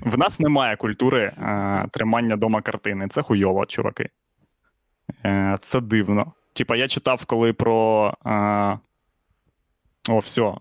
в 0.00 0.18
нас 0.18 0.40
немає 0.40 0.76
культури 0.76 1.20
е, 1.22 1.84
тримання 1.90 2.36
дома 2.36 2.62
картини. 2.62 3.08
Це 3.08 3.22
хуйово, 3.22 3.66
чуваки. 3.66 4.08
Е, 5.26 5.58
це 5.62 5.80
дивно. 5.80 6.32
Типа, 6.52 6.76
я 6.76 6.88
читав, 6.88 7.24
коли 7.24 7.52
про. 7.52 8.14
Е, 8.26 8.78
о, 10.08 10.18
все, 10.18 10.54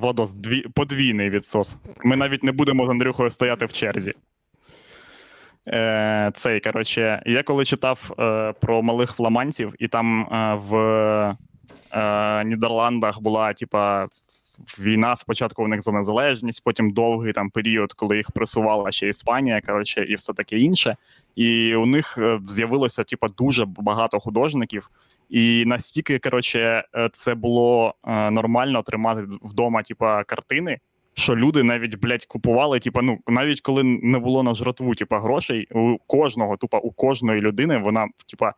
Владос, 0.00 0.34
дві, 0.34 0.60
подвійний 0.60 1.30
відсос. 1.30 1.76
Ми 2.04 2.16
навіть 2.16 2.44
не 2.44 2.52
будемо 2.52 2.86
з 2.86 2.88
Андрюхою 2.88 3.30
стояти 3.30 3.66
в 3.66 3.72
черзі. 3.72 4.14
Е, 5.68 6.32
цей, 6.34 6.60
коротше, 6.60 7.22
я 7.26 7.42
коли 7.42 7.64
читав 7.64 8.14
е, 8.18 8.52
про 8.60 8.82
малих 8.82 9.12
фламандців, 9.12 9.74
і 9.78 9.88
там 9.88 10.22
е, 10.22 10.54
в 10.68 10.76
е, 11.92 12.44
Нідерландах 12.44 13.20
була, 13.20 13.52
типа, 13.52 14.08
війна 14.78 15.16
спочатку 15.16 15.64
у 15.64 15.68
них 15.68 15.82
за 15.82 15.92
незалежність, 15.92 16.64
потім 16.64 16.90
довгий 16.90 17.32
там 17.32 17.50
період, 17.50 17.92
коли 17.92 18.16
їх 18.16 18.30
пресувала 18.30 18.90
ще 18.90 19.08
Іспанія, 19.08 19.60
коротше, 19.60 20.04
і 20.04 20.14
все 20.14 20.32
таке 20.32 20.58
інше. 20.58 20.96
І 21.36 21.74
у 21.74 21.86
них 21.86 22.18
е, 22.18 22.40
з'явилося, 22.48 23.04
типа, 23.04 23.26
дуже 23.28 23.64
багато 23.64 24.20
художників. 24.20 24.90
І 25.28 25.64
настільки, 25.66 26.18
коротше, 26.18 26.84
е, 26.96 27.10
це 27.12 27.34
було 27.34 27.94
е, 28.06 28.30
нормально 28.30 28.82
тримати 28.82 29.26
вдома, 29.42 29.82
типа, 29.82 30.24
картини, 30.24 30.78
що 31.14 31.36
люди 31.36 31.62
навіть, 31.62 31.94
блядь, 32.00 32.24
купували, 32.24 32.80
типа, 32.80 33.02
ну, 33.02 33.18
навіть 33.26 33.60
коли 33.60 33.82
не 33.84 34.18
було 34.18 34.42
на 34.42 34.54
жратву, 34.54 34.94
типа, 34.94 35.20
грошей, 35.20 35.68
у 35.70 35.96
кожного, 36.06 36.56
тупа, 36.56 36.78
у 36.78 36.90
кожної 36.90 37.40
людини 37.40 37.78
вона, 37.78 38.08
типа, 38.30 38.52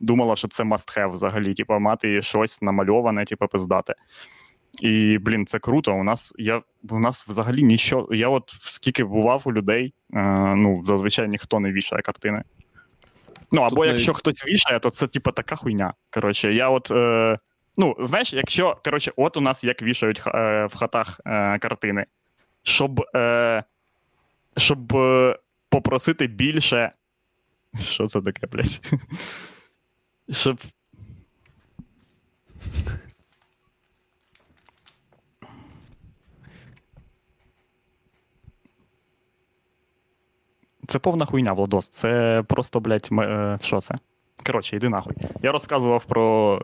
думала, 0.00 0.36
що 0.36 0.48
це 0.48 0.62
must 0.62 0.98
have 0.98 1.10
взагалі, 1.10 1.54
типа, 1.54 1.78
мати 1.78 2.22
щось 2.22 2.62
намальоване, 2.62 3.24
типа, 3.24 3.46
пиздате. 3.46 3.94
І, 4.80 5.18
блін, 5.18 5.46
це 5.46 5.58
круто. 5.58 5.94
У 5.94 6.04
нас 6.04 6.32
я 6.38 6.62
у 6.90 6.98
нас 6.98 7.28
взагалі 7.28 7.62
нічого. 7.62 8.14
Я 8.14 8.28
от 8.28 8.50
скільки 8.60 9.04
бував 9.04 9.42
у 9.44 9.52
людей, 9.52 9.94
е, 10.14 10.20
ну 10.54 10.84
зазвичай 10.86 11.28
ніхто 11.28 11.60
не 11.60 11.72
вішає 11.72 12.02
картини. 12.02 12.42
Ну 13.54 13.62
або 13.62 13.76
Тут 13.76 13.86
якщо 13.86 14.12
навіть- 14.12 14.18
хтось 14.18 14.46
вішає, 14.46 14.80
то 14.80 14.90
це 14.90 15.06
типу, 15.06 15.32
така 15.32 15.56
хуйня. 15.56 15.94
Коротше, 16.10 16.52
я 16.52 16.68
от. 16.68 16.90
Е, 16.90 17.38
ну, 17.76 17.96
знаєш, 18.00 18.32
якщо 18.32 18.76
коротше, 18.84 19.12
от 19.16 19.36
у 19.36 19.40
нас 19.40 19.64
як 19.64 19.82
вішають 19.82 20.22
е, 20.26 20.66
в 20.66 20.76
хатах 20.76 21.20
е, 21.26 21.58
картини, 21.58 22.06
щоб, 22.62 23.00
е, 23.16 23.64
щоб 24.56 24.96
е, 24.96 25.38
попросити 25.68 26.26
більше. 26.26 26.92
Що 27.80 28.06
це 28.06 28.20
таке, 28.20 28.46
блядь? 28.46 28.80
Щоб 30.30 30.58
Це 40.88 40.98
повна 40.98 41.24
хуйня, 41.24 41.52
Владос. 41.52 41.88
Це 41.88 42.42
просто, 42.48 42.80
блядь, 42.80 43.08
м- 43.12 43.20
е, 43.20 43.58
що 43.62 43.80
це? 43.80 43.94
Коротше, 44.46 44.76
йди 44.76 44.88
нахуй. 44.88 45.14
Я 45.42 45.52
розказував 45.52 46.04
про 46.04 46.60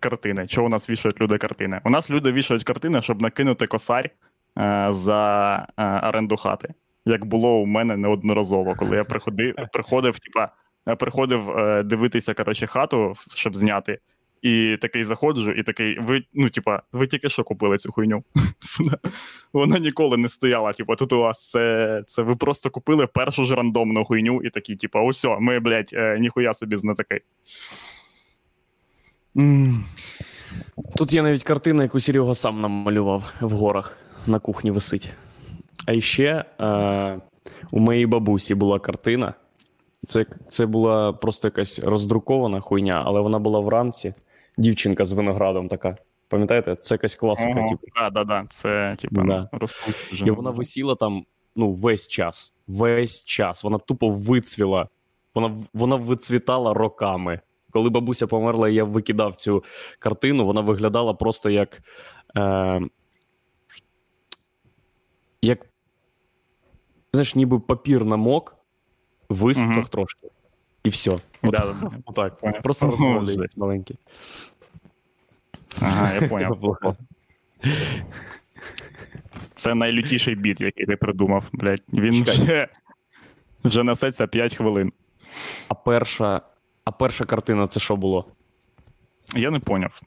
картини. 0.00 0.46
Чого 0.46 0.66
у 0.66 0.70
нас 0.70 0.90
вішають 0.90 1.20
люди 1.20 1.38
картини? 1.38 1.80
У 1.84 1.90
нас 1.90 2.10
люди 2.10 2.32
вішають 2.32 2.64
картини, 2.64 3.02
щоб 3.02 3.22
накинути 3.22 3.66
косарь 3.66 4.10
е, 4.58 4.88
за 4.90 5.54
е, 5.78 6.08
оренду 6.08 6.36
хати. 6.36 6.74
як 7.04 7.24
було 7.24 7.60
у 7.60 7.66
мене 7.66 7.96
неодноразово, 7.96 8.74
коли 8.74 8.96
я 8.96 9.04
приходив, 9.04 9.54
приходив, 9.72 10.18
типа, 10.18 10.48
приходив 10.96 11.50
е, 11.50 11.82
дивитися 11.82 12.34
коротше, 12.34 12.66
хату, 12.66 13.14
щоб 13.30 13.56
зняти. 13.56 13.98
І 14.42 14.76
такий 14.80 15.04
заходжу, 15.04 15.50
і 15.50 15.62
такий, 15.62 15.98
ви, 15.98 16.22
ну, 16.34 16.50
типа, 16.50 16.82
ви 16.92 17.06
тільки 17.06 17.28
що 17.28 17.44
купили 17.44 17.78
цю 17.78 17.92
хуйню. 17.92 18.24
Вона- 18.78 18.98
Вона 19.52 19.78
ніколи 19.78 20.16
не 20.16 20.28
стояла. 20.28 20.72
Типа, 20.72 20.96
тут 20.96 21.12
у 21.12 21.18
вас 21.18 21.50
це, 21.50 22.04
це 22.06 22.22
ви 22.22 22.36
просто 22.36 22.70
купили 22.70 23.06
першу 23.06 23.44
ж 23.44 23.54
рандомну 23.54 24.04
хуйню, 24.04 24.42
і 24.42 24.50
такі, 24.50 24.76
типа, 24.76 25.02
усьо, 25.02 25.36
ми, 25.40 25.60
блядь, 25.60 25.90
е, 25.92 26.18
ніхуя 26.18 26.54
собі 26.54 26.76
знатаки. 26.76 27.20
Тут 30.96 31.12
є 31.12 31.22
навіть 31.22 31.44
картина, 31.44 31.82
яку 31.82 32.00
Серега 32.00 32.34
сам 32.34 32.60
намалював 32.60 33.32
в 33.40 33.50
горах 33.50 33.96
на 34.26 34.38
кухні 34.38 34.70
висить. 34.70 35.12
А 35.86 36.00
ще 36.00 36.44
е, 36.60 37.18
у 37.72 37.80
моїй 37.80 38.06
бабусі 38.06 38.54
була 38.54 38.78
картина. 38.78 39.34
Це, 40.06 40.26
це 40.48 40.66
була 40.66 41.12
просто 41.12 41.48
якась 41.48 41.78
роздрукована 41.78 42.60
хуйня, 42.60 43.02
але 43.06 43.20
вона 43.20 43.38
була 43.38 43.60
вранці. 43.60 44.14
Дівчинка 44.58 45.04
з 45.04 45.12
виноградом 45.12 45.68
така. 45.68 45.96
Пам'ятаєте? 46.28 46.74
Це 46.76 46.94
якась 46.94 47.14
класика. 47.14 47.60
Ого, 47.60 47.68
Типу. 47.68 47.82
да, 47.96 48.10
да, 48.10 48.24
да. 48.24 48.46
Це, 48.50 48.96
типа, 48.98 49.22
Да. 49.22 49.48
І 50.26 50.30
вона 50.30 50.50
висіла 50.50 50.94
там 50.94 51.26
ну, 51.56 51.72
весь 51.72 52.08
час. 52.08 52.54
Весь 52.66 53.24
час. 53.24 53.64
Вона 53.64 53.78
тупо 53.78 54.08
вицвіла. 54.08 54.88
Вона, 55.34 55.56
вона 55.74 55.96
вицвітала 55.96 56.74
роками. 56.74 57.40
Коли 57.70 57.90
бабуся 57.90 58.26
померла, 58.26 58.68
і 58.68 58.74
я 58.74 58.84
викидав 58.84 59.34
цю 59.34 59.64
картину, 59.98 60.46
вона 60.46 60.60
виглядала 60.60 61.14
просто 61.14 61.50
як. 61.50 61.82
Е, 62.36 62.80
як 65.42 65.66
знаєш, 67.12 67.34
ніби 67.34 67.60
папір 67.60 68.04
намок, 68.04 68.56
висох 69.28 69.64
Мгм. 69.66 69.84
трошки. 69.84 70.28
І 70.84 70.88
все. 70.88 71.18
Отак. 72.04 72.62
Просто 72.62 72.86
Ну, 72.86 72.90
розмовляй 72.90 73.48
маленький. 73.56 73.96
Ага, 75.80 76.14
я 76.14 76.28
поняв. 76.28 76.96
Це 79.54 79.74
найлютіший 79.74 80.34
біт, 80.34 80.60
який 80.60 80.86
ти 80.86 80.96
придумав, 80.96 81.44
блядь. 81.52 81.82
Він 81.92 82.22
вже, 82.24 82.68
вже 83.64 83.82
несеться 83.82 84.26
5 84.26 84.56
хвилин. 84.56 84.92
А 85.68 85.74
перша, 85.74 86.40
а 86.84 86.90
перша 86.90 87.24
картина 87.24 87.66
це 87.66 87.80
що 87.80 87.96
було? 87.96 88.26
Я 89.34 89.50
не 89.50 89.60
поняв. 89.60 90.00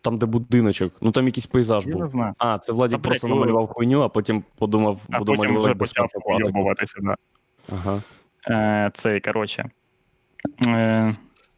Там, 0.00 0.18
де 0.18 0.26
будиночок, 0.26 0.92
ну 1.00 1.10
там 1.10 1.26
якийсь 1.26 1.46
пейзаж 1.46 1.86
Я 1.86 1.92
був. 1.92 2.02
не 2.02 2.08
знаю. 2.08 2.34
А, 2.38 2.58
це 2.58 2.72
Владік 2.72 2.92
блядь, 2.92 3.02
просто 3.02 3.28
ну- 3.28 3.34
намалював 3.34 3.66
хуйню, 3.66 4.00
а 4.02 4.08
потім 4.08 4.44
подумав, 4.58 5.00
А 5.10 5.18
буду 5.18 5.32
потім 5.36 5.54
малювати. 5.54 5.84
Ага. 7.72 8.02
Е, 8.50 8.90
цей, 8.94 9.20
коротше. 9.20 9.70
Е, 10.66 11.14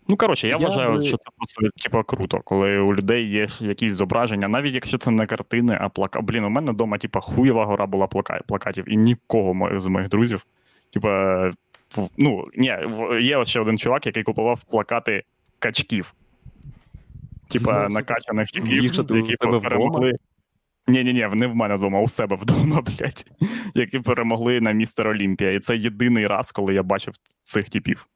ну, 0.09 0.17
коротше, 0.17 0.49
я, 0.49 0.57
Я 0.57 0.69
вважаю, 0.69 0.93
би- 0.93 1.03
що 1.03 1.17
це 1.17 1.31
просто 1.37 1.69
типу, 1.83 2.03
круто, 2.03 2.41
коли 2.45 2.79
у 2.79 2.95
людей 2.95 3.31
є 3.31 3.49
якісь 3.61 3.93
зображення, 3.93 4.49
навіть 4.49 4.75
якщо 4.75 4.99
це 4.99 5.11
не 5.11 5.27
картини, 5.27 5.79
а 5.81 5.89
плакати. 5.89 6.25
Блін, 6.25 6.45
у 6.45 6.49
мене 6.49 6.73
вдома, 6.73 6.99
типу, 6.99 7.21
хуєва 7.21 7.65
гора 7.65 7.87
була 7.87 8.07
плака... 8.07 8.41
плакатів, 8.47 8.93
і 8.93 8.97
нікого 8.97 9.79
з 9.79 9.87
моїх 9.87 10.09
друзів. 10.09 10.47
Типа, 10.93 11.51
ну, 12.17 12.45
ні, 12.57 12.77
є 13.21 13.45
ще 13.45 13.61
один 13.61 13.79
чувак, 13.79 14.07
який 14.07 14.23
купував 14.23 14.61
плакати 14.71 15.23
качків. 15.59 16.15
Типа, 17.49 17.89
накачаних 17.89 18.51
типів, 18.51 18.85
які 18.85 19.37
перемогли. 19.37 20.13
Ні, 20.89 21.05
ні, 21.05 21.13
ні, 21.13 21.29
не 21.33 21.47
в 21.47 21.57
мене 21.57 21.77
вдома, 21.77 22.01
у 22.01 22.09
себе 22.09 22.37
вдома, 22.37 22.81
блядь, 22.87 23.27
які 23.75 23.99
перемогли 23.99 24.61
на 24.61 24.71
містер 24.71 25.09
Олімпія. 25.09 25.53
І 25.53 25.61
це 25.61 25.77
єдиний 25.77 26.27
раз, 26.27 26.53
коли 26.53 26.75
я 26.75 26.83
бачив 26.83 27.15
цих 27.45 27.71
типів. 27.71 28.07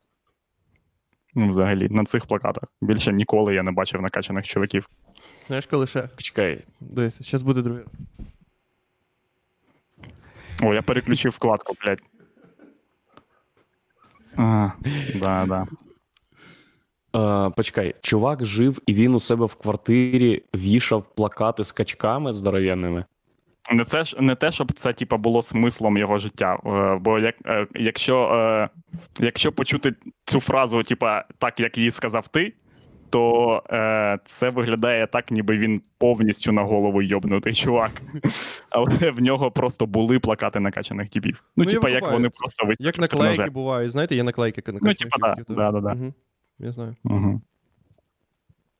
Ну, 1.34 1.48
взагалі, 1.48 1.88
на 1.90 2.04
цих 2.04 2.26
плакатах. 2.26 2.64
Більше 2.80 3.12
ніколи 3.12 3.54
я 3.54 3.62
не 3.62 3.72
бачив 3.72 4.02
накачаних 4.02 4.46
чоловіків. 4.46 4.88
Знаєш, 5.46 5.66
коли 5.66 5.86
ще. 5.86 6.02
Почекай. 6.02 6.64
Дивись, 6.80 7.30
зараз 7.30 7.42
буде 7.42 7.62
другий. 7.62 7.84
О, 10.62 10.74
я 10.74 10.82
переключив 10.82 11.32
вкладку, 11.32 11.74
блядь. 11.84 12.02
Ага, 14.36 14.72
да, 15.14 15.46
да. 15.46 15.66
Е, 17.14 17.50
почекай, 17.50 17.94
чувак 18.00 18.44
жив 18.44 18.82
і 18.86 18.94
він 18.94 19.14
у 19.14 19.20
себе 19.20 19.46
в 19.46 19.54
квартирі 19.54 20.42
вішав 20.54 21.14
плакати 21.14 21.64
з 21.64 21.72
качками 21.72 22.32
здоровенними. 22.32 23.04
Не, 23.72 23.84
це 23.84 24.04
ж, 24.04 24.16
не 24.20 24.34
те, 24.34 24.52
щоб 24.52 24.72
це 24.72 24.92
типа, 24.92 25.16
було 25.16 25.42
смислом 25.42 25.98
його 25.98 26.18
життя. 26.18 26.58
Е, 26.66 26.98
бо 27.00 27.18
як, 27.18 27.34
е, 27.46 27.66
якщо, 27.74 28.24
е, 28.34 28.68
якщо 29.20 29.52
почути 29.52 29.94
цю 30.24 30.40
фразу, 30.40 30.82
типа, 30.82 31.24
так, 31.38 31.60
як 31.60 31.78
її 31.78 31.90
сказав 31.90 32.28
ти, 32.28 32.52
то 33.10 33.62
це 34.24 34.50
виглядає 34.50 35.06
так, 35.06 35.30
ніби 35.30 35.58
він 35.58 35.82
повністю 35.98 36.52
на 36.52 36.62
голову 36.62 37.02
йобнутий 37.02 37.54
чувак. 37.54 37.90
Але 38.70 39.10
в 39.10 39.20
нього 39.20 39.50
просто 39.50 39.86
були 39.86 40.18
плакати 40.18 40.60
накачаних 40.60 41.08
типів. 41.08 41.44
Ну, 41.56 41.64
Ну, 41.64 41.70
типа, 41.70 41.90
як 41.90 42.12
вони 42.12 42.30
просто 42.30 42.66
висять 42.66 42.80
Як 42.80 42.98
наклейки 42.98 43.50
бувають, 43.50 43.92
знаєте, 43.92 44.14
є 44.14 44.22
наклейки 44.22 44.72
на 44.72 44.78
Ну, 44.82 44.94
типа, 44.94 45.18
да, 45.18 45.36
да, 45.48 45.70
да, 45.72 45.80
да. 45.80 45.92
Угу. 45.92 46.14
Я 46.58 46.72
знаю. 46.72 46.96
Мгм. 47.04 47.42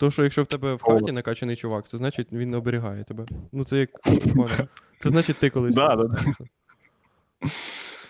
То, 0.03 0.11
що 0.11 0.23
якщо 0.23 0.43
в 0.43 0.47
тебе 0.47 0.75
в 0.75 0.83
хаті 0.83 1.13
накачаний 1.13 1.57
чувак, 1.57 1.89
це 1.89 1.99
значить 1.99 2.27
він 2.33 2.51
не 2.51 2.57
оберігає 2.57 3.05
тебе. 3.05 3.27
Ну, 3.53 3.65
це 3.65 3.77
як. 3.79 3.91
Це 4.99 5.09
значить, 5.09 5.37
ти 5.37 5.51
колись. 5.51 5.75
Да, 5.75 5.97
да, 5.97 6.03
да. 6.03 6.19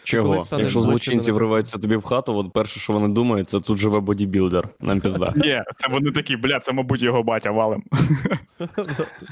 Чого? 0.05 0.47
Коли 0.51 0.63
Якщо 0.63 0.81
злочинці 0.81 1.33
вриваються 1.33 1.79
тобі 1.79 1.97
в 1.97 2.03
хату, 2.03 2.37
от 2.37 2.53
перше, 2.53 2.81
що 2.81 2.93
вони 2.93 3.09
думають, 3.09 3.49
це 3.49 3.61
тут 3.61 3.79
живе 3.79 4.01
бодібілдер. 4.01 4.69
Нам 4.81 5.01
пізда. 5.01 5.33
Ні, 5.37 5.63
це 5.79 5.89
вони 5.91 6.11
такі, 6.11 6.37
бля, 6.37 6.61
це, 6.61 6.73
мабуть, 6.73 7.03
його 7.03 7.23
батя 7.23 7.51
валим. 7.51 7.83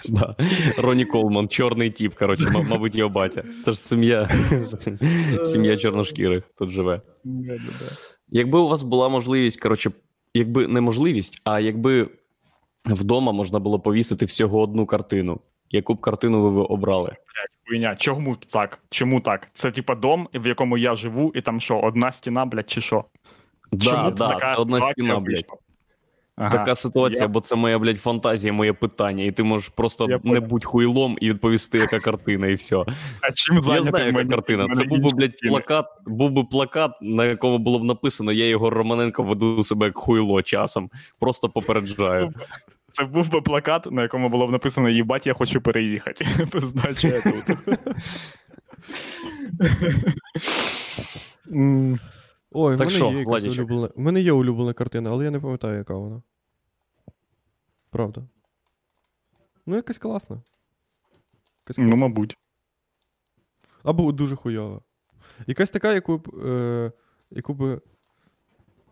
Да. 0.09 0.37
Роні 0.79 1.05
Колман, 1.05 1.49
чорний 1.49 1.91
тіп, 1.91 2.15
коротше, 2.15 2.49
м- 2.49 2.69
мабуть, 2.69 2.95
його 2.95 3.11
батя. 3.11 3.45
Це 3.65 3.73
ж 3.73 3.79
сім'я, 3.79 4.29
сім'я 5.45 5.77
чорношкірих 5.77 6.45
тут 6.59 6.71
живе. 6.71 7.01
Якби 8.29 8.59
у 8.59 8.69
вас 8.69 8.83
була 8.83 9.09
можливість, 9.09 9.61
коротше, 9.61 9.91
якби 10.35 10.67
не 10.67 10.81
можливість, 10.81 11.41
а 11.45 11.61
якби 11.61 12.11
вдома 12.85 13.33
можна 13.33 13.59
було 13.59 13.81
повісити 13.81 14.25
всього 14.25 14.61
одну 14.61 14.87
картину, 14.87 15.41
яку 15.71 15.95
б 15.95 16.01
картину 16.01 16.51
ви 16.51 16.63
обрали? 16.63 17.17
Хуйня, 17.69 17.97
чому 17.97 18.37
так? 18.37 18.79
Чому 18.91 19.21
так? 19.21 19.49
Це 19.55 19.71
типа 19.71 19.95
дом, 19.95 20.29
в 20.35 20.47
якому 20.47 20.79
я 20.79 20.95
живу, 20.95 21.33
і 21.35 21.41
там 21.41 21.61
що, 21.61 21.79
одна 21.79 22.13
стіна, 22.13 22.45
блядь, 22.45 22.71
чи 22.71 22.81
що? 22.81 23.05
Да, 23.73 23.85
Чому 23.85 24.11
да, 24.11 24.29
така 24.29 24.49
це 24.49 24.57
одна 24.57 24.81
стіна, 24.81 25.21
блядь. 25.21 25.45
Ага. 26.41 26.51
Така 26.51 26.75
ситуація, 26.75 27.23
я- 27.23 27.29
бо 27.29 27.41
це 27.41 27.57
моя, 27.57 27.79
блядь, 27.79 28.01
фантазія, 28.01 28.53
моє 28.53 28.73
питання, 28.73 29.25
і 29.25 29.33
ти 29.33 29.43
можеш 29.43 29.69
просто 29.69 30.07
Я 30.11 30.21
не 30.25 30.41
будь 30.41 30.65
хуйлом 30.65 31.19
і 31.21 31.31
відповісти, 31.31 31.79
яка 31.79 32.01
картина, 32.01 32.47
і 32.47 32.55
все. 32.55 32.77
А 33.21 33.33
чим 33.35 33.55
Я 33.57 33.63
знаю, 33.63 34.07
яка 34.07 34.19
мені- 34.19 34.31
картина. 34.31 34.69
Це 34.75 34.85
був 34.85 34.99
би, 34.99 35.11
блядь, 35.15 35.37
плакат, 35.49 35.87
був 36.07 36.31
би 36.31 36.45
плакат, 36.45 36.91
на 37.03 37.25
якому 37.25 37.59
було 37.59 37.79
б 37.79 37.85
написано: 37.85 38.33
я 38.33 38.47
Єгор 38.47 38.75
Романенко 38.75 39.23
веду 39.23 39.65
себе 39.65 39.87
як 39.87 39.97
хуйло 39.99 40.43
часом. 40.43 40.91
Просто 41.19 41.49
попереджаю. 41.49 42.33
Це 42.93 43.05
був 43.05 43.31
би 43.31 43.41
плакат, 43.43 43.87
на 43.93 44.03
якому 44.03 44.29
було 44.29 44.47
б 44.47 44.51
написано 44.51 44.89
Їбать, 44.89 45.27
я 45.27 45.35
хочу 45.35 45.61
переїхати. 45.61 46.25
Значить, 46.55 47.05
я 47.05 47.21
тут. 47.23 47.59
Ой, 52.53 52.75
в 52.75 52.79
Так 52.79 52.87
мене 52.87 52.91
що, 52.91 53.11
є 53.11 53.19
якась 53.19 53.27
Владічок? 53.27 53.59
улюблена. 53.71 53.93
В 53.97 54.01
мене 54.01 54.21
є 54.21 54.33
улюблена 54.33 54.73
картина, 54.73 55.11
але 55.11 55.25
я 55.25 55.31
не 55.31 55.41
пам'ятаю, 55.41 55.79
яка 55.79 55.95
вона. 55.95 56.23
Правда. 57.91 58.23
Ну, 59.67 59.77
якась 59.77 59.99
класна. 59.99 60.43
Якась 61.65 61.79
Ну, 61.79 61.97
мабуть. 61.97 62.39
Або 63.83 64.13
дуже 64.13 64.37
хуйова. 64.37 64.81
Якась 65.47 65.71
така, 65.71 65.93
яку 65.93 66.19
б. 66.19 66.47
Е, 66.47 66.93
яку 67.31 67.55
б. 67.55 67.81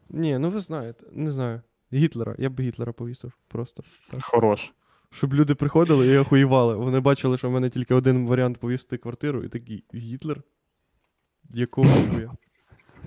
Ні, 0.08 0.38
ну 0.38 0.50
ви 0.50 0.60
знаєте, 0.60 1.06
не 1.12 1.30
знаю. 1.30 1.60
Гітлера. 1.92 2.34
Я 2.38 2.50
б 2.50 2.60
Гітлера 2.60 2.92
повісив 2.92 3.32
просто. 3.48 3.82
Так. 4.10 4.24
Хорош. 4.24 4.72
Щоб 5.10 5.34
люди 5.34 5.54
приходили 5.54 6.06
і 6.06 6.18
охуєвали. 6.18 6.74
Вони 6.74 7.00
бачили, 7.00 7.38
що 7.38 7.48
в 7.48 7.52
мене 7.52 7.70
тільки 7.70 7.94
один 7.94 8.26
варіант 8.26 8.58
повісити 8.58 8.96
квартиру, 8.96 9.44
і 9.44 9.48
такі 9.48 9.84
Гітлер? 9.94 10.42
Якого 11.50 11.90
хуя? 11.90 12.32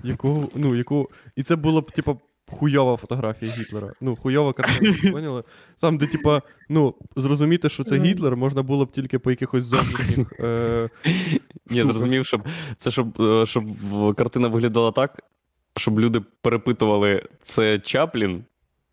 Якого. 0.02 0.48
Ну, 0.54 0.74
якого. 0.74 1.08
І 1.36 1.42
це 1.42 1.56
було 1.56 1.80
б, 1.80 1.90
типа, 1.90 2.16
хуйова 2.46 2.96
фотографія 2.96 3.52
Гітлера. 3.52 3.92
Ну, 4.00 4.16
хуйова 4.16 4.52
картина, 4.52 5.12
поняли? 5.12 5.44
Там, 5.80 5.98
де, 5.98 6.06
типа, 6.06 6.42
ну, 6.68 6.94
зрозуміти, 7.16 7.68
що 7.68 7.84
це 7.84 7.98
Гітлер, 7.98 8.36
можна 8.36 8.62
було 8.62 8.84
б 8.84 8.92
тільки 8.92 9.18
по 9.18 9.30
якихось 9.30 9.64
зовнішніх. 9.64 10.32
Е, 10.40 10.88
Ні, 11.70 11.84
зрозумів, 11.84 12.26
щоб 12.26 12.48
це 12.76 12.90
щоб, 12.90 13.22
е, 13.22 13.46
щоб 13.46 13.64
картина 14.16 14.48
виглядала 14.48 14.92
так, 14.92 15.22
щоб 15.76 16.00
люди 16.00 16.20
перепитували, 16.42 17.28
це 17.42 17.78
Чаплін 17.78 18.44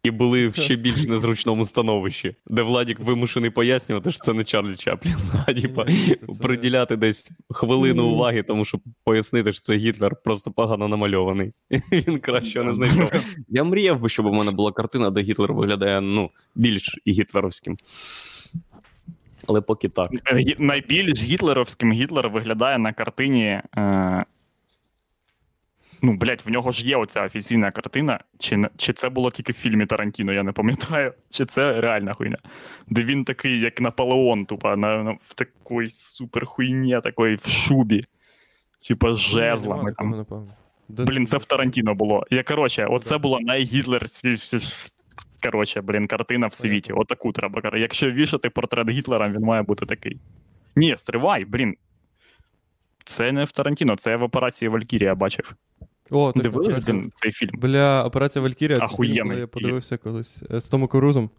і 0.03 0.11
були 0.11 0.47
в 0.47 0.55
ще 0.55 0.75
більш 0.75 1.05
незручному 1.05 1.65
становищі, 1.65 2.35
де 2.47 2.61
Владік 2.61 2.99
вимушений 2.99 3.49
пояснювати, 3.49 4.11
що 4.11 4.19
це 4.19 4.33
не 4.33 4.43
Чарлі 4.43 4.75
Чаплін, 4.75 5.15
а 5.47 5.53
типа 5.53 5.85
Ні, 5.87 5.93
це- 6.07 6.15
це- 6.33 6.39
приділяти 6.41 6.95
десь 6.95 7.31
хвилину 7.49 8.03
Ну. 8.03 8.09
уваги, 8.09 8.43
тому 8.43 8.65
що 8.65 8.79
пояснити, 9.03 9.51
що 9.51 9.61
це 9.61 9.75
Гітлер 9.75 10.15
просто 10.23 10.51
погано 10.51 10.87
намальований. 10.87 11.51
Він 11.91 12.19
краще 12.19 12.63
не 12.63 12.73
знайшов. 12.73 13.11
Я 13.49 13.63
мріяв 13.63 13.99
би, 13.99 14.09
щоб 14.09 14.25
у 14.25 14.33
мене 14.33 14.51
була 14.51 14.71
картина, 14.71 15.09
де 15.09 15.21
Гітлер 15.21 15.53
виглядає 15.53 16.01
ну, 16.01 16.29
більш 16.55 16.99
гітлеровським. 17.07 17.77
Але 19.47 19.61
поки 19.61 19.89
так. 19.89 20.11
Е, 20.27 20.55
Найбільш 20.59 21.21
гітлеровським 21.21 21.93
Гітлер 21.93 22.29
виглядає 22.29 22.77
на 22.77 22.93
картині. 22.93 23.61
Е... 23.77 24.25
Ну, 26.01 26.13
блядь, 26.13 26.41
в 26.45 26.49
нього 26.49 26.71
ж 26.71 26.87
є 26.87 26.97
оця 26.97 27.23
офіційна 27.23 27.71
картина. 27.71 28.19
Чи, 28.39 28.69
чи 28.77 28.93
це 28.93 29.09
було 29.09 29.31
тільки 29.31 29.51
в 29.51 29.55
фільмі 29.55 29.85
Тарантіно, 29.85 30.33
я 30.33 30.43
не 30.43 30.51
пам'ятаю. 30.51 31.13
Чи 31.29 31.45
це 31.45 31.81
реальна 31.81 32.13
хуйня? 32.13 32.37
Де 32.87 33.03
він 33.03 33.25
такий, 33.25 33.59
як 33.59 33.81
Наполеон, 33.81 34.45
тупо, 34.45 34.75
на, 34.75 35.03
на, 35.03 35.11
в 35.11 35.33
такій 35.33 35.89
супер 35.89 36.45
хуйні, 36.45 36.99
такої 37.03 37.35
в 37.35 37.47
шубі. 37.47 38.03
Типа 38.87 39.15
з 39.15 39.19
жезлами. 39.19 39.93
Там. 39.93 40.25
Блін, 40.89 41.27
це 41.27 41.37
в 41.37 41.45
Тарантіно 41.45 41.95
було. 41.95 42.25
Я 42.29 42.43
коротше, 42.43 42.85
оце 42.85 43.17
була 43.17 43.39
найгітлерські. 43.39 44.35
Коротше, 45.43 45.81
блін, 45.81 46.07
картина 46.07 46.47
в 46.47 46.53
світі. 46.53 46.93
Отаку 46.93 47.31
треба. 47.31 47.77
Якщо 47.77 48.11
вішати 48.11 48.49
портрет 48.49 48.89
Гітлера, 48.89 49.29
він 49.29 49.41
має 49.41 49.61
бути 49.61 49.85
такий. 49.85 50.19
Ні, 50.75 50.97
стривай, 50.97 51.45
блін. 51.45 51.75
Це 53.05 53.31
не 53.31 53.43
в 53.43 53.51
Тарантіно, 53.51 53.95
це 53.95 54.15
в 54.15 54.23
операції 54.23 54.69
Валькірія 54.69 55.15
бачив. 55.15 55.55
О, 56.11 56.31
точно, 56.31 56.41
Дивились, 56.51 56.75
операція- 56.77 56.93
блін, 57.01 57.11
цей 57.15 57.31
фільм. 57.31 57.49
Бля, 57.53 58.03
операція 58.03 58.43
Валькірія, 58.43 58.77
це 58.79 58.87
фільм, 58.87 59.23
коли 59.27 59.39
я 59.39 59.47
подивився 59.47 59.97
колись 59.97 60.43
е, 60.51 60.61
з 60.61 60.67
Томом 60.69 60.87
Крузом. 60.87 61.29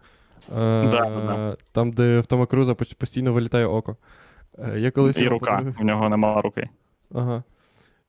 Е, 0.51 0.53
да. 0.91 1.57
Там, 1.73 1.93
де 1.93 2.21
в 2.21 2.27
Тома 2.27 2.47
Круза 2.47 2.75
постійно 2.75 3.33
вилітає 3.33 3.66
око. 3.66 3.97
Е, 4.59 4.81
Я 4.81 4.91
колись 4.91 5.18
І 5.18 5.29
рука. 5.29 5.57
подивив- 5.57 5.77
У 5.81 5.85
нього 5.85 6.09
нема 6.09 6.41
руки. 6.41 6.68
Ага. 7.14 7.43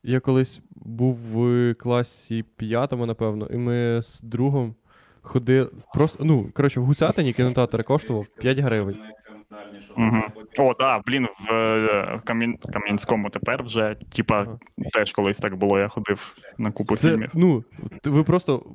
Я 0.03 0.19
колись 0.19 0.61
був 0.75 1.15
в 1.15 1.73
класі 1.73 2.45
п'ятому, 2.57 3.05
напевно, 3.05 3.47
і 3.53 3.57
ми 3.57 4.01
з 4.01 4.21
другом 4.21 4.75
ходили. 5.21 5.69
Просто, 5.93 6.23
ну, 6.25 6.49
коротше, 6.53 6.79
в 6.79 6.85
Гусятині 6.85 7.33
кінотеатр 7.33 7.83
коштував 7.83 8.25
5 8.27 8.59
гривень. 8.59 8.95
Угу. 9.97 10.21
О, 10.57 10.73
да, 10.79 11.01
блін, 11.05 11.27
в 11.39 11.53
е, 11.53 12.21
Кам'ян... 12.25 12.57
Кам'янському 12.73 13.29
тепер 13.29 13.63
вже, 13.63 13.95
типа, 14.15 14.47
теж 14.93 15.11
колись 15.11 15.37
так 15.37 15.55
було, 15.55 15.79
я 15.79 15.87
ходив 15.87 16.35
на 16.57 16.71
купу 16.71 16.95
Це, 16.95 17.09
фільмів. 17.09 17.31
ну, 17.33 17.63
ви 18.03 18.23
просто 18.23 18.65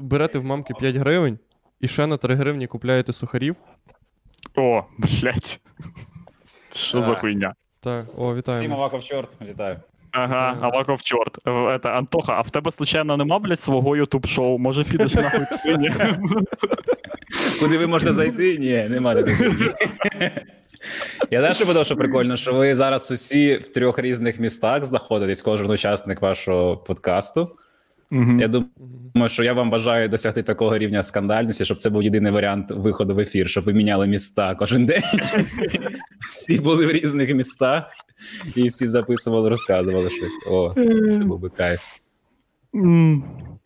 берете 0.00 0.38
в 0.38 0.44
мамки 0.44 0.74
5 0.74 0.96
гривень 0.96 1.38
і 1.80 1.88
ще 1.88 2.06
на 2.06 2.16
3 2.16 2.34
гривні 2.34 2.66
купляєте 2.66 3.12
сухарів. 3.12 3.56
О, 4.56 4.84
блядь. 4.98 5.60
Що 6.72 7.02
за 7.02 7.14
хуйня? 7.14 7.54
Так, 7.80 8.06
о, 8.16 8.24
Всім 8.26 8.36
вітаємо. 8.36 8.74
Аваков 8.74 9.04
чорт, 9.04 9.38
вітаю. 9.42 9.80
Ага, 10.12 10.56
Ага. 10.56 10.66
Аваков 10.66 11.02
чорт. 11.02 11.38
Е, 11.46 11.50
Это, 11.50 11.88
Антоха, 11.96 12.32
а 12.38 12.40
в 12.42 12.50
тебе 12.50 12.70
случайно 12.70 13.16
нема, 13.16 13.38
блядь, 13.38 13.60
свого 13.60 13.96
ютуб 13.96 14.26
шоу? 14.26 14.58
Може 14.58 14.82
підеш 14.84 15.14
нахуй 15.14 15.46
ні? 15.78 15.90
Куди 17.60 17.78
ви 17.78 17.86
можете 17.86 18.12
зайти? 18.12 18.58
Ні, 18.58 18.86
нема 18.90 19.14
такого. 19.14 19.54
Я 21.30 21.40
знаю, 21.40 21.54
що 21.54 21.66
подав, 21.66 21.86
що 21.86 21.96
прикольно, 21.96 22.36
що 22.36 22.52
ви 22.54 22.74
зараз 22.76 23.10
усі 23.10 23.56
в 23.56 23.68
трьох 23.72 23.98
різних 23.98 24.40
містах 24.40 24.84
знаходитесь, 24.84 25.42
кожен 25.42 25.70
учасник 25.70 26.22
вашого 26.22 26.76
подкасту. 26.76 27.56
Я 28.38 28.48
думаю, 28.48 29.28
що 29.28 29.42
я 29.42 29.52
вам 29.52 29.70
бажаю 29.70 30.08
досягти 30.08 30.42
такого 30.42 30.78
рівня 30.78 31.02
скандальності, 31.02 31.64
щоб 31.64 31.78
це 31.78 31.90
був 31.90 32.02
єдиний 32.02 32.32
варіант 32.32 32.70
виходу 32.70 33.14
в 33.14 33.20
ефір, 33.20 33.48
щоб 33.48 33.64
ви 33.64 33.72
міняли 33.72 34.06
міста 34.06 34.54
кожен 34.54 34.86
день. 34.86 35.02
Всі 36.30 36.58
були 36.58 36.86
в 36.86 36.90
різних 36.92 37.34
містах 37.34 37.84
і 38.56 38.68
всі 38.68 38.86
записували, 38.86 39.48
розказували 39.48 40.10
щось. 40.10 40.32
О, 40.46 40.74
це 41.10 41.18
був 41.18 41.38
би 41.38 41.48
кайф. 41.48 41.80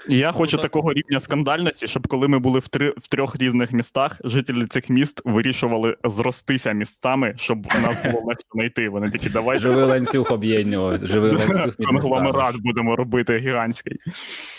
Я 0.09 0.33
хочу 0.33 0.59
такого 0.59 0.93
рівня 0.93 1.21
скандальності, 1.21 1.89
щоб 1.89 2.09
коли 2.09 2.29
ми 2.29 2.39
були 2.39 2.59
в, 2.59 2.69
три, 2.69 2.95
в 2.97 3.09
трьох 3.09 3.37
різних 3.37 3.73
містах, 3.73 4.21
жителі 4.25 4.67
цих 4.67 4.91
міст 4.91 5.21
вирішували 5.25 5.97
зростися 6.05 6.73
містами, 6.73 7.35
щоб 7.37 7.67
нас 7.67 7.97
було 8.05 8.25
легше 8.27 8.45
знайти. 8.55 8.89
Вони 8.89 9.11
такі, 9.11 9.31
давай 9.31 9.59
Живий 9.59 9.85
ланцюг 9.85 10.33
об'єднувати, 10.33 11.07
живий 11.07 11.31
ланцюг 11.31 11.65
між 11.65 11.67
містами. 11.79 12.01
конгломерат 12.01 12.57
будемо 12.59 12.97
робити 12.97 13.39
гігантський. 13.39 13.99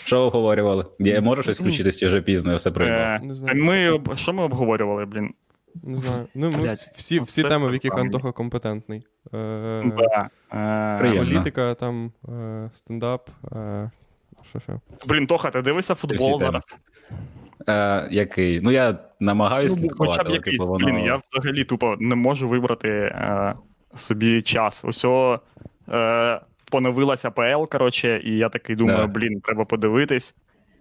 Що 0.04 0.20
обговорювали? 0.20 0.86
Я 0.98 1.20
можу 1.20 1.42
щось 1.42 1.60
включитись 1.60 1.98
чи 1.98 2.06
вже 2.06 2.20
пізно, 2.20 2.56
все. 2.56 2.70
Е, 2.70 3.20
знаю. 3.30 3.64
ми, 3.64 4.00
що 4.16 4.32
ми 4.32 4.42
обговорювали, 4.42 5.04
блін? 5.04 5.30
Не 5.82 5.96
знаю. 5.96 6.26
Ну, 6.34 6.50
ми 6.50 6.58
Блядь, 6.62 6.90
всі, 6.94 7.16
ну 7.18 7.22
всі 7.22 7.42
теми, 7.42 7.68
в 7.68 7.72
яких. 7.72 7.94
Антоха 7.98 8.32
компетентний. 8.32 9.06
Е, 9.34 9.92
Да. 9.96 10.28
Е, 10.52 11.18
Політика, 11.18 11.74
там, 11.74 12.12
е, 12.28 12.70
стендап. 12.74 13.28
Е, 13.52 13.90
що 14.42 14.60
ще? 14.60 14.80
Блін, 15.06 15.26
Тоха, 15.26 15.50
ти 15.50 15.62
дивишся 15.62 15.94
футбол 15.94 16.40
зараз? 16.40 16.62
Е, 17.68 18.08
який? 18.10 18.60
Ну 18.60 18.70
я 18.70 18.98
намагаюся 19.20 19.74
Ну, 19.74 19.80
слідкувати, 19.80 20.12
хоча 20.12 20.22
б 20.22 20.26
але 20.26 20.34
якийсь, 20.36 20.58
типу, 20.58 20.72
воно... 20.72 20.86
блін, 20.86 20.98
я 20.98 21.22
взагалі 21.30 21.64
тупо 21.64 21.96
не 22.00 22.14
можу 22.14 22.48
вибрати 22.48 22.88
е, 22.88 23.54
собі 23.94 24.42
час. 24.42 24.84
Усьо 24.84 25.40
е, 25.88 26.40
поновилася 26.70 27.30
ПЛ, 27.30 27.64
коротше, 27.70 28.20
і 28.24 28.36
я 28.36 28.48
такий 28.48 28.76
думаю, 28.76 28.98
Да. 28.98 29.06
блін, 29.06 29.40
треба 29.40 29.64
подивитись. 29.64 30.34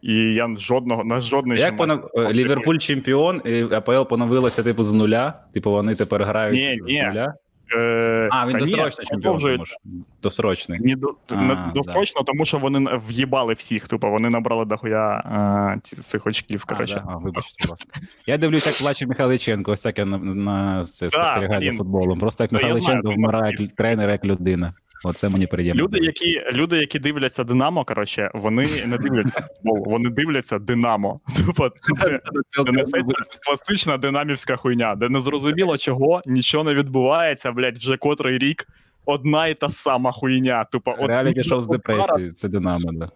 І 0.06 0.14
я 0.14 0.56
жодного 0.58 1.04
на 1.04 1.20
жодний 1.20 1.60
Як 1.60 1.80
не 1.80 2.34
Ліверпуль 2.34 2.78
чемпіон, 2.78 3.42
і 3.46 3.62
АПЛ 3.62 4.02
поновилася 4.02 4.64
типу 4.64 4.84
з 4.84 4.94
нуля. 4.94 5.34
Типу 5.54 5.72
вони 5.72 5.96
тепер 5.96 6.24
грають 6.24 6.56
Ні, 6.56 6.80
з 6.88 7.08
нуля. 7.08 7.34
Е, 7.76 8.30
А, 8.32 8.48
він 8.48 8.58
досрочний 8.58 9.08
чемпіон. 9.08 9.40
Тому, 9.40 9.66
що... 9.66 9.76
Досрочний. 10.24 10.80
Ні, 10.80 10.96
до, 10.96 11.16
А, 11.30 11.36
не 11.36 11.56
да. 11.56 11.72
досрочно, 11.76 12.22
тому 12.24 12.46
що 12.46 12.58
вони 12.58 13.00
в'їбали 13.08 13.54
всіх. 13.54 13.88
Тупо 13.88 14.10
вони 14.10 14.30
набрали 14.30 14.66
дохуя 14.66 15.18
е, 15.86 15.90
цих 16.02 16.28
очків. 16.28 16.64
А, 16.68 16.86
да? 16.86 17.04
а, 17.08 17.18
вибачте. 17.18 17.66
Я 18.28 18.38
дивлюсь, 18.38 18.68
як 18.68 18.78
плаче 18.78 19.08
Михайличенко, 19.08 19.72
ось 19.72 19.82
так 19.82 19.98
я 19.98 20.06
на, 20.06 20.18
на 20.18 20.84
це 20.84 21.10
спостерігаю 21.10 21.72
за 21.72 21.78
футболом. 21.78 22.20
Просто 22.20 22.44
як 22.44 22.52
Михайличенко 22.52 23.12
вмирає 23.12 23.54
як 23.60 23.72
тренер, 23.72 24.10
як 24.10 24.26
людина. 24.26 24.74
Оце 25.08 25.30
мені 25.30 25.48
приємно. 25.48 25.84
Люди, 25.84 26.00
які, 26.00 26.42
люди, 26.52 26.78
які 26.78 27.00
дивляться 27.00 27.44
Динамо, 27.44 27.86
коротше, 27.86 28.32
вони 28.34 28.66
не 28.86 28.98
дивляться 28.98 29.42
футбол, 29.42 29.84
вони 29.86 30.10
дивляться 30.10 30.60
Динамо. 30.60 31.20
Тупо 31.46 31.72
класична 33.46 33.98
динамівська 33.98 34.56
хуйня, 34.56 34.96
де 34.96 35.10
не 35.10 35.22
зрозуміло 35.22 35.78
чого, 35.78 36.22
нічого 36.26 36.64
не 36.64 36.74
відбувається, 36.74 37.52
блядь, 37.52 37.78
вже 37.78 37.98
котрий 37.98 38.38
рік. 38.38 38.68
Одна 39.06 39.48
і 39.48 39.56
та 39.56 39.70
сама 39.70 40.12
хуйня. 40.12 40.64
Тупо, 40.64 40.96
от, 41.00 41.08
Реаліті 41.08 41.44
шоу 41.44 41.60
з 41.60 41.68
депресії, 41.68 42.32
це 42.32 42.50
Динамо, 42.50 42.92
да. 42.94 43.10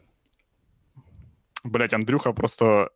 Блядь, 1.63 1.93
Андрюха 1.93 2.31
просто. 2.31 2.89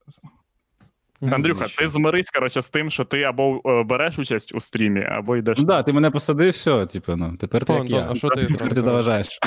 Андрюха, 1.31 1.65
ти 1.77 1.87
змирись, 1.87 2.29
коротше, 2.29 2.61
з 2.61 2.69
тим, 2.69 2.89
що 2.89 3.03
ти 3.03 3.23
або 3.23 3.61
е, 3.65 3.83
береш 3.83 4.19
участь 4.19 4.55
у 4.55 4.59
стрімі, 4.59 5.03
або 5.03 5.37
йдеш. 5.37 5.57
Ну 5.57 5.63
да, 5.63 5.83
ти 5.83 5.93
мене 5.93 6.11
посадив, 6.11 6.49
все, 6.51 6.85
типу, 6.85 7.15
ну, 7.15 7.37
тепер 7.39 7.65
ти 7.65 7.73
О, 7.73 7.75
як 7.75 7.81
Антон, 7.81 7.99
я. 7.99 8.07
а 8.11 8.15
що 8.15 8.29
ти 8.29 8.45
Тепер 8.45 8.73
ти 8.73 8.81
заважаєш. 8.81 9.39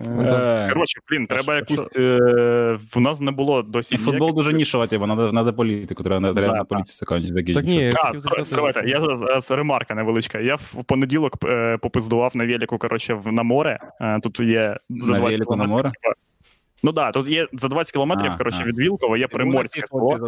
Антон, 0.00 0.40
Е, 0.40 0.70
Коротше, 0.72 1.00
блін, 1.10 1.26
треба 1.26 1.56
якусь. 1.56 1.96
Е, 1.96 2.78
в 2.94 3.00
нас 3.00 3.20
не 3.20 3.30
було 3.30 3.62
досі. 3.62 3.96
Футбол 3.98 4.34
дуже 4.34 4.52
нішова 4.52 4.86
тема, 4.86 5.16
треба, 5.30 5.52
політику, 5.52 6.02
треба, 6.02 6.20
на 6.32 6.64
політиці 6.64 7.04
закінчити. 7.08 7.54
Так 7.54 7.64
ні, 7.64 7.90
я 8.86 9.00
зараз 9.16 9.50
ремарка 9.50 9.94
невеличка. 9.94 10.38
Я 10.38 10.54
в 10.54 10.84
понеділок 10.84 11.36
попиздував 11.82 12.36
на 12.36 12.46
велику, 12.46 12.78
коротше, 12.78 13.14
в- 13.14 13.32
на 13.32 13.42
море. 13.42 13.78
Тут 14.22 14.40
є 14.40 14.76
за 14.90 15.12
На 15.12 15.18
20 15.18 15.50
на 15.50 15.64
море? 15.64 15.92
Ну 16.82 16.92
так, 16.92 17.12
да, 17.12 17.20
тут 17.20 17.28
є 17.28 17.48
за 17.52 17.68
20 17.68 17.92
кілометрів, 17.92 18.32
А, 18.34 18.38
коротше, 18.38 18.62
а. 18.62 18.66
від 18.66 18.78
Вілкова 18.78 19.18
є 19.18 19.28
приморське 19.28 19.86
село. 19.86 20.18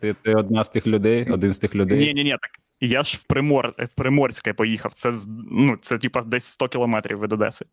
Ти, 0.00 0.14
ти 0.22 0.34
одна 0.34 0.64
з 0.64 0.68
тих 0.68 0.86
людей, 0.86 1.30
один 1.30 1.54
з 1.54 1.58
тих 1.58 1.74
людей. 1.74 1.98
Ні, 1.98 2.14
ні, 2.14 2.24
ні, 2.24 2.30
так 2.30 2.50
я 2.80 3.02
ж 3.02 3.16
в 3.16 3.26
Примор 3.26 3.74
в 3.78 3.88
Приморське 3.94 4.52
поїхав. 4.52 4.92
Це 4.92 5.14
ну, 5.50 5.76
це 5.82 5.98
типа 5.98 6.22
десь 6.22 6.44
100 6.44 6.68
кілометрів 6.68 7.20
від 7.20 7.32
Одеси. 7.32 7.66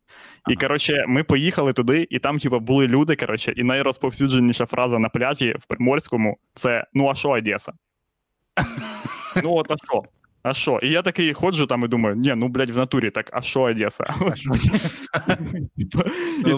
І 0.49 0.55
коротше, 0.55 1.05
ми 1.07 1.23
поїхали 1.23 1.73
туди, 1.73 2.07
і 2.09 2.19
там, 2.19 2.39
типа, 2.39 2.59
були 2.59 2.87
люди. 2.87 3.15
Коротше, 3.15 3.53
і 3.55 3.63
найрозповсюдженіша 3.63 4.65
фраза 4.65 4.99
на 4.99 5.09
пляжі 5.09 5.55
в 5.59 5.65
Приморському 5.65 6.37
це 6.53 6.85
ну 6.93 7.09
а 7.09 7.15
що 7.15 7.29
Одеса? 7.29 7.73
ну 9.43 9.53
от 9.53 9.71
а 9.71 9.75
що? 9.77 10.03
А 10.43 10.53
що? 10.53 10.79
І 10.83 10.89
я 10.89 11.01
такий 11.01 11.33
ходжу 11.33 11.65
там 11.65 11.83
і 11.83 11.87
думаю, 11.87 12.15
ні, 12.15 12.33
ну 12.35 12.47
блядь, 12.47 12.69
в 12.69 12.77
натурі 12.77 13.09
так, 13.11 13.29
а 13.33 13.41
що 13.41 13.61
Одеса? 13.61 14.03
І 16.45 16.45
Ну, 16.45 16.57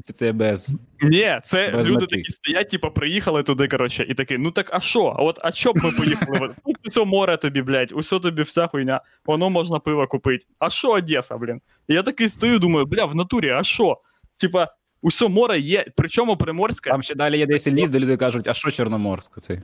це 0.00 0.32
без. 0.32 0.76
ні, 1.02 1.40
це 1.44 1.82
люди 1.84 2.06
такі 2.06 2.30
стоять, 2.30 2.70
типу, 2.70 2.90
приїхали 2.90 3.42
туди, 3.42 3.68
коротше, 3.68 4.06
і 4.08 4.14
такі, 4.14 4.38
ну 4.38 4.50
так 4.50 4.70
а 4.72 4.80
що? 4.80 5.04
А 5.18 5.22
от 5.22 5.38
а 5.42 5.52
що 5.52 5.72
б 5.72 5.76
ми 5.84 5.90
поїхали? 5.90 6.50
Тут 6.64 6.76
усе 6.86 7.04
море 7.04 7.36
тобі, 7.36 7.62
блядь, 7.62 7.92
усе 7.92 8.20
тобі 8.20 8.42
вся 8.42 8.66
хуйня, 8.66 9.00
воно 9.26 9.50
можна 9.50 9.78
пиво 9.78 10.06
купити. 10.06 10.46
А 10.58 10.70
що 10.70 10.90
Одеса, 10.90 11.36
блін? 11.36 11.60
І 11.88 11.94
я 11.94 12.02
такий 12.02 12.28
стою, 12.28 12.58
думаю, 12.58 12.86
бля, 12.86 13.04
в 13.04 13.14
натурі, 13.14 13.50
а 13.50 13.62
що? 13.62 14.00
Типа, 14.38 14.68
Усьо 15.02 15.28
море 15.28 15.60
є, 15.60 15.86
причому 15.96 16.36
Приморське. 16.36 16.90
Там 16.90 17.02
ще 17.02 17.14
далі 17.14 17.38
є 17.38 17.46
десь 17.46 17.66
ліс, 17.66 17.90
де 17.90 17.98
люди 17.98 18.16
кажуть, 18.16 18.48
а 18.48 18.54
що 18.54 18.70
Чорноморськ 18.70 19.40
цей? 19.40 19.60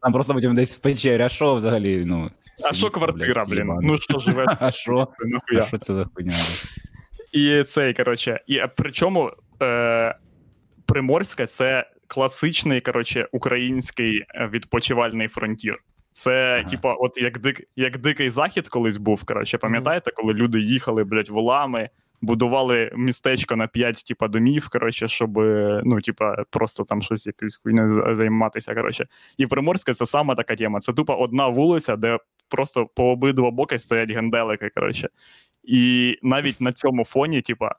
Там 0.00 0.12
просто 0.12 0.34
потім 0.34 0.54
десь 0.54 0.76
в 0.76 0.80
печері, 0.80 1.22
а 1.22 1.28
що 1.28 1.54
взагалі? 1.54 2.04
Ну, 2.06 2.30
А 2.70 2.74
що 2.74 2.90
квартира, 2.90 3.44
блін? 3.44 3.78
Ну 3.82 3.98
що 3.98 4.18
живе? 4.18 4.46
А 4.60 4.70
що? 4.70 5.08
А 5.58 5.62
що 5.62 5.76
це 5.76 5.94
за 5.94 6.04
хуйня? 6.14 6.32
І 7.32 7.64
цей, 7.64 7.94
коротше, 7.94 8.40
і 8.46 8.60
причому 8.76 9.30
е, 9.62 10.14
Приморське 10.86 11.46
це 11.46 11.90
класичний, 12.06 12.80
коротше, 12.80 13.28
український 13.32 14.18
е, 14.34 14.48
відпочивальний 14.52 15.28
фронтір. 15.28 15.78
Це, 16.12 16.58
Ага. 16.60 16.70
типа, 16.70 16.94
от 16.94 17.18
як 17.18 17.38
дик, 17.38 17.62
як 17.76 17.98
дикий 17.98 18.30
захід 18.30 18.68
колись 18.68 18.96
був, 18.96 19.24
коротше, 19.24 19.58
пам'ятаєте, 19.58 20.10
коли 20.10 20.34
люди 20.34 20.60
їхали, 20.60 21.04
блядь, 21.04 21.28
волами, 21.28 21.88
будували 22.20 22.90
містечко 22.96 23.56
на 23.56 23.66
п'ять, 23.66 24.04
типа, 24.08 24.28
домів, 24.28 24.68
коротше, 24.68 25.08
щоб, 25.08 25.36
ну, 25.84 26.00
типа, 26.00 26.44
просто 26.50 26.84
там 26.84 27.02
щось 27.02 27.26
якоюсь 27.26 27.60
хуйнею 27.62 27.92
за- 27.92 28.14
займатися. 28.14 28.74
Коротше. 28.74 29.06
І 29.36 29.46
Приморське 29.46 29.94
це 29.94 30.06
саме 30.06 30.34
така 30.34 30.56
тема. 30.56 30.80
Це 30.80 30.92
тупо 30.92 31.14
одна 31.14 31.48
вулиця, 31.48 31.96
де 31.96 32.18
просто 32.48 32.86
по 32.86 33.04
обидва 33.10 33.50
боки 33.50 33.78
стоять 33.78 34.10
генделики, 34.10 34.70
коротше. 34.74 35.08
І 35.64 36.14
навіть 36.22 36.60
на 36.60 36.72
цьому 36.72 37.04
фоні, 37.04 37.42
типа, 37.42 37.74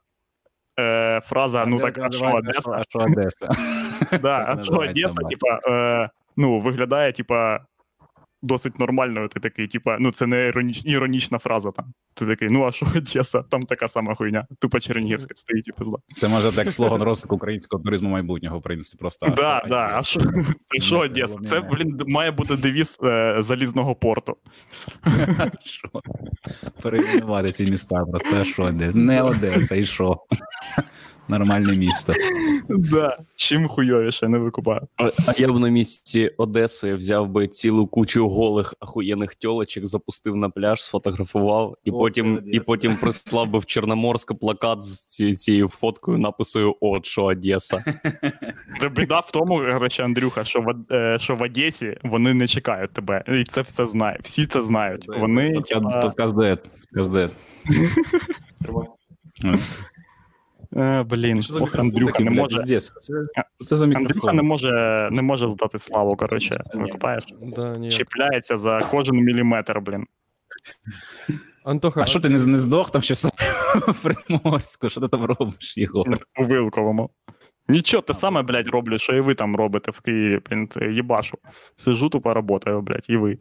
е, 0.80 1.20
фраза, 1.24 1.66
ну 1.66 1.78
так, 1.80 1.98
а 1.98 2.10
що 2.10 2.26
Одеса? 2.34 2.70
А 2.70 2.82
що 2.88 2.98
Одеса? 2.98 3.48
Так 4.10 4.58
а 4.58 4.64
що 4.64 4.72
Одеса, 4.72 5.18
типа, 5.30 5.60
е, 5.66 6.10
ну, 6.36 6.60
виглядає, 6.60 7.12
типа, 7.12 7.60
досить 8.42 8.78
нормально. 8.78 9.28
Ти 9.28 9.40
такий, 9.40 9.68
типа, 9.68 9.96
ну, 10.00 10.12
це 10.12 10.26
не 10.26 10.46
іроніч, 10.46 10.82
іронічна 10.84 11.38
фраза 11.38 11.70
там. 11.70 11.84
Ти 12.14 12.26
такий, 12.26 12.48
ну 12.50 12.66
а 12.66 12.72
що 12.72 12.86
Одеса? 12.96 13.42
Там 13.42 13.62
така 13.62 13.88
сама 13.88 14.14
хуйня. 14.14 14.46
Тупо 14.58 14.80
Чернігівська 14.80 15.34
стоїть 15.36 15.68
і 15.68 15.72
пизда. 15.72 15.96
Це 16.16 16.28
може 16.28 16.52
так 16.52 16.70
слоган 16.70 17.02
розвитку 17.02 17.36
українського 17.36 17.82
туризму 17.82 18.10
майбутнього, 18.10 18.58
в 18.58 18.62
принципі, 18.62 19.00
просто. 19.00 19.26
Да, 19.36 19.64
да, 19.68 19.90
а 19.94 20.02
що 20.02 20.20
це 20.64 20.80
що 20.80 20.98
Одеса? 20.98 21.36
Це, 21.48 21.60
блін, 21.60 22.00
має 22.06 22.30
бути 22.30 22.56
девіз 22.56 22.98
е, 23.02 23.36
залізного 23.38 23.94
порту. 23.94 24.36
Перейменувати 26.82 27.52
ці 27.52 27.66
міста 27.66 28.04
просто, 28.10 28.28
а 28.40 28.44
що 28.44 28.70
де? 28.70 28.92
Не 28.94 29.22
Одеса, 29.22 29.74
і 29.74 29.84
що? 29.84 30.16
Нормальне 31.30 31.76
місто. 31.76 32.12
Да. 32.68 33.18
Чим 33.34 33.68
хуйовіше, 33.68 34.28
не 34.28 34.38
викупаю. 34.38 34.80
А 34.96 35.04
а 35.26 35.32
я 35.38 35.48
б 35.48 35.58
на 35.58 35.68
місці 35.68 36.30
Одеси 36.38 36.94
взяв 36.94 37.28
би 37.28 37.48
цілу 37.48 37.86
кучу 37.86 38.28
голих 38.28 38.74
ахуєнних 38.80 39.34
тьолочок, 39.34 39.86
запустив 39.86 40.36
на 40.36 40.48
пляж, 40.50 40.82
сфотографував, 40.82 41.76
і 41.84 41.90
О, 41.90 41.98
потім, 41.98 42.40
і 42.46 42.60
потім 42.60 42.96
прислав 42.96 43.50
би 43.50 43.58
в 43.58 43.66
Чорноморськ 43.66 44.34
плакат 44.34 44.82
з 44.82 45.04
ці- 45.06 45.32
цією 45.34 45.68
фоткою, 45.68 46.18
написою 46.18 46.76
От 46.80 47.06
що 47.06 47.24
Одеса. 47.24 47.84
Біда 48.96 49.18
в 49.20 49.30
тому, 49.30 49.58
коротше, 49.58 50.02
Андрюха, 50.04 50.44
що 50.44 50.60
в, 50.60 50.94
е, 50.94 51.18
що 51.18 51.36
в 51.36 51.42
Одесі 51.42 51.98
вони 52.02 52.34
не 52.34 52.46
чекають 52.46 52.92
тебе. 52.92 53.24
І 53.38 53.44
це 53.44 53.60
все 53.60 53.86
знають. 53.86 54.20
Всі 54.22 54.46
це 54.46 54.60
знають. 54.60 55.04
Вони. 55.08 55.52
Подкаст 56.02 56.34
дует. 56.34 56.60
Ну, 60.72 60.82
Е, 60.82 61.02
блін, 61.02 61.42
що 61.42 61.52
за 61.52 61.58
ох, 61.58 61.64
мікрофон 61.66 61.86
Андрюха 61.86 62.12
такий, 62.12 62.24
не 62.24 62.30
блядь, 62.30 62.40
може. 62.42 62.56
пиздець? 62.56 62.92
Це, 62.98 63.12
це 63.66 63.76
за 63.76 63.84
Андрюха 63.84 64.02
мікрофон. 64.04 64.36
не 64.36 64.42
може, 64.42 65.08
не 65.12 65.22
може 65.22 65.50
здати 65.50 65.78
славу, 65.78 66.16
коротше, 66.16 66.60
викупаєш? 66.74 67.24
Да, 67.56 67.78
ні. 67.78 67.90
Чіпляється 67.90 68.56
за 68.56 68.80
кожен 68.90 69.16
міліметр, 69.16 69.80
блін. 69.80 70.06
Антоха, 71.64 72.00
А 72.02 72.06
що 72.06 72.20
ти 72.20 72.28
не, 72.28 72.46
не 72.46 72.58
здох 72.58 72.90
там 72.90 73.02
ще 73.02 73.14
в 73.14 73.18
самому 73.18 73.94
Приморську? 74.02 74.88
Що 74.88 75.00
ти 75.00 75.08
там 75.08 75.24
робиш, 75.24 75.78
Єгор? 75.78 76.18
У 76.40 76.44
Вилковому. 76.44 77.10
Нічого, 77.68 78.02
те 78.02 78.14
саме, 78.14 78.42
блядь, 78.42 78.68
роблю, 78.68 78.98
що 78.98 79.16
і 79.16 79.20
ви 79.20 79.34
там 79.34 79.56
робите 79.56 79.90
в 79.90 80.00
Києві, 80.00 80.40
блін, 80.50 80.68
це 80.74 80.86
їбашу. 80.86 81.38
Сижу 81.78 82.08
тупо 82.08 82.34
работаю, 82.34 82.80
блядь, 82.80 83.06
і 83.08 83.16
ви. 83.16 83.38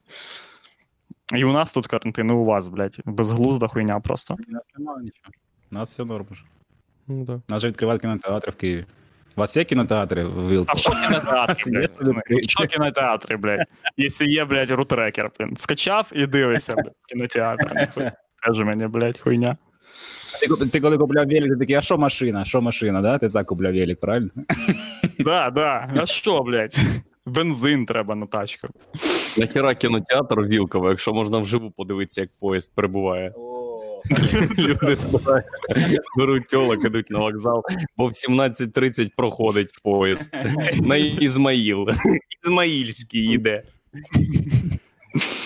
І 1.35 1.43
у 1.43 1.51
нас 1.53 1.73
тут 1.73 1.87
карантин, 1.87 2.29
і 2.29 2.33
у 2.33 2.45
вас, 2.45 2.67
блядь, 2.67 2.99
безглузда 3.05 3.67
хуйня 3.67 3.99
просто. 3.99 4.35
У 4.49 4.51
нас 4.51 4.69
немає 4.77 5.03
нічого. 5.03 5.31
У 5.71 5.75
нас 5.75 5.89
все 5.89 6.05
норм. 6.05 6.25
Ну, 7.09 7.25
да. 7.25 7.33
У 7.33 7.41
нас 7.47 7.61
же 7.61 7.67
відкривають 7.67 8.01
кінотеатри 8.01 8.51
в 8.51 8.55
Києві. 8.55 8.85
У 9.35 9.39
вас 9.39 9.57
є 9.57 9.63
кінотеатри 9.63 10.23
в 10.23 10.65
А 10.67 10.75
що 10.75 10.91
кінотеатри, 10.91 11.71
блядь? 12.29 12.49
Що 12.49 12.67
кінотеатри, 12.67 13.37
блядь? 13.37 13.67
Якщо 13.97 14.25
є, 14.25 14.45
блядь, 14.45 14.71
рутрекер, 14.71 15.31
блін. 15.39 15.55
Скачав 15.57 16.07
і 16.11 16.25
дивишся, 16.25 16.75
блядь, 16.75 16.93
кінотеатр. 17.07 17.89
Каже 18.41 18.63
мені, 18.63 18.87
блядь, 18.87 19.19
хуйня. 19.19 19.57
Ти, 20.39 20.65
ти 20.65 20.79
коли 20.79 20.97
купляв 20.97 21.27
велик, 21.27 21.49
ти 21.49 21.57
такий, 21.57 21.75
а 21.75 21.81
що 21.81 21.97
машина? 21.97 22.45
Що 22.45 22.61
машина, 22.61 23.01
да? 23.01 23.17
Ти 23.17 23.29
так 23.29 23.47
купляв 23.47 23.73
велик, 23.73 23.99
правильно? 23.99 24.29
Да, 25.19 25.49
да. 25.49 25.89
А 25.97 26.05
що, 26.05 26.41
блядь? 26.41 26.77
Бензин 27.25 27.85
треба 27.85 28.15
на 28.15 28.25
тачку. 28.25 28.67
Нахіра 29.37 29.75
кінотеатр 29.75 30.41
Вілково, 30.41 30.89
якщо 30.89 31.13
можна 31.13 31.37
вживу 31.37 31.71
подивитися, 31.71 32.21
як 32.21 32.29
поїзд 32.39 32.71
Люди 34.57 34.95
збираються, 34.95 36.01
беруть 36.17 36.47
тьолок, 36.47 36.85
ідуть 36.85 37.09
на 37.09 37.19
вокзал, 37.19 37.63
бо 37.97 38.07
в 38.07 38.11
17.30 38.11 39.09
проходить 39.17 39.79
поїзд. 39.83 40.31
На 40.81 40.95
Ізмаїл. 40.95 41.87
Ізмаїльський 42.43 43.33
йде. 43.33 43.63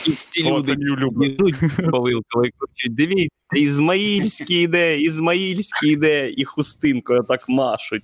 І 0.07 0.11
всі 0.11 0.43
О, 0.43 0.57
люди 0.57 0.71
це 0.71 0.77
мій 0.77 1.27
йдуть 1.27 1.55
по 1.91 1.99
Вилково 1.99 2.45
і 2.45 2.51
кричать, 2.57 2.95
дивіться, 2.95 3.29
Ізмаїльський 3.55 4.61
йде, 4.61 4.99
Ізмаїльський 4.99 5.91
йде, 5.91 6.29
і 6.29 6.45
хустинкою 6.45 7.23
так 7.23 7.49
машуть. 7.49 8.03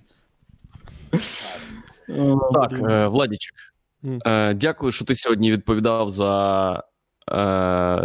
Так, 2.53 2.71
е, 2.89 3.07
Владічик, 3.07 3.53
е, 4.25 4.53
дякую, 4.53 4.91
що 4.91 5.05
ти 5.05 5.15
сьогодні 5.15 5.51
відповідав 5.51 6.09
за 6.09 6.73
е, 6.77 6.81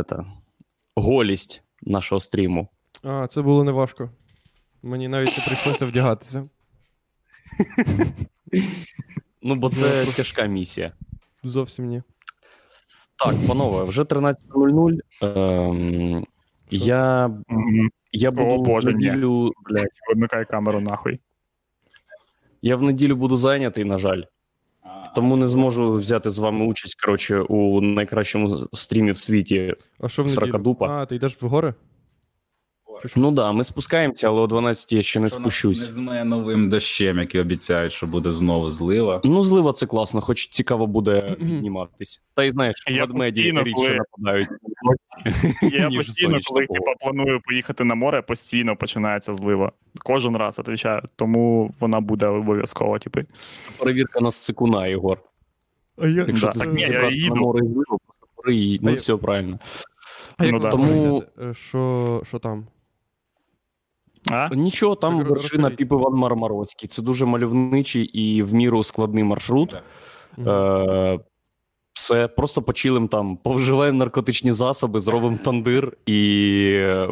та, 0.02 0.24
голість 0.96 1.63
нашого 1.86 2.20
стріму. 2.20 2.68
А, 3.02 3.26
це 3.26 3.42
було 3.42 3.64
неважко. 3.64 4.10
Мені 4.82 5.08
навіть 5.08 5.38
не 5.38 5.44
прийшлося 5.44 5.86
вдягатися. 5.86 6.48
Ну, 9.42 9.54
бо 9.54 9.70
це 9.70 10.06
тяжка 10.06 10.46
місія. 10.46 10.92
Зовсім 11.42 11.86
ні. 11.86 12.02
Так, 13.16 13.34
панове, 13.48 13.84
вже 13.84 14.02
13.00. 14.02 14.98
Ем, 15.22 16.26
я, 16.70 17.30
я 18.12 18.30
буду 18.30 18.50
О, 18.50 18.58
Боже, 18.58 18.90
в 18.90 18.92
неділю. 18.92 19.52
Блядь, 19.64 19.88
вимикай 20.08 20.44
камеру 20.44 20.80
нахуй. 20.80 21.20
Я 22.62 22.76
в 22.76 22.82
неділю 22.82 23.16
буду 23.16 23.36
зайнятий, 23.36 23.84
на 23.84 23.98
жаль. 23.98 24.22
Тому 25.14 25.36
не 25.36 25.48
зможу 25.48 25.92
взяти 25.92 26.30
з 26.30 26.38
вами 26.38 26.66
участь, 26.66 27.00
коротше, 27.02 27.40
у 27.40 27.80
найкращому 27.80 28.68
стрімі 28.72 29.12
в 29.12 29.18
світі. 29.18 29.74
А 30.00 30.08
що 30.08 30.22
в? 30.22 30.28
Сракадупа. 30.28 30.88
А, 30.88 31.06
ти 31.06 31.16
йдеш 31.16 31.36
в 31.42 31.46
гори? 31.46 31.74
Ну 33.16 33.30
да, 33.30 33.52
ми 33.52 33.64
спускаємося, 33.64 34.28
але 34.28 34.40
о 34.40 34.46
12 34.46 34.92
я 34.92 35.02
ще 35.02 35.20
не 35.20 35.28
Що 35.28 35.38
нас 35.38 35.44
Не 35.44 35.50
спущусь. 35.50 35.98
новим 36.24 36.68
дощем, 36.68 37.18
який 37.18 37.40
обіцяють, 37.40 37.92
що 37.92 38.06
буде 38.06 38.30
знову 38.32 38.70
злива. 38.70 39.20
Ну, 39.24 39.42
злива 39.42 39.72
це 39.72 39.86
класно, 39.86 40.20
хоч 40.20 40.48
цікаво 40.48 40.86
буде 40.86 41.20
підніматись. 41.38 42.22
Та 42.34 42.44
й 42.44 42.50
знаєш, 42.50 42.74
ведмеді 43.00 43.42
рідше 43.42 43.98
нападають. 43.98 44.48
Я 45.72 45.90
постійно, 45.90 46.38
коли 46.44 46.66
типа, 46.66 46.92
планую 47.00 47.40
поїхати 47.40 47.84
на 47.84 47.94
море, 47.94 48.22
постійно 48.22 48.76
починається 48.76 49.34
злива. 49.34 49.72
Кожен 49.98 50.36
раз 50.36 50.58
відповідаю. 50.58 51.02
Тому 51.16 51.74
вона 51.80 52.00
буде 52.00 52.26
обов'язково, 52.26 52.98
типу. 52.98 53.20
Перевірка 53.78 54.20
на 54.20 54.30
сикуна, 54.30 54.86
Єгор. 54.86 55.18
А 55.98 56.06
я, 56.06 56.24
Якщо 56.28 56.46
Да. 56.46 56.52
ти 56.52 56.58
Так, 56.58 56.72
ні, 56.74 56.82
я 56.82 57.10
їду. 57.10 57.34
на 57.34 57.40
море 57.40 57.60
зливу, 57.60 57.84
просто 58.06 58.26
приїдь. 58.42 58.82
Ну, 58.82 58.90
я- 58.90 58.96
все 58.96 59.16
правильно. 59.16 59.58
а 60.36 60.44
як 60.44 60.52
ну. 60.54 60.60
Тому- 60.70 61.24
Е, 61.42 61.54
Що, 61.54 62.22
що 62.28 62.38
там? 62.38 62.66
А? 64.30 64.48
Нічого, 64.54 64.94
там 64.94 65.18
Так, 65.18 65.28
вершина. 65.30 65.70
Піп 65.70 65.92
Іван 65.92 66.14
Мармароцький. 66.14 66.88
Це 66.88 67.02
дуже 67.02 67.26
мальовничий 67.26 68.04
і 68.04 68.42
в 68.42 68.54
міру 68.54 68.84
складний 68.84 69.24
маршрут. 69.24 69.76
Мгм. 70.36 70.48
Е, 70.48 71.18
все, 71.94 72.28
просто 72.28 72.62
почилим 72.62 73.08
там, 73.08 73.36
повживаємо 73.36 73.98
наркотичні 73.98 74.52
засоби, 74.52 75.00
зробимо 75.00 75.38
тандир 75.44 75.96
і 76.06 76.70
е, 76.74 77.08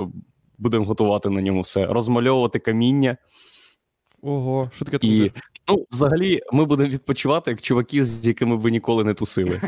будемо 0.59 0.85
готувати 0.85 1.31
на 1.31 1.43
ньому 1.43 1.61
все. 1.61 1.87
Розмальовувати 1.87 2.59
каміння. 2.59 3.17
Ого, 4.23 4.71
що 4.75 4.85
таке 4.85 4.99
І, 5.07 5.33
ну, 5.69 5.87
взагалі, 5.91 6.41
ми 6.53 6.65
будемо 6.65 6.89
відпочивати 6.89 7.51
як 7.51 7.63
чуваки, 7.63 8.05
з 8.05 8.27
якими 8.27 8.57
ви 8.57 8.71
ніколи 8.71 9.05
не 9.05 9.15
тусили. 9.15 9.61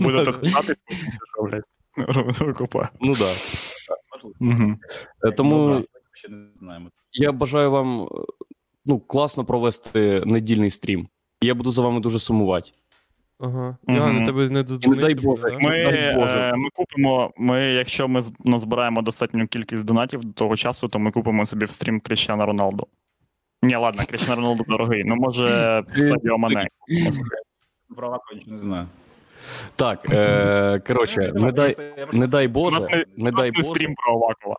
Буде. 0.00 0.32
Ну 3.00 3.14
так. 3.14 3.36
Угу. 4.40 4.76
Тому 5.36 5.84
Ну, 6.28 6.90
я 7.12 7.32
бажаю 7.32 7.70
вам 7.70 8.02
е, 8.02 8.06
ну, 8.84 9.00
класно 9.00 9.44
провести 9.44 10.22
недільний 10.26 10.70
стрім. 10.70 11.08
Я 11.42 11.54
буду 11.54 11.70
за 11.70 11.82
вами 11.82 12.00
дуже 12.00 12.18
сумувати. 12.18 12.70
Ага. 13.38 13.76
Я 13.88 14.06
на 14.12 14.26
тебе 14.26 14.50
не 14.50 14.62
додзвонився. 14.62 15.06
дай 15.06 15.14
Боже, 15.14 15.42
да? 15.42 15.58
Ми, 15.60 15.84
Дай 15.84 16.14
Боже. 16.14 16.38
е, 16.38 16.52
ми 16.56 16.68
купимо, 16.74 17.30
ми, 17.38 17.64
якщо 17.66 18.08
ми 18.08 18.20
з- 18.20 18.32
назбираємо 18.44 19.02
достатню 19.02 19.46
кількість 19.46 19.84
донатів 19.84 20.24
до 20.24 20.32
того 20.32 20.56
часу, 20.56 20.88
то 20.88 20.98
ми 20.98 21.10
купимо 21.10 21.46
собі 21.46 21.64
в 21.64 21.70
стрім 21.70 22.00
Кріщана 22.00 22.46
Роналду. 22.46 22.86
Ні, 23.62 23.76
ладно, 23.76 24.02
Кріщан 24.08 24.34
Роналду 24.36 24.64
дорогий. 24.68 25.04
Ну, 25.04 25.16
може, 25.16 25.46
Садіо 25.96 26.38
Мане. 26.38 26.66
Не 28.46 28.58
знаю. 28.58 28.86
Так, 29.76 30.06
е, 30.10 30.80
коротше, 30.86 31.32
не 31.34 31.52
дай, 31.52 31.76
не 32.12 32.26
дай 32.26 32.48
Боже, 32.48 32.80
не, 32.80 33.04
не 33.16 33.30
дай 33.32 33.50
Боже, 33.50 33.68
стрім 33.68 33.94
про 33.94 34.12
Авакова. 34.14 34.56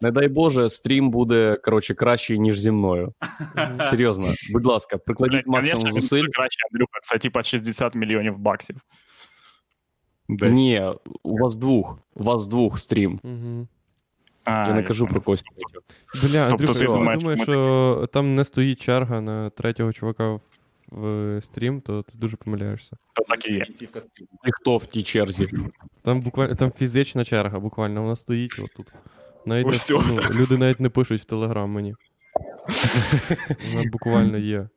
не 0.00 0.10
дай 0.10 0.28
Боже, 0.28 0.68
стрім 0.68 1.10
буде 1.10 1.56
коротше 1.64 1.94
кращий, 1.94 2.38
ніж 2.38 2.60
зі 2.60 2.70
мною. 2.70 3.12
Мгм. 3.56 3.80
Серйозно, 3.80 4.34
будь 4.52 4.66
ласка, 4.66 4.98
прикладіть 4.98 5.32
Блядь, 5.34 5.46
максимум 5.46 5.80
конечно, 5.82 5.96
він 5.96 6.02
зусиль. 6.02 6.20
буде 6.20 6.32
краще, 6.32 6.58
Андрюха, 6.72 6.98
це 7.02 7.18
типа 7.18 7.42
60 7.42 7.94
мільйонів 7.94 8.38
баксів. 8.38 8.76
Десь. 10.28 10.52
Ні, 10.52 10.82
у 11.22 11.38
вас 11.38 11.56
двох. 11.56 11.98
У 12.14 12.22
вас 12.24 12.46
двох 12.46 12.78
стрім. 12.78 13.20
Мгм. 13.22 13.68
А, 14.44 14.68
Я 14.68 14.74
не 14.74 14.82
кажу 14.82 15.04
понял. 15.06 15.12
про 15.12 15.20
Костю. 15.20 15.50
Бля, 16.22 16.48
Тобто 16.48 16.64
Андрюха, 16.64 16.72
ти 16.78 16.84
я 16.84 16.86
думаєш, 16.90 17.20
думаю, 17.20 17.38
ми 17.38 17.44
що 17.44 18.08
там 18.12 18.34
не 18.34 18.44
стоїть 18.44 18.80
черга 18.80 19.20
на 19.20 19.50
третього 19.50 19.92
чувака 19.92 20.28
в, 20.30 20.40
в 20.90 21.40
стрім, 21.42 21.80
то 21.80 22.02
ти 22.02 22.18
дуже 22.18 22.36
помиляєшся. 22.36 22.96
То 23.14 23.22
так 23.28 23.48
і 23.48 23.52
є. 23.52 23.60
Кінцівка 23.60 24.00
стріму. 24.00 24.28
І 24.46 24.50
хто 24.52 24.76
в 24.76 24.86
тій 24.86 25.02
черзі? 25.02 25.48
Там 26.02 26.20
буквально 26.20 26.54
там 26.54 26.72
фізична 26.78 27.24
черга, 27.24 27.58
буквально, 27.58 28.02
вона 28.02 28.16
стоїть 28.16 28.58
отут. 28.58 28.86
Навіть 29.45 29.89
не, 29.89 29.99
ну, 30.07 30.19
люди 30.31 30.57
навіть 30.57 30.79
не 30.79 30.89
пишуть 30.89 31.21
в 31.21 31.25
Телеграм 31.25 31.69
мені. 31.69 31.95
Вона 33.73 33.89
буквально 33.91 34.37
є. 34.37 34.69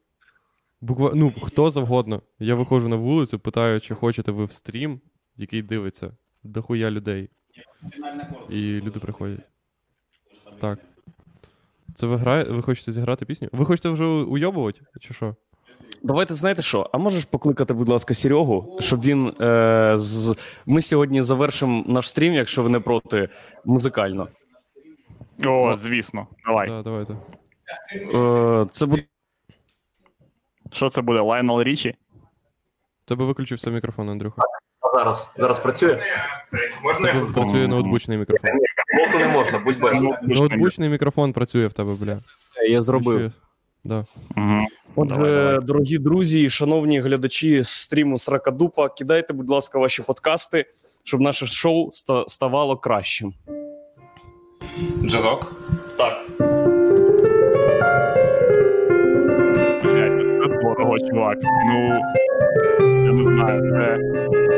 Буква... 0.81 1.13
Ну, 1.15 1.33
хто 1.43 1.71
завгодно. 1.71 2.23
Я 2.39 2.55
виходжу 2.55 2.89
на 2.89 2.97
вулицю, 2.97 3.39
питаю, 3.39 3.81
чи 3.81 3.95
хочете 3.95 4.33
ви 4.33 4.45
в 4.45 4.53
стрім, 4.53 5.01
який 5.37 5.63
дивиться. 5.63 6.17
Дохуя 6.43 6.91
людей. 6.91 7.31
І 8.51 8.57
люди 8.57 9.01
приходять. 9.01 9.41
Так. 10.61 10.79
Це 11.95 12.07
ви 12.07 12.17
грає... 12.17 12.45
Ви 12.45 12.63
хочете 12.63 12.93
зіграти 12.93 13.25
пісню? 13.25 13.49
Ви 13.53 13.65
хочете 13.65 13.89
вже 13.89 14.05
уйобувати? 14.05 14.81
Чи 15.01 15.15
що? 15.15 15.37
Давайте 16.03 16.35
знаєте 16.35 16.63
що? 16.63 16.91
А 16.93 16.99
можеш 16.99 17.25
покликати, 17.25 17.75
будь 17.75 17.89
ласка, 17.89 18.15
Серегу, 18.15 18.79
щоб 18.81 19.01
він 19.01 19.33
е, 19.41 19.93
з. 19.97 20.37
Ми 20.67 20.81
сьогодні 20.81 21.23
завершимо 21.23 21.85
наш 21.87 22.09
стрім, 22.09 22.35
якщо 22.35 22.63
ви 22.63 22.69
не 22.69 22.81
проти, 22.81 23.29
музикально. 23.65 24.29
О, 25.45 25.77
звісно. 25.77 26.27
Давай. 26.47 26.69
Да, 26.69 26.83
давайте. 26.83 27.17
Е, 27.95 28.67
це 28.71 28.87
буде. 28.87 29.03
Що 30.73 30.89
це 30.91 31.01
буде? 31.03 31.21
Лайнел 31.21 31.63
Річі? 31.63 31.95
Тебе 33.05 33.25
виключився 33.25 33.71
мікрофон, 33.71 34.11
Андрюха. 34.11 34.43
А 34.81 34.91
зараз, 34.99 35.35
зараз 35.37 35.59
працює? 35.59 36.03
Можна 36.83 37.13
Тебе 37.13 37.33
працює 37.33 37.69
ноутбучний 37.69 38.19
мікрофон. 38.19 38.51
Блоку 38.97 39.19
не 39.19 39.29
можна, 39.29 39.59
будь 39.59 39.81
без. 39.81 40.03
Ноутбучний 40.23 40.89
мікрофон 40.89 41.33
працює 41.33 41.67
в 41.67 41.73
тебе, 41.73 41.91
бля. 42.01 42.15
Все, 42.15 42.69
Я 42.69 42.81
зробив. 42.81 43.17
Включи. 43.17 43.33
Да. 43.85 44.07
Угу. 44.37 44.67
Отже, 44.97 45.15
Давай, 45.15 45.31
давай. 45.31 45.59
дорогі 45.61 45.99
друзі, 45.99 46.43
і 46.43 46.51
шановні 46.51 47.01
глядачі 47.01 47.65
стріму 47.65 48.19
Сракадупа, 48.19 48.89
кидайте, 48.89 49.33
будь 49.33 49.51
ласка, 49.51 49.79
ваші 49.79 50.03
подкасти, 50.03 50.65
щоб 51.05 51.21
наше 51.21 51.47
шоу 51.47 51.89
ста- 51.89 52.25
ставало 52.27 52.77
кращим. 52.77 53.35
Джазок. 55.05 55.53
Так. 55.97 56.27
Це 59.83 60.11
дорого, 60.63 60.99
чувак. 60.99 61.39
Ну, 61.69 62.01
я 62.81 63.13
не 63.13 63.25
знаю. 63.25 63.73
Це... 63.73 63.99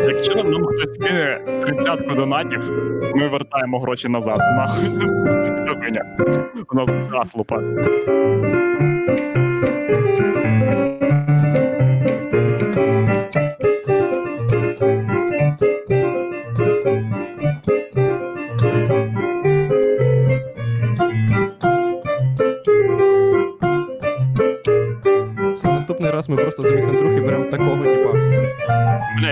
Якщо 0.09 0.35
нам 0.35 0.65
хтось 0.67 0.95
скине 0.95 1.41
тридцятку 1.63 2.15
донатів, 2.15 2.61
ми 3.15 3.29
вертаємо 3.29 3.81
гроші 3.81 4.09
назад. 4.09 4.39
Нахуй. 4.39 4.85
Це 5.57 5.75
хуйня. 5.81 6.05
У 6.73 6.77
нас 6.77 6.89
газ 7.11 7.33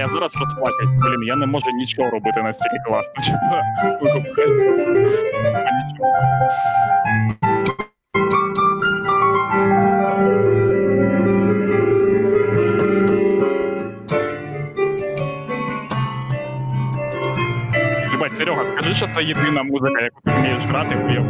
я 0.06 0.12
зараз 0.12 0.36
розплакать. 0.36 0.88
Блін, 0.88 1.22
я 1.28 1.36
не 1.36 1.46
можу 1.46 1.70
нічого 1.70 2.10
робити 2.10 2.42
настільки 2.42 2.76
класно. 2.86 3.36
Єбать, 18.12 18.36
Серега, 18.36 18.64
скажи, 18.74 18.94
що 18.94 19.08
це 19.14 19.22
єдина 19.22 19.62
музика, 19.62 20.00
яку 20.00 20.20
ти 20.24 20.30
вмієш 20.30 20.64
грати, 20.64 20.94
бо 20.94 21.08
я 21.10 21.24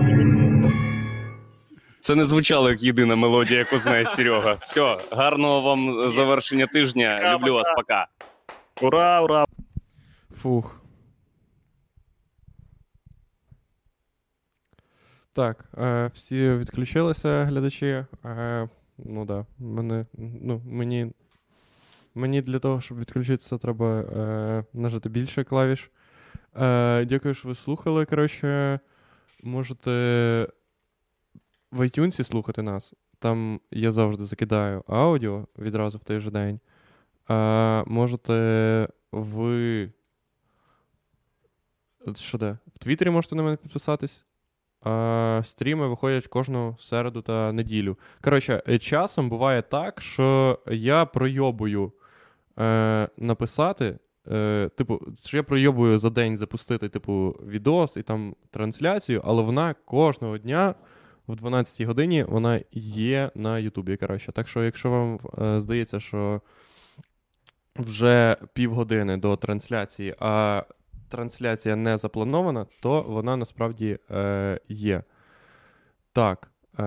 Це 2.00 2.14
не 2.14 2.24
звучало 2.24 2.70
як 2.70 2.82
єдина 2.82 3.16
мелодія, 3.16 3.58
яку 3.58 3.78
знає 3.78 4.04
Серега. 4.04 4.56
Все, 4.60 4.98
гарного 5.10 5.60
вам 5.60 6.10
завершення 6.10 6.66
тижня. 6.66 7.34
Люблю 7.34 7.54
вас, 7.54 7.72
пока. 7.76 8.06
Ура, 8.82 9.22
ура! 9.22 9.46
Фух. 10.34 10.80
Так, 15.32 15.64
е, 15.78 16.10
всі 16.14 16.50
відключилися 16.50 17.44
глядачі. 17.44 18.04
Е, 18.24 18.68
ну 18.98 19.24
да, 19.24 19.46
мене, 19.58 20.06
ну, 20.18 20.62
мені, 20.66 21.12
мені 22.14 22.42
для 22.42 22.58
того, 22.58 22.80
щоб 22.80 22.98
відключитися, 22.98 23.58
треба 23.58 24.00
е, 24.00 24.64
нажати 24.72 25.08
більше 25.08 25.44
клавіш. 25.44 25.90
Е, 26.56 27.04
дякую, 27.04 27.34
що 27.34 27.48
ви 27.48 27.54
слухали. 27.54 28.04
Коротше, 28.04 28.80
можете 29.42 29.90
в 31.72 31.80
iTunes 31.80 32.24
слухати 32.24 32.62
нас. 32.62 32.94
Там 33.18 33.60
я 33.70 33.92
завжди 33.92 34.24
закидаю 34.24 34.84
аудіо 34.88 35.46
відразу 35.58 35.98
в 35.98 36.04
той 36.04 36.20
же 36.20 36.30
день. 36.30 36.60
Е, 37.30 37.84
можете 37.86 38.88
ви. 39.12 39.90
Що 42.14 42.38
де? 42.38 42.58
В 42.74 42.78
Твіттері 42.78 43.10
можете 43.10 43.34
на 43.34 43.42
мене 43.42 43.56
підписатись. 43.56 44.24
А, 44.82 45.42
стріми 45.44 45.88
виходять 45.88 46.26
кожну 46.26 46.76
середу 46.80 47.22
та 47.22 47.52
неділю. 47.52 47.98
Коротше, 48.24 48.62
е, 48.68 48.78
часом 48.78 49.28
буває 49.28 49.62
так, 49.62 50.00
що 50.02 50.58
я 50.66 51.04
пройобую 51.04 51.92
е, 52.58 53.08
написати. 53.16 53.98
Е, 54.32 54.70
типу, 54.76 55.00
що 55.24 55.36
я 55.36 55.42
пройобую 55.42 55.98
за 55.98 56.10
день 56.10 56.36
запустити, 56.36 56.88
типу, 56.88 57.36
відос 57.46 57.96
і 57.96 58.02
там 58.02 58.34
трансляцію, 58.50 59.22
але 59.24 59.42
вона 59.42 59.74
кожного 59.84 60.38
дня 60.38 60.74
в 61.26 61.32
12-й 61.32 61.84
годині 61.84 62.24
вона 62.24 62.60
є 62.72 63.30
на 63.34 63.58
Ютубі. 63.58 63.96
Коротше. 63.96 64.32
Так 64.32 64.48
що, 64.48 64.64
якщо 64.64 64.90
вам 64.90 65.20
е, 65.42 65.60
здається, 65.60 66.00
що 66.00 66.40
вже 67.78 68.36
півгодини 68.54 69.16
до 69.16 69.36
трансляції, 69.36 70.14
а 70.20 70.62
трансляція 71.08 71.76
не 71.76 71.96
запланована, 71.96 72.66
то 72.80 73.02
вона 73.02 73.36
насправді 73.36 73.98
е, 74.10 74.60
є. 74.68 75.02
Так, 76.12 76.50
е, 76.78 76.82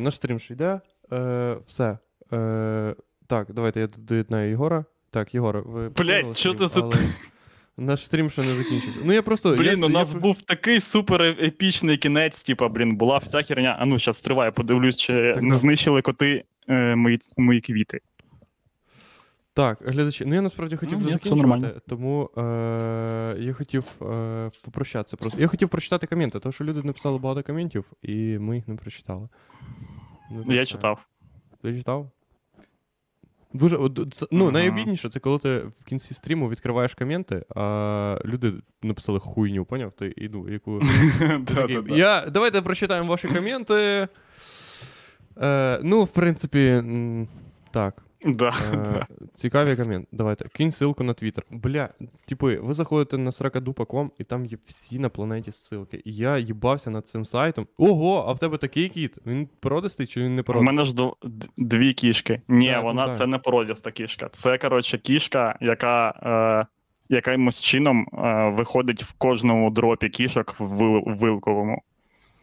наш 0.00 0.16
стрім 0.16 0.38
ще 0.38 0.54
йде. 0.54 0.80
Е, 1.12 1.56
все. 1.66 1.98
Е, 2.32 2.94
так, 3.26 3.52
давайте 3.52 3.80
я 3.80 3.88
доєднаю 3.98 4.50
Єгора. 4.50 4.84
Так, 5.10 5.34
Єгора, 5.34 5.60
ви 5.66 5.90
покинули 5.90 6.34
що 6.34 6.54
ти 6.54 6.68
за- 6.68 6.80
але 6.80 6.94
Наш 7.76 8.04
стрім 8.04 8.30
ще 8.30 8.40
не 8.42 8.48
закінчився. 8.48 9.00
Ну 9.04 9.12
я 9.12 9.22
просто. 9.22 9.56
Блін, 9.56 9.78
я, 9.80 9.86
у 9.86 9.88
нас 9.88 10.10
про- 10.10 10.20
був 10.20 10.42
такий 10.42 10.80
супер 10.80 11.22
е- 11.22 11.36
епічний 11.42 11.96
кінець, 11.96 12.44
типа, 12.44 12.68
блін, 12.68 12.96
була 12.96 13.18
вся 13.18 13.42
херня. 13.42 13.76
А 13.80 13.86
ну, 13.86 13.98
зараз 13.98 14.20
триває, 14.20 14.50
подивлюсь, 14.50 14.96
чи 14.96 15.32
Так, 15.34 15.42
не 15.42 15.48
так. 15.50 15.58
знищили 15.58 16.02
коти 16.02 16.44
е, 16.68 16.94
мої, 16.96 17.20
мої 17.36 17.60
квіти. 17.60 18.00
Так, 19.60 19.78
глядачі, 19.86 20.24
ну 20.24 20.34
я 20.34 20.42
насправді 20.42 20.76
хотів 20.76 20.92
Ну, 20.92 20.98
вже 20.98 21.06
ні, 21.06 21.12
закінчувати, 21.12 21.80
тому 21.88 22.30
е, 22.36 23.36
я 23.38 23.52
хотів 23.52 23.84
е, 24.02 24.50
попрощатися 24.64 25.16
просто. 25.16 25.40
Я 25.40 25.46
хотів 25.46 25.68
прочитати 25.68 26.06
коменти, 26.06 26.40
тому 26.40 26.52
що 26.52 26.64
люди 26.64 26.82
написали 26.82 27.18
багато 27.18 27.42
коментів, 27.42 27.84
і 28.02 28.38
ми 28.38 28.56
їх 28.56 28.68
не 28.68 28.74
прочитали. 28.74 29.28
Не 30.30 30.36
Я 30.36 30.42
знаю. 30.42 30.66
читав. 30.66 31.06
Ти 31.62 31.78
читав? 31.78 32.10
Дуже, 33.52 33.78
це, 34.12 34.26
ну, 34.30 34.44
Ага. 34.44 34.52
найобідніше, 34.52 35.08
це 35.08 35.20
коли 35.20 35.38
ти 35.38 35.58
в 35.58 35.84
кінці 35.84 36.14
стріму 36.14 36.48
відкриваєш 36.48 36.94
коменти, 36.94 37.44
а 37.56 38.18
люди 38.24 38.52
написали 38.82 39.18
хуйню, 39.18 39.64
поняв? 39.64 39.92
Ти, 39.92 40.14
і, 40.16 40.28
ну, 40.28 40.48
яку... 40.48 40.82
Я, 41.96 42.26
давайте 42.26 42.62
прочитаємо 42.62 43.08
ваші 43.08 43.28
коменти. 43.28 44.08
Е, 45.42 45.80
ну, 45.82 46.04
в 46.04 46.08
принципі, 46.08 46.82
так. 47.70 48.04
Да. 48.24 48.52
Е, 48.74 49.06
цікавий 49.34 49.76
комент. 49.76 50.08
Давайте. 50.12 50.48
Кинь 50.48 50.68
ссылку 50.70 51.02
на 51.02 51.14
Твіттер. 51.14 51.44
Бля, 51.50 51.88
типи, 52.26 52.56
ви 52.58 52.72
заходите 52.72 53.18
на 53.18 53.30
srakadupa.com 53.30 54.10
і 54.18 54.24
там 54.24 54.46
є 54.46 54.58
всі 54.66 54.98
на 54.98 55.08
планеті 55.08 55.50
ссылки. 55.50 56.00
І 56.04 56.12
я 56.14 56.38
їбався 56.38 56.90
над 56.90 57.08
цим 57.08 57.24
сайтом. 57.24 57.66
Ого, 57.78 58.24
а 58.28 58.32
в 58.32 58.38
тебе 58.38 58.58
такий 58.58 58.88
кіт? 58.88 59.18
Він 59.26 59.48
породистий 59.60 60.06
чи 60.06 60.20
він 60.20 60.36
не 60.36 60.42
породистий? 60.42 60.68
У 60.68 60.76
мене 60.76 60.84
ж 60.84 60.94
д- 60.94 61.46
дві 61.56 61.92
кішки. 61.92 62.40
Ні, 62.48 62.70
Так, 62.70 62.82
вона 62.82 63.06
так. 63.06 63.16
це 63.16 63.26
не 63.26 63.38
породіста 63.38 63.90
кішка. 63.90 64.28
Це, 64.32 64.58
коротше, 64.58 64.98
кішка, 64.98 65.58
яка 65.60 66.08
е, 66.22 66.66
якимось 67.14 67.62
чином 67.62 68.06
е, 68.12 68.54
виходить 68.58 69.02
в 69.02 69.12
кожному 69.12 69.70
дропі 69.70 70.08
кішок 70.08 70.54
в 70.58 70.64
вил- 70.82 71.18
вилковому. 71.18 71.82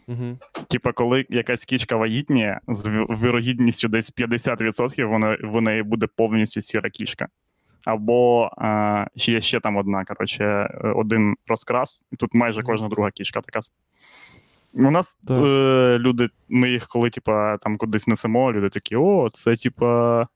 Угу. 0.08 0.38
Типа, 0.70 0.91
коли 0.91 1.26
якась 1.30 1.66
кішка 1.66 1.95
вагітніє, 1.95 2.60
з 2.68 2.88
вірогідністю 3.24 3.88
десь 3.88 4.14
50% 4.14 5.05
вона, 5.05 5.38
в 5.43 5.62
неї 5.62 5.84
буде 5.84 6.08
повністю 6.16 6.62
сіра 6.62 6.89
кішка. 6.89 7.28
Або 7.86 8.49
е, 8.62 9.08
ще 9.16 9.32
є 9.32 9.41
ще 9.41 9.60
там 9.60 9.78
одна, 9.78 10.05
коротше, 10.05 10.70
один 10.95 11.36
розкрас, 11.47 12.01
і 12.12 12.16
тут 12.16 12.34
майже 12.34 12.64
кожна 12.64 12.88
друга 12.88 13.12
кішка 13.12 13.41
така. 13.41 13.60
У 14.74 14.91
нас 14.91 15.18
Так. 15.28 15.38
е, 15.43 15.97
люди, 15.99 16.30
ми 16.49 16.70
їх 16.70 16.88
коли 16.88 17.10
типа, 17.10 17.58
там 17.58 17.78
кудись 17.78 18.08
несемо, 18.08 18.53
люди 18.53 18.70
такі: 18.70 18.95
о, 18.95 19.30
це 19.34 19.55
типа 19.55 20.28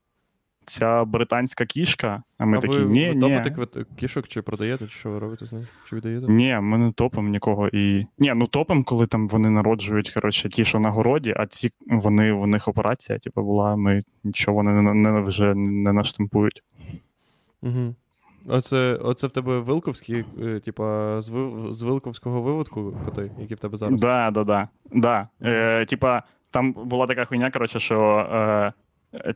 ця 0.66 1.04
британська 1.04 1.66
кішка. 1.66 2.22
А 2.38 2.44
ми 2.44 2.58
а 2.58 2.60
такі, 2.60 2.78
ви, 2.78 2.84
ні, 2.84 3.08
ви 3.08 3.14
ні. 3.14 3.40
топите 3.40 3.84
кішок 3.96 4.28
чи 4.28 4.42
продаєте, 4.42 4.86
чи 4.86 4.92
що 4.92 5.10
ви 5.10 5.18
робите 5.18 5.46
з 5.46 5.52
ними? 5.52 5.66
Чи 5.88 5.96
віддаєте? 5.96 6.32
Ні, 6.32 6.58
ми 6.62 6.78
не 6.78 6.92
топимо 6.92 7.28
нікого. 7.28 7.68
І... 7.68 8.06
Ні, 8.18 8.32
ну 8.36 8.46
топимо, 8.46 8.84
коли 8.84 9.06
там 9.06 9.28
вони 9.28 9.50
народжують, 9.50 10.10
коротше, 10.10 10.48
ті, 10.48 10.64
що 10.64 10.80
на 10.80 10.90
городі, 10.90 11.34
а 11.36 11.46
ці 11.46 11.72
вони 11.86 12.32
в 12.32 12.46
них 12.46 12.68
операція, 12.68 13.18
типу, 13.18 13.42
була, 13.42 13.76
ми 13.76 14.02
нічого 14.24 14.54
вони 14.54 14.82
не, 14.82 14.94
не 14.94 15.20
вже 15.20 15.54
не 15.54 15.92
наштампують. 15.92 16.62
Угу. 17.62 17.94
Оце, 18.46 18.98
оце 19.02 19.26
в 19.26 19.30
тебе 19.30 19.58
вилковські, 19.58 20.24
е, 20.42 20.60
типа, 20.60 21.20
з, 21.20 21.30
з 21.70 21.82
вилковського 21.82 22.42
виводку 22.42 22.96
коти, 23.04 23.30
які 23.38 23.54
в 23.54 23.58
тебе 23.58 23.76
зараз. 23.76 24.00
Да, 24.00 24.30
да, 24.30 24.44
да. 24.44 24.68
да. 24.92 25.28
Е, 25.42 25.86
типа, 25.86 26.22
там 26.50 26.72
була 26.72 27.06
така 27.06 27.24
хуйня, 27.24 27.50
коротше, 27.50 27.80
що 27.80 27.98
е, 28.32 28.72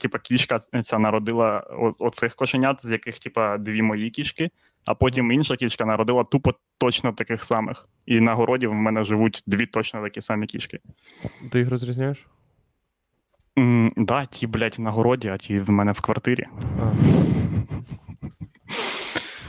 типа, 0.00 0.18
кішка 0.18 0.60
ця 0.84 0.98
народила 0.98 1.58
оцих 1.98 2.34
кошенят, 2.34 2.86
з 2.86 2.90
яких, 2.90 3.18
типа, 3.18 3.58
дві 3.58 3.82
мої 3.82 4.10
кішки, 4.10 4.50
а 4.84 4.94
потім 4.94 5.32
інша 5.32 5.56
кішка 5.56 5.84
народила 5.84 6.24
тупо 6.24 6.54
точно 6.78 7.12
таких 7.12 7.44
самих. 7.44 7.88
І 8.06 8.20
на 8.20 8.34
городі 8.34 8.66
в 8.66 8.74
мене 8.74 9.04
живуть 9.04 9.42
дві 9.46 9.66
точно 9.66 10.02
такі 10.02 10.20
самі 10.20 10.46
кішки. 10.46 10.78
Ти 11.50 11.58
їх 11.58 11.70
розрізняєш? 11.70 12.26
М, 13.58 13.92
да, 13.96 14.26
ті, 14.26 14.46
блядь, 14.46 14.76
на 14.78 14.90
городі, 14.90 15.28
а 15.28 15.36
ті 15.36 15.58
в 15.58 15.70
мене 15.70 15.92
в 15.92 16.00
квартирі. 16.00 16.46
А. 16.82 16.92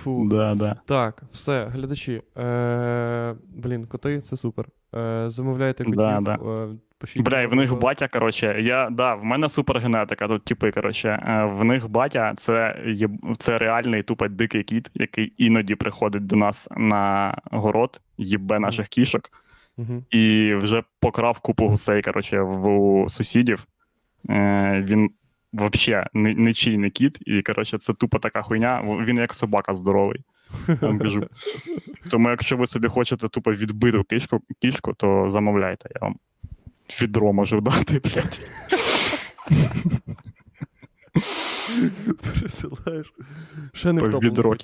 Фу. 0.03 0.27
Да, 0.29 0.55
да. 0.55 0.75
Так, 0.85 1.23
все, 1.31 1.65
глядачі. 1.65 2.21
Е, 2.37 3.35
блін, 3.49 3.85
коти 3.85 4.21
це 4.21 4.37
супер. 4.37 4.65
Е, 4.95 5.25
замовляйте 5.29 5.83
котів. 5.83 5.97
Да, 5.97 6.21
да. 6.21 6.69
Бля, 7.15 7.41
і 7.41 7.47
в 7.47 7.55
них 7.55 7.79
батя, 7.79 8.07
коротше, 8.07 8.61
я, 8.61 8.89
да, 8.89 9.15
в 9.15 9.23
мене 9.23 9.49
супергенетика, 9.49 10.27
тут 10.27 10.45
типи, 10.45 10.71
коротше, 10.71 11.09
е, 11.09 11.45
в 11.45 11.63
них 11.63 11.89
батя 11.89 12.33
це, 12.37 12.81
є, 12.87 13.09
це 13.37 13.57
реальний 13.57 14.03
тупо 14.03 14.27
дикий 14.27 14.63
кіт, 14.63 14.91
який 14.93 15.33
іноді 15.37 15.75
приходить 15.75 16.25
до 16.25 16.35
нас 16.35 16.67
на 16.77 17.35
город, 17.51 18.01
їбе 18.17 18.59
наших 18.59 18.87
кішок, 18.87 19.29
і 20.09 20.53
вже 20.55 20.83
покрав 20.99 21.39
купу 21.39 21.67
гусей, 21.67 22.01
коротше, 22.01 22.41
в 22.41 22.67
у 22.67 23.09
сусідів. 23.09 23.67
Е, 24.29 24.83
він 24.87 25.09
взагалі 25.53 26.07
нічий 26.13 26.77
не 26.77 26.89
кіт, 26.89 27.17
і, 27.21 27.41
коротше, 27.41 27.77
це 27.77 27.93
тупо 27.93 28.19
така 28.19 28.41
хуйня, 28.41 28.83
він 29.05 29.17
як 29.17 29.33
собака 29.33 29.73
здоровий. 29.73 30.23
Вам 30.81 30.99
кажу. 30.99 31.27
Тому, 32.11 32.29
якщо 32.29 32.57
ви 32.57 32.67
собі 32.67 32.87
хочете 32.87 33.27
тупо 33.27 33.53
відбиту 33.53 34.03
кішку, 34.03 34.41
кішку, 34.61 34.93
то 34.93 35.29
замовляйте, 35.29 35.89
я 35.95 36.01
вам 36.01 36.15
відро 37.01 37.33
можу 37.33 37.61
дати, 37.61 37.99
блядь. 37.99 38.41
Пересилаєш. 42.23 43.13
Ще 43.73 43.93
не 43.93 43.99
втоплено. 44.01 44.19
відро. 44.19 44.55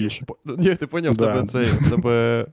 Ні, 0.45 0.75
ти 0.75 0.87
поняв, 0.87 1.13
в 1.13 1.17
Да. 1.17 1.25
тебе 1.33 1.47
цей, 1.47 1.65
в 1.65 1.89
тебе. 1.89 2.45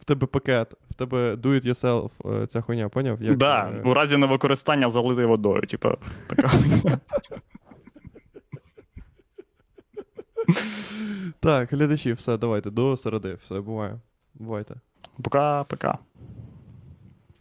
В 0.00 0.04
тебе 0.04 0.26
пакет, 0.26 0.74
в 0.90 0.94
тебе 0.94 1.34
do 1.34 1.46
it 1.46 1.66
yourself, 1.66 2.10
е, 2.42 2.46
ця 2.46 2.60
хуйня, 2.60 2.88
поняв? 2.88 3.22
Як, 3.22 3.36
да, 3.36 3.70
е, 3.70 3.82
у 3.84 3.94
разі 3.94 4.16
невикористання 4.16 4.90
залити 4.90 5.24
водою, 5.26 5.62
типу, 5.62 5.88
така. 6.26 6.50
Так, 11.40 11.72
глядачі, 11.72 12.12
все, 12.12 12.36
давайте, 12.36 12.70
до 12.70 12.96
середи, 12.96 13.34
все, 13.44 13.60
буває. 13.60 14.00
Бувайте. 14.34 14.74
Пока-пока. 15.22 15.98